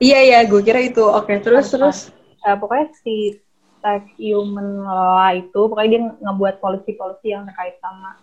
Iya 0.00 0.18
iya 0.24 0.38
gue 0.48 0.60
kira 0.64 0.80
itu. 0.82 1.04
Oke 1.04 1.30
okay, 1.30 1.36
terus 1.44 1.70
kontra. 1.70 1.78
terus? 1.92 1.98
Uh, 2.42 2.56
pokoknya 2.58 2.86
si 3.04 3.38
tag 3.84 4.08
human 4.16 4.82
law 4.82 5.28
itu 5.36 5.60
pokoknya 5.68 5.90
dia 5.92 6.02
ngebuat 6.24 6.58
polisi-polisi 6.58 7.36
yang 7.36 7.44
terkait 7.44 7.76
sama 7.84 8.16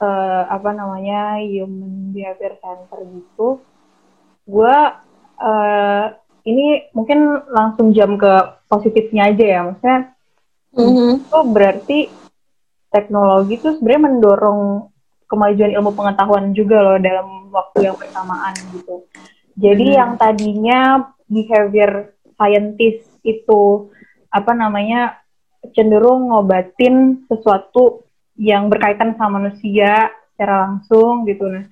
uh, 0.00 0.48
apa 0.48 0.72
namanya 0.72 1.38
human 1.44 2.10
behavior 2.10 2.56
center 2.58 3.04
gitu 3.04 3.60
gue 4.44 4.76
uh, 5.40 6.06
ini 6.44 6.92
mungkin 6.92 7.40
langsung 7.48 7.96
jam 7.96 8.20
ke 8.20 8.32
positifnya 8.68 9.32
aja 9.32 9.44
ya 9.44 9.60
maksudnya 9.64 10.00
mm-hmm. 10.76 11.10
itu 11.24 11.38
berarti 11.48 11.98
teknologi 12.92 13.58
itu 13.58 13.68
sebenarnya 13.74 14.02
mendorong 14.06 14.60
kemajuan 15.26 15.72
ilmu 15.74 15.90
pengetahuan 15.96 16.54
juga 16.54 16.78
loh 16.78 16.98
dalam 17.02 17.50
waktu 17.50 17.90
yang 17.90 17.96
bersamaan 17.98 18.54
gitu. 18.70 19.02
Jadi 19.58 19.86
mm 19.94 19.98
yang 19.98 20.12
tadinya 20.18 20.80
behavior 21.26 22.14
scientist 22.38 23.06
itu 23.26 23.90
apa 24.30 24.52
namanya 24.54 25.18
cenderung 25.72 26.30
ngobatin 26.30 27.26
sesuatu 27.30 28.04
yang 28.36 28.66
berkaitan 28.66 29.14
sama 29.14 29.42
manusia 29.42 30.10
secara 30.34 30.70
langsung 30.70 31.26
gitu. 31.26 31.46
Nah 31.50 31.66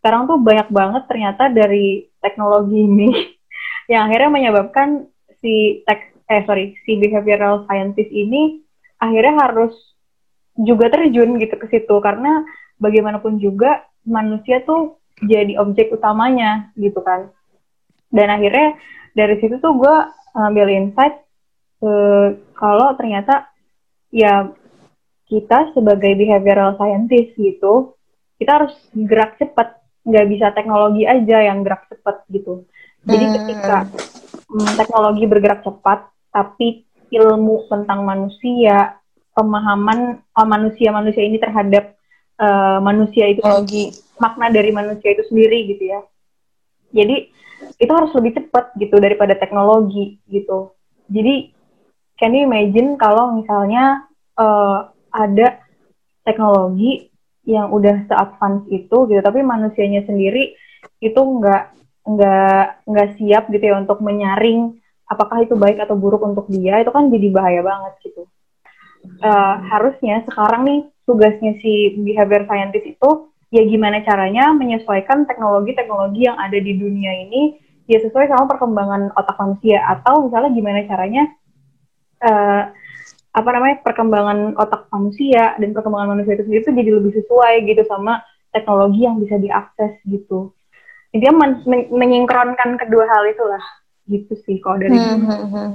sekarang 0.00 0.30
tuh 0.30 0.38
banyak 0.38 0.68
banget 0.70 1.02
ternyata 1.10 1.50
dari 1.50 2.06
teknologi 2.24 2.80
ini. 2.80 3.08
Yang 3.92 4.02
akhirnya 4.08 4.30
menyebabkan 4.32 4.88
si 5.44 5.84
tech 5.84 6.16
eh 6.24 6.40
sorry 6.48 6.72
si 6.88 6.96
behavioral 6.96 7.68
scientist 7.68 8.08
ini 8.08 8.64
akhirnya 8.96 9.44
harus 9.44 9.76
juga 10.56 10.88
terjun 10.88 11.36
gitu 11.36 11.60
ke 11.60 11.68
situ. 11.68 11.94
Karena 12.00 12.40
bagaimanapun 12.80 13.36
juga 13.36 13.84
manusia 14.08 14.64
tuh 14.64 14.96
jadi 15.20 15.60
objek 15.60 15.92
utamanya 15.92 16.72
gitu 16.80 17.04
kan. 17.04 17.28
Dan 18.08 18.32
akhirnya 18.32 18.80
dari 19.12 19.36
situ 19.38 19.60
tuh 19.60 19.76
gue 19.76 19.96
ngambil 20.34 20.66
insight 20.72 21.22
uh, 21.84 22.34
kalau 22.58 22.96
ternyata 22.98 23.46
ya 24.10 24.50
kita 25.30 25.72
sebagai 25.72 26.14
behavioral 26.18 26.76
scientist 26.76 27.34
gitu 27.38 27.94
kita 28.38 28.50
harus 28.62 28.74
gerak 28.92 29.38
cepat 29.38 29.83
nggak 30.04 30.26
bisa 30.28 30.46
teknologi 30.52 31.08
aja 31.08 31.48
yang 31.48 31.64
gerak 31.64 31.88
cepat 31.88 32.24
gitu. 32.28 32.68
Jadi 33.04 33.24
hmm. 33.24 33.34
ketika 33.40 33.76
mm, 34.48 34.70
teknologi 34.76 35.24
bergerak 35.24 35.60
cepat 35.64 36.08
tapi 36.32 36.84
ilmu 37.12 37.68
tentang 37.68 38.04
manusia 38.04 39.00
pemahaman 39.34 40.22
oh, 40.36 40.46
manusia-manusia 40.46 41.24
ini 41.26 41.42
terhadap 41.42 41.98
uh, 42.38 42.78
manusia 42.78 43.28
itu 43.28 43.42
teknologi. 43.42 43.84
makna 44.22 44.46
dari 44.50 44.70
manusia 44.70 45.10
itu 45.10 45.26
sendiri 45.26 45.58
gitu 45.74 45.84
ya. 45.90 46.00
Jadi 46.94 47.34
itu 47.80 47.92
harus 47.92 48.12
lebih 48.14 48.38
cepat 48.38 48.76
gitu 48.78 48.96
daripada 49.02 49.34
teknologi 49.34 50.22
gitu. 50.30 50.70
Jadi 51.10 51.50
can 52.20 52.36
you 52.36 52.46
imagine 52.46 52.94
kalau 52.94 53.34
misalnya 53.34 54.06
uh, 54.38 54.90
ada 55.10 55.58
teknologi 56.22 57.13
yang 57.44 57.68
udah 57.72 58.08
se-advance 58.08 58.64
itu 58.72 58.96
gitu, 59.08 59.20
tapi 59.20 59.44
manusianya 59.44 60.04
sendiri 60.08 60.56
itu 61.00 61.20
nggak 61.20 61.76
nggak 62.04 62.64
nggak 62.84 63.08
siap 63.16 63.48
gitu 63.48 63.64
ya 63.64 63.80
untuk 63.80 64.00
menyaring 64.04 64.76
apakah 65.08 65.44
itu 65.44 65.56
baik 65.56 65.80
atau 65.80 65.96
buruk 65.96 66.24
untuk 66.24 66.48
dia, 66.48 66.80
itu 66.80 66.90
kan 66.92 67.12
jadi 67.12 67.28
bahaya 67.28 67.60
banget 67.60 67.92
gitu. 68.04 68.24
Uh, 69.20 69.60
harusnya 69.68 70.24
sekarang 70.24 70.64
nih 70.64 70.80
tugasnya 71.04 71.60
si 71.60 71.92
behavior 72.00 72.48
scientist 72.48 72.88
itu 72.88 73.10
ya 73.52 73.62
gimana 73.68 74.00
caranya 74.00 74.50
menyesuaikan 74.56 75.28
teknologi-teknologi 75.28 76.24
yang 76.24 76.40
ada 76.40 76.56
di 76.56 76.72
dunia 76.74 77.12
ini 77.28 77.60
ya 77.84 78.00
sesuai 78.00 78.32
sama 78.32 78.48
perkembangan 78.48 79.12
otak 79.12 79.36
manusia 79.36 79.84
atau 79.84 80.24
misalnya 80.24 80.50
gimana 80.56 80.80
caranya 80.88 81.24
uh, 82.24 82.62
apa 83.34 83.48
namanya 83.50 83.82
perkembangan 83.82 84.54
otak 84.54 84.86
manusia 84.94 85.58
dan 85.58 85.74
perkembangan 85.74 86.14
manusia 86.14 86.38
itu 86.38 86.46
sendiri 86.46 86.62
itu 86.62 86.70
jadi 86.70 86.90
lebih 87.02 87.12
sesuai 87.18 87.54
gitu 87.66 87.82
sama 87.90 88.22
teknologi 88.54 89.02
yang 89.02 89.18
bisa 89.18 89.34
diakses 89.42 89.98
gitu. 90.06 90.54
Dia 91.10 91.34
men 91.34 91.62
men 91.66 91.90
menyingkronkan 91.90 92.78
kedua 92.78 93.04
hal 93.10 93.26
itulah 93.26 93.64
gitu 94.06 94.38
sih 94.46 94.62
kalau 94.62 94.78
dari 94.78 94.94
hmm, 94.94 95.26
hmm, 95.26 95.46
hmm. 95.50 95.70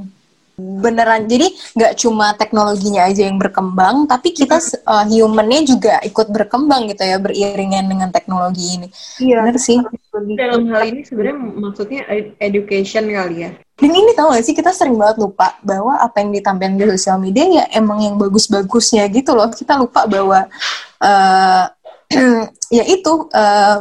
Beneran. 0.59 1.25
Jadi 1.25 1.47
nggak 1.79 1.93
cuma 1.95 2.35
teknologinya 2.35 3.07
aja 3.07 3.25
yang 3.25 3.39
berkembang 3.39 4.05
tapi 4.05 4.35
kita 4.35 4.59
uh, 4.83 5.07
humannya 5.07 5.63
juga 5.63 5.97
ikut 6.03 6.27
berkembang 6.29 6.91
gitu 6.91 7.03
ya 7.07 7.17
beriringan 7.17 7.87
dengan 7.87 8.09
teknologi 8.11 8.77
ini. 8.77 8.87
Iya 9.23 9.47
bener 9.47 9.57
sih. 9.57 9.79
dalam 10.35 10.67
hal 10.73 10.83
ini 10.91 11.01
sebenarnya 11.07 11.37
maksudnya 11.37 12.01
education 12.43 13.07
kali 13.07 13.47
ya? 13.47 13.51
Dan 13.79 13.95
ini 13.95 14.11
tau 14.11 14.35
gak 14.35 14.43
sih 14.43 14.51
kita 14.51 14.75
sering 14.75 14.99
banget 14.99 15.23
lupa 15.23 15.55
bahwa 15.63 15.95
apa 15.95 16.19
yang 16.19 16.35
ditampilkan 16.35 16.75
di 16.75 16.85
sosial 16.99 17.15
media 17.15 17.45
ya 17.47 17.63
emang 17.71 18.03
yang 18.03 18.19
bagus-bagusnya 18.19 19.07
gitu 19.07 19.31
loh. 19.31 19.47
Kita 19.47 19.79
lupa 19.79 20.03
bahwa 20.03 20.51
uh, 20.99 21.65
ya 22.77 22.83
itu 22.83 23.31
uh, 23.31 23.79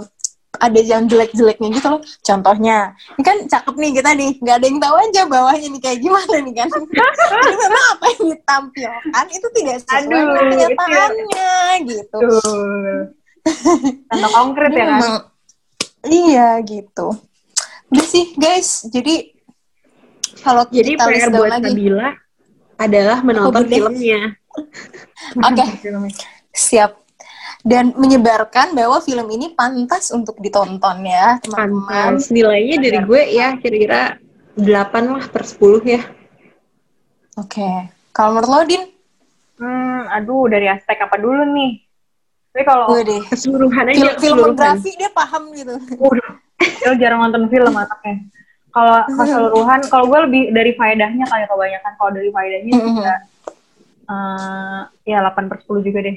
ada 0.59 0.81
yang 0.83 1.07
jelek-jeleknya 1.07 1.69
gitu 1.75 1.89
loh. 1.97 2.03
Contohnya, 2.23 2.93
ini 3.17 3.23
kan 3.25 3.37
cakep 3.47 3.75
nih 3.79 3.91
kita 3.99 4.11
nih, 4.15 4.31
nggak 4.43 4.57
ada 4.59 4.67
yang 4.67 4.81
tahu 4.83 4.97
aja 4.99 5.23
bawahnya 5.27 5.69
nih 5.73 5.83
kayak 5.83 5.99
gimana 6.03 6.37
nih 6.43 6.55
kan. 6.55 6.69
Jadi 6.69 7.55
memang 7.57 7.85
apa 7.97 8.05
yang 8.11 8.25
ditampilkan 8.35 9.27
itu 9.33 9.47
tidak 9.57 9.77
sesuai 9.83 10.03
Aduh, 10.03 10.11
dengan 10.11 10.45
kenyataannya 10.51 11.57
gitu. 11.87 12.19
Contoh 14.11 14.31
konkret 14.35 14.73
ya 14.75 14.85
kan? 14.87 15.01
Iya 16.07 16.49
gitu. 16.63 17.07
Udah 17.89 18.07
sih 18.07 18.37
guys, 18.37 18.85
jadi 18.93 19.33
kalau 20.45 20.63
jadi 20.71 20.95
kita 20.95 21.05
PR 21.09 21.31
buat 21.35 21.51
lagi, 21.51 21.73
Nabila 21.73 22.11
adalah 22.79 23.19
menonton 23.27 23.65
oh, 23.65 23.69
filmnya. 23.69 24.21
Oke, 25.43 25.65
okay. 25.65 26.13
siap 26.55 27.08
dan 27.69 27.93
menyebarkan 27.93 28.73
bahwa 28.73 28.97
film 29.05 29.29
ini 29.29 29.53
pantas 29.53 30.09
untuk 30.09 30.41
ditonton 30.41 31.05
ya 31.05 31.37
teman-teman. 31.45 32.17
Nilainya 32.33 32.77
dari 32.81 32.99
gue 33.05 33.23
ya 33.29 33.49
kira-kira 33.61 34.17
8 34.57 34.65
lah 35.13 35.29
per 35.29 35.45
10 35.45 35.85
ya. 35.85 36.01
Oke. 37.37 37.61
Okay. 37.61 37.77
Kalau 38.17 38.35
menurut 38.35 38.49
lo, 38.51 38.61
Din? 38.65 38.83
Hmm, 39.61 40.01
aduh 40.09 40.49
dari 40.49 40.67
aspek 40.73 40.97
apa 40.97 41.21
dulu 41.21 41.45
nih? 41.53 41.85
Tapi 42.57 42.65
kalau 42.65 42.89
deh. 42.97 43.23
keseluruhan 43.29 43.85
aja 43.93 44.17
film, 44.17 44.49
filmografi 44.49 44.91
dia 44.97 45.11
paham 45.13 45.53
gitu. 45.53 45.77
Udah. 46.01 46.41
Dia 46.59 46.97
jarang 46.97 47.29
nonton 47.29 47.53
film 47.53 47.71
anaknya. 47.77 48.25
Kalau 48.73 48.97
keseluruhan, 49.13 49.81
kalau 49.93 50.05
gue 50.09 50.21
lebih 50.25 50.43
dari 50.57 50.73
faedahnya 50.73 51.29
kayak 51.29 51.53
kebanyakan. 51.53 51.93
Kalau 52.01 52.11
dari 52.17 52.31
faedahnya 52.33 52.73
mm 52.73 52.81
-hmm. 52.81 52.97
juga 52.97 53.15
uh, 54.09 54.81
ya 55.05 55.21
8 55.21 55.53
per 55.53 55.59
10 55.69 55.87
juga 55.87 55.99
deh. 56.01 56.17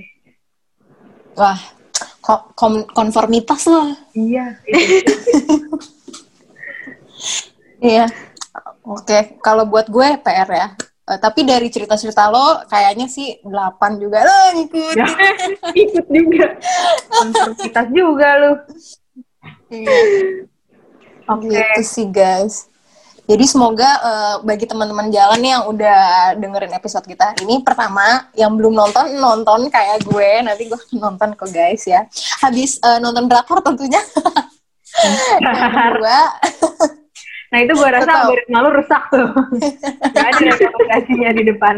Wah, 1.36 1.60
kon 2.56 2.88
konformitas 2.92 3.68
lah. 3.68 3.96
Iya. 4.16 4.46
iya. 7.94 8.06
Oke, 8.82 9.38
kalau 9.46 9.70
buat 9.70 9.88
gue 9.88 10.08
PR 10.26 10.50
ya. 10.50 10.68
Uh, 11.02 11.18
tapi 11.18 11.44
dari 11.44 11.68
cerita-cerita 11.68 12.30
lo 12.30 12.62
kayaknya 12.70 13.10
sih 13.10 13.42
8 13.44 14.02
juga 14.02 14.24
lo 14.24 14.38
ngikut. 14.58 14.96
Ya, 14.96 15.08
ikut 15.86 16.06
juga. 16.08 16.48
Konformitas 17.10 17.88
juga 17.92 18.28
lo. 18.38 18.52
Iya. 19.70 19.98
Oke. 21.30 21.48
Okay. 21.48 21.62
Gitu 21.62 21.82
sih 21.86 22.08
guys. 22.10 22.71
Jadi 23.32 23.48
semoga 23.48 23.88
uh, 24.04 24.36
bagi 24.44 24.68
teman-teman 24.68 25.08
jalan 25.08 25.40
yang 25.40 25.64
udah 25.64 26.36
dengerin 26.36 26.76
episode 26.76 27.08
kita 27.08 27.32
hari 27.32 27.48
ini, 27.48 27.64
pertama 27.64 28.28
yang 28.36 28.60
belum 28.60 28.76
nonton 28.76 29.08
nonton 29.16 29.72
kayak 29.72 30.04
gue, 30.04 30.44
nanti 30.44 30.68
gue 30.68 30.76
nonton 31.00 31.32
ke 31.40 31.48
guys 31.48 31.88
ya. 31.88 32.04
Habis 32.44 32.84
uh, 32.84 33.00
nonton 33.00 33.32
drakor 33.32 33.64
tentunya. 33.64 34.04
yang 35.40 35.56
kedua, 35.56 36.20
nah 37.56 37.60
itu 37.64 37.72
gue 37.72 37.90
rasa 37.96 38.12
algoritma 38.20 38.58
lu 38.68 38.70
rusak 38.76 39.04
tuh. 39.08 39.32
Gak 40.12 40.28
ada 40.36 40.52
rekomendasinya 40.52 41.30
di 41.32 41.44
depan. 41.48 41.76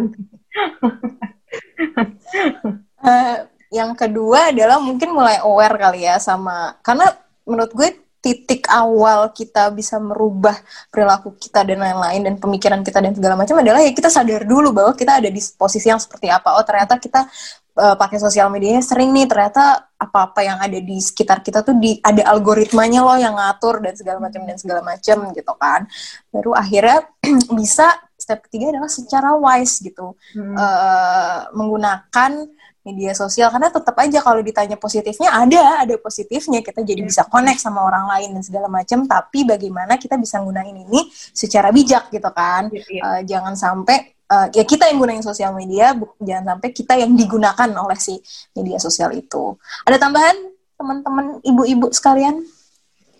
uh, 3.05 3.37
yang 3.69 3.93
kedua 3.93 4.49
adalah 4.49 4.81
mungkin 4.81 5.13
mulai 5.13 5.37
aware 5.45 5.77
kali 5.77 6.09
ya 6.09 6.17
sama 6.17 6.81
karena 6.81 7.13
menurut 7.45 7.69
gue 7.77 8.02
titik 8.23 8.71
awal 8.71 9.35
kita 9.35 9.67
bisa 9.75 9.99
merubah 9.99 10.55
perilaku 10.87 11.35
kita 11.35 11.67
dan 11.67 11.83
lain-lain 11.83 12.23
dan 12.23 12.35
pemikiran 12.39 12.79
kita 12.79 13.03
dan 13.03 13.11
segala 13.11 13.35
macam 13.35 13.59
adalah 13.59 13.83
ya 13.83 13.91
kita 13.91 14.07
sadar 14.07 14.47
dulu 14.47 14.71
bahwa 14.71 14.95
kita 14.95 15.19
ada 15.19 15.27
di 15.27 15.43
posisi 15.59 15.91
yang 15.91 15.99
seperti 15.99 16.31
apa. 16.31 16.55
Oh 16.55 16.63
ternyata 16.63 16.95
kita 16.95 17.27
uh, 17.75 17.99
pakai 17.99 18.23
sosial 18.23 18.47
medianya 18.47 18.79
sering 18.79 19.11
nih 19.11 19.27
ternyata 19.27 19.91
apa-apa 19.99 20.39
yang 20.39 20.55
ada 20.55 20.79
di 20.79 21.03
sekitar 21.03 21.43
kita 21.43 21.67
tuh 21.67 21.75
di 21.75 21.99
ada 21.99 22.23
algoritmanya 22.31 23.03
loh 23.03 23.19
yang 23.19 23.35
ngatur 23.35 23.83
dan 23.83 23.91
segala 23.99 24.23
macam 24.23 24.41
dan 24.47 24.55
segala 24.55 24.79
macam 24.79 25.17
gitu 25.35 25.53
kan. 25.59 25.83
Baru 26.31 26.55
akhirnya 26.55 27.03
bisa 27.59 27.91
step 28.15 28.39
ketiga 28.47 28.71
adalah 28.71 28.87
secara 28.87 29.35
wise 29.35 29.83
gitu 29.83 30.15
hmm. 30.39 30.55
uh, 30.55 31.51
menggunakan 31.51 32.47
media 32.83 33.15
sosial 33.15 33.47
karena 33.47 33.71
tetap 33.71 33.95
aja 33.95 34.19
kalau 34.19 34.43
ditanya 34.43 34.75
positifnya 34.75 35.31
ada 35.31 35.87
ada 35.87 35.95
positifnya. 35.95 36.59
Kita 36.59 36.83
jadi 36.83 36.99
bisa 36.99 37.23
connect 37.31 37.63
sama 37.63 37.83
orang 37.87 38.11
lain 38.11 38.35
dan 38.35 38.43
segala 38.43 38.67
macam 38.67 39.07
tapi 39.07 39.47
bagaimana 39.47 39.95
kita 39.95 40.19
bisa 40.19 40.43
gunain 40.43 40.75
ini 40.75 41.07
secara 41.11 41.71
bijak 41.71 42.11
gitu 42.11 42.29
kan? 42.35 42.67
Uh, 42.71 43.23
jangan 43.23 43.55
sampai 43.55 44.13
uh, 44.27 44.47
ya 44.51 44.67
kita 44.67 44.91
yang 44.91 44.99
gunain 44.99 45.23
sosial 45.23 45.55
media 45.55 45.95
jangan 46.19 46.55
sampai 46.55 46.69
kita 46.75 46.93
yang 46.99 47.15
digunakan 47.15 47.69
oleh 47.79 47.97
si 47.97 48.19
media 48.53 48.77
sosial 48.77 49.15
itu. 49.15 49.55
Ada 49.87 49.97
tambahan 49.97 50.35
teman-teman 50.75 51.39
ibu-ibu 51.47 51.87
sekalian? 51.95 52.43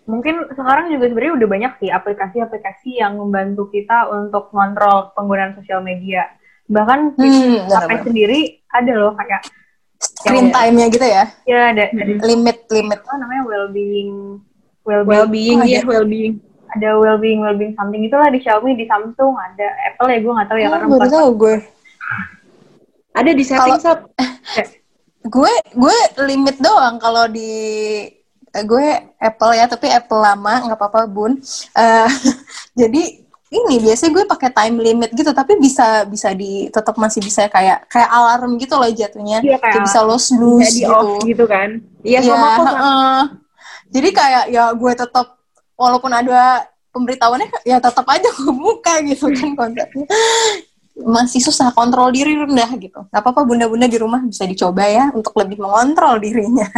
Mungkin 0.03 0.51
sekarang 0.51 0.91
juga 0.91 1.07
sebenarnya 1.07 1.36
udah 1.39 1.47
banyak 1.47 1.74
sih 1.80 1.88
aplikasi-aplikasi 1.88 2.99
yang 2.99 3.16
membantu 3.16 3.72
kita 3.72 4.11
untuk 4.11 4.51
kontrol 4.51 5.16
penggunaan 5.16 5.55
sosial 5.55 5.80
media. 5.80 6.28
Bahkan 6.68 7.16
hmm, 7.16 7.72
HP 7.72 8.11
sendiri 8.11 8.62
ada 8.74 8.93
loh 8.97 9.13
kayak 9.13 9.41
screen 10.01 10.49
time-nya 10.51 10.86
gitu 10.91 11.05
ya? 11.05 11.26
Ya 11.47 11.71
ada, 11.71 11.84
ada. 11.93 12.13
Limit 12.26 12.57
limit. 12.67 12.99
Apa 13.05 13.15
namanya? 13.21 13.43
Well 13.47 13.67
being 13.71 14.11
well 14.84 15.26
being 15.30 15.59
well 15.63 15.69
ya 15.69 15.82
well 15.88 16.03
being 16.03 16.43
ada 16.74 16.97
well 16.97 17.17
being 17.21 17.39
well 17.39 17.55
being 17.55 17.78
something. 17.78 18.01
Itulah 18.03 18.34
di 18.34 18.41
Xiaomi 18.41 18.76
di 18.76 18.89
Samsung 18.89 19.34
ada. 19.38 19.67
Apple 19.93 20.09
ya 20.11 20.17
gue 20.19 20.34
nggak 20.34 20.49
tahu 20.49 20.59
ya 20.59 20.67
oh, 20.67 20.71
karena 20.74 20.88
baru 20.89 21.09
tahu 21.09 21.30
gue 21.38 21.55
ada 23.13 23.32
di 23.32 23.43
setting 23.45 23.78
Kalo, 23.78 23.95
gue 25.24 25.53
gue 25.78 25.97
limit 26.26 26.57
doang 26.59 26.97
kalau 26.97 27.30
di 27.30 27.53
eh, 28.53 28.63
gue 28.65 28.88
Apple 29.21 29.53
ya 29.53 29.65
tapi 29.69 29.88
Apple 29.88 30.19
lama 30.19 30.67
nggak 30.67 30.78
apa-apa 30.78 31.07
bun. 31.07 31.39
Uh, 31.78 32.09
jadi 32.82 33.22
ini 33.54 33.78
biasanya 33.78 34.12
gue 34.18 34.26
pakai 34.26 34.49
time 34.49 34.78
limit 34.82 35.10
gitu 35.14 35.30
tapi 35.30 35.62
bisa 35.62 36.10
bisa 36.10 36.34
di 36.34 36.74
tetap 36.74 36.97
masih 36.97 37.22
bisa 37.22 37.45
kayak 37.45 37.86
kayak 37.86 38.10
alarm 38.10 38.58
gitu 38.58 38.74
loh 38.74 38.89
jatuhnya 38.89 39.45
iya, 39.45 39.62
kayak, 39.62 39.78
kayak 39.78 39.86
bisa 39.86 39.99
lo 40.01 40.18
snooze 40.18 40.74
gitu. 40.74 40.89
off 40.89 41.22
gitu 41.22 41.45
kan 41.45 41.78
iya 42.01 42.20
ya, 42.20 42.34
sama 42.34 42.47
aku 42.58 42.64
uh, 42.66 43.22
jadi 43.93 44.10
kayak 44.10 44.43
ya 44.49 44.64
gue 44.74 44.91
tetap 44.97 45.38
walaupun 45.78 46.10
ada 46.10 46.66
pemberitahuannya 46.89 47.49
ya 47.62 47.78
tetap 47.78 48.06
aja 48.10 48.28
gue 48.41 48.54
buka 48.54 49.06
gitu 49.06 49.30
kan 49.30 49.54
konsepnya 49.54 50.08
masih 50.93 51.41
susah 51.41 51.74
kontrol 51.74 52.14
diri 52.14 52.38
rendah 52.38 52.70
gitu. 52.78 53.01
Gak 53.10 53.22
apa-apa 53.26 53.41
bunda-bunda 53.49 53.89
di 53.89 53.97
rumah 53.97 54.22
bisa 54.22 54.45
dicoba 54.45 54.86
ya 54.86 55.10
untuk 55.10 55.34
lebih 55.41 55.58
mengontrol 55.58 56.22
dirinya. 56.22 56.70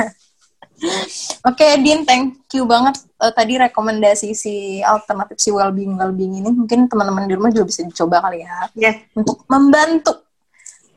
Oke, 0.76 1.64
okay, 1.64 1.72
Din, 1.80 2.04
thank 2.04 2.42
you 2.52 2.68
banget 2.68 3.00
uh, 3.22 3.32
tadi 3.32 3.56
rekomendasi 3.56 4.36
si 4.36 4.84
alternatif 4.84 5.40
si 5.40 5.50
well-being 5.50 5.96
well-being 5.96 6.44
ini. 6.44 6.50
Mungkin 6.52 6.92
teman-teman 6.92 7.26
di 7.26 7.34
rumah 7.38 7.52
juga 7.54 7.72
bisa 7.72 7.82
dicoba 7.88 8.20
kali 8.20 8.44
ya. 8.44 8.56
Yes. 8.76 9.08
Untuk 9.16 9.48
membantu 9.48 10.26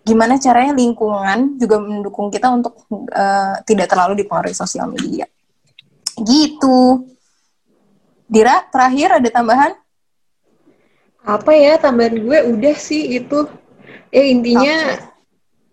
gimana 0.03 0.41
caranya 0.41 0.72
lingkungan 0.72 1.61
juga 1.61 1.76
mendukung 1.79 2.33
kita 2.33 2.49
untuk 2.49 2.81
uh, 2.91 3.61
tidak 3.68 3.93
terlalu 3.93 4.24
dipengaruhi 4.24 4.57
sosial 4.57 4.91
media. 4.91 5.29
Gitu. 6.18 7.07
Dira, 8.29 8.66
terakhir 8.68 9.22
ada 9.22 9.29
tambahan? 9.31 9.72
apa 11.29 11.53
ya 11.53 11.76
tambahan 11.76 12.24
gue 12.24 12.39
udah 12.57 12.76
sih 12.81 13.20
itu 13.20 13.45
eh 14.09 14.33
intinya 14.33 14.97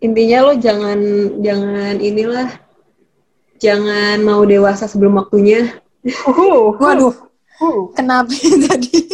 intinya 0.04 0.52
lo 0.52 0.54
jangan 0.60 1.00
jangan 1.40 1.96
inilah 2.04 2.50
jangan 3.66 4.22
mau 4.22 4.46
dewasa 4.46 4.86
sebelum 4.86 5.18
waktunya 5.18 5.74
Uh, 6.06 6.70
Waduh, 6.78 7.18
uh. 7.66 7.90
kenapa 7.98 8.30
tadi? 8.70 9.10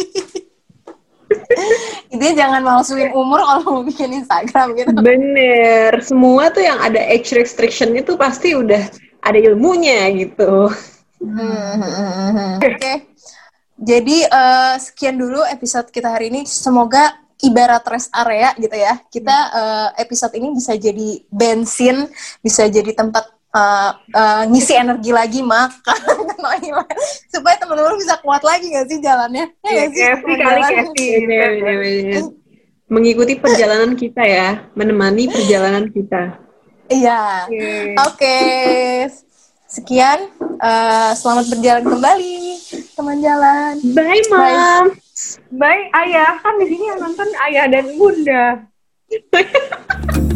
Intinya 2.12 2.34
jangan 2.36 2.60
malsuin 2.60 3.08
umur 3.16 3.40
kalau 3.40 3.64
mau 3.64 3.80
bikin 3.80 4.12
Instagram 4.20 4.76
gitu. 4.76 4.92
bener 5.00 6.04
semua 6.04 6.52
tuh 6.52 6.60
yang 6.60 6.76
ada 6.84 7.00
age 7.00 7.32
restriction 7.32 7.96
itu 7.96 8.12
pasti 8.20 8.52
udah 8.52 8.92
ada 9.24 9.38
ilmunya 9.40 10.12
gitu 10.12 10.68
Hmm, 11.22 12.58
Oke. 12.58 13.14
Jadi 13.78 14.26
eh, 14.26 14.74
sekian 14.82 15.14
dulu 15.14 15.46
episode 15.46 15.86
kita 15.94 16.10
hari 16.10 16.34
ini. 16.34 16.42
Semoga 16.42 17.14
ibarat 17.38 17.86
rest 17.86 18.10
area 18.10 18.50
gitu 18.58 18.74
ya. 18.74 18.98
Kita 19.06 19.36
eh, 19.54 19.88
episode 20.02 20.34
ini 20.34 20.50
bisa 20.50 20.74
jadi 20.74 21.22
bensin, 21.30 22.10
bisa 22.42 22.66
jadi 22.66 22.90
tempat 22.90 23.30
eh, 23.52 23.90
eh, 24.16 24.42
ngisi 24.48 24.72
energi 24.76 25.10
lagi 25.12 25.40
makan 25.44 26.00
supaya 27.32 27.56
teman-teman 27.60 27.96
bisa 28.00 28.16
kuat 28.24 28.42
lagi 28.42 28.72
gak 28.72 28.86
sih 28.88 28.98
jalannya? 28.98 29.46
Ya 29.62 29.70
nggak 29.70 29.88
sih? 29.92 30.02
KFC 30.02 30.28
kali 30.28 30.60
Jalan. 30.60 30.70
KFC. 30.72 30.98
Bener, 31.24 31.48
bener, 31.60 31.76
bener. 31.80 32.22
mengikuti 32.92 33.40
perjalanan 33.40 33.96
kita 33.96 34.20
ya 34.20 34.68
menemani 34.76 35.24
perjalanan 35.24 35.88
kita 35.88 36.42
Iya. 36.92 37.48
Oke. 37.48 37.96
Oke. 38.04 38.38
Sekian. 39.64 40.28
Eh, 40.62 41.10
selamat 41.16 41.48
berjalan 41.48 41.84
kembali, 41.88 42.38
teman 42.94 43.18
jalan. 43.18 43.74
bye 43.96 44.22
mom 44.30 44.94
Bye 45.50 45.90
ayah, 45.90 46.38
kan 46.38 46.54
di 46.60 46.66
sini 46.70 46.86
yang 46.86 47.00
nonton 47.02 47.28
ayah 47.50 47.66
dan 47.66 47.86
bunda. 47.98 48.44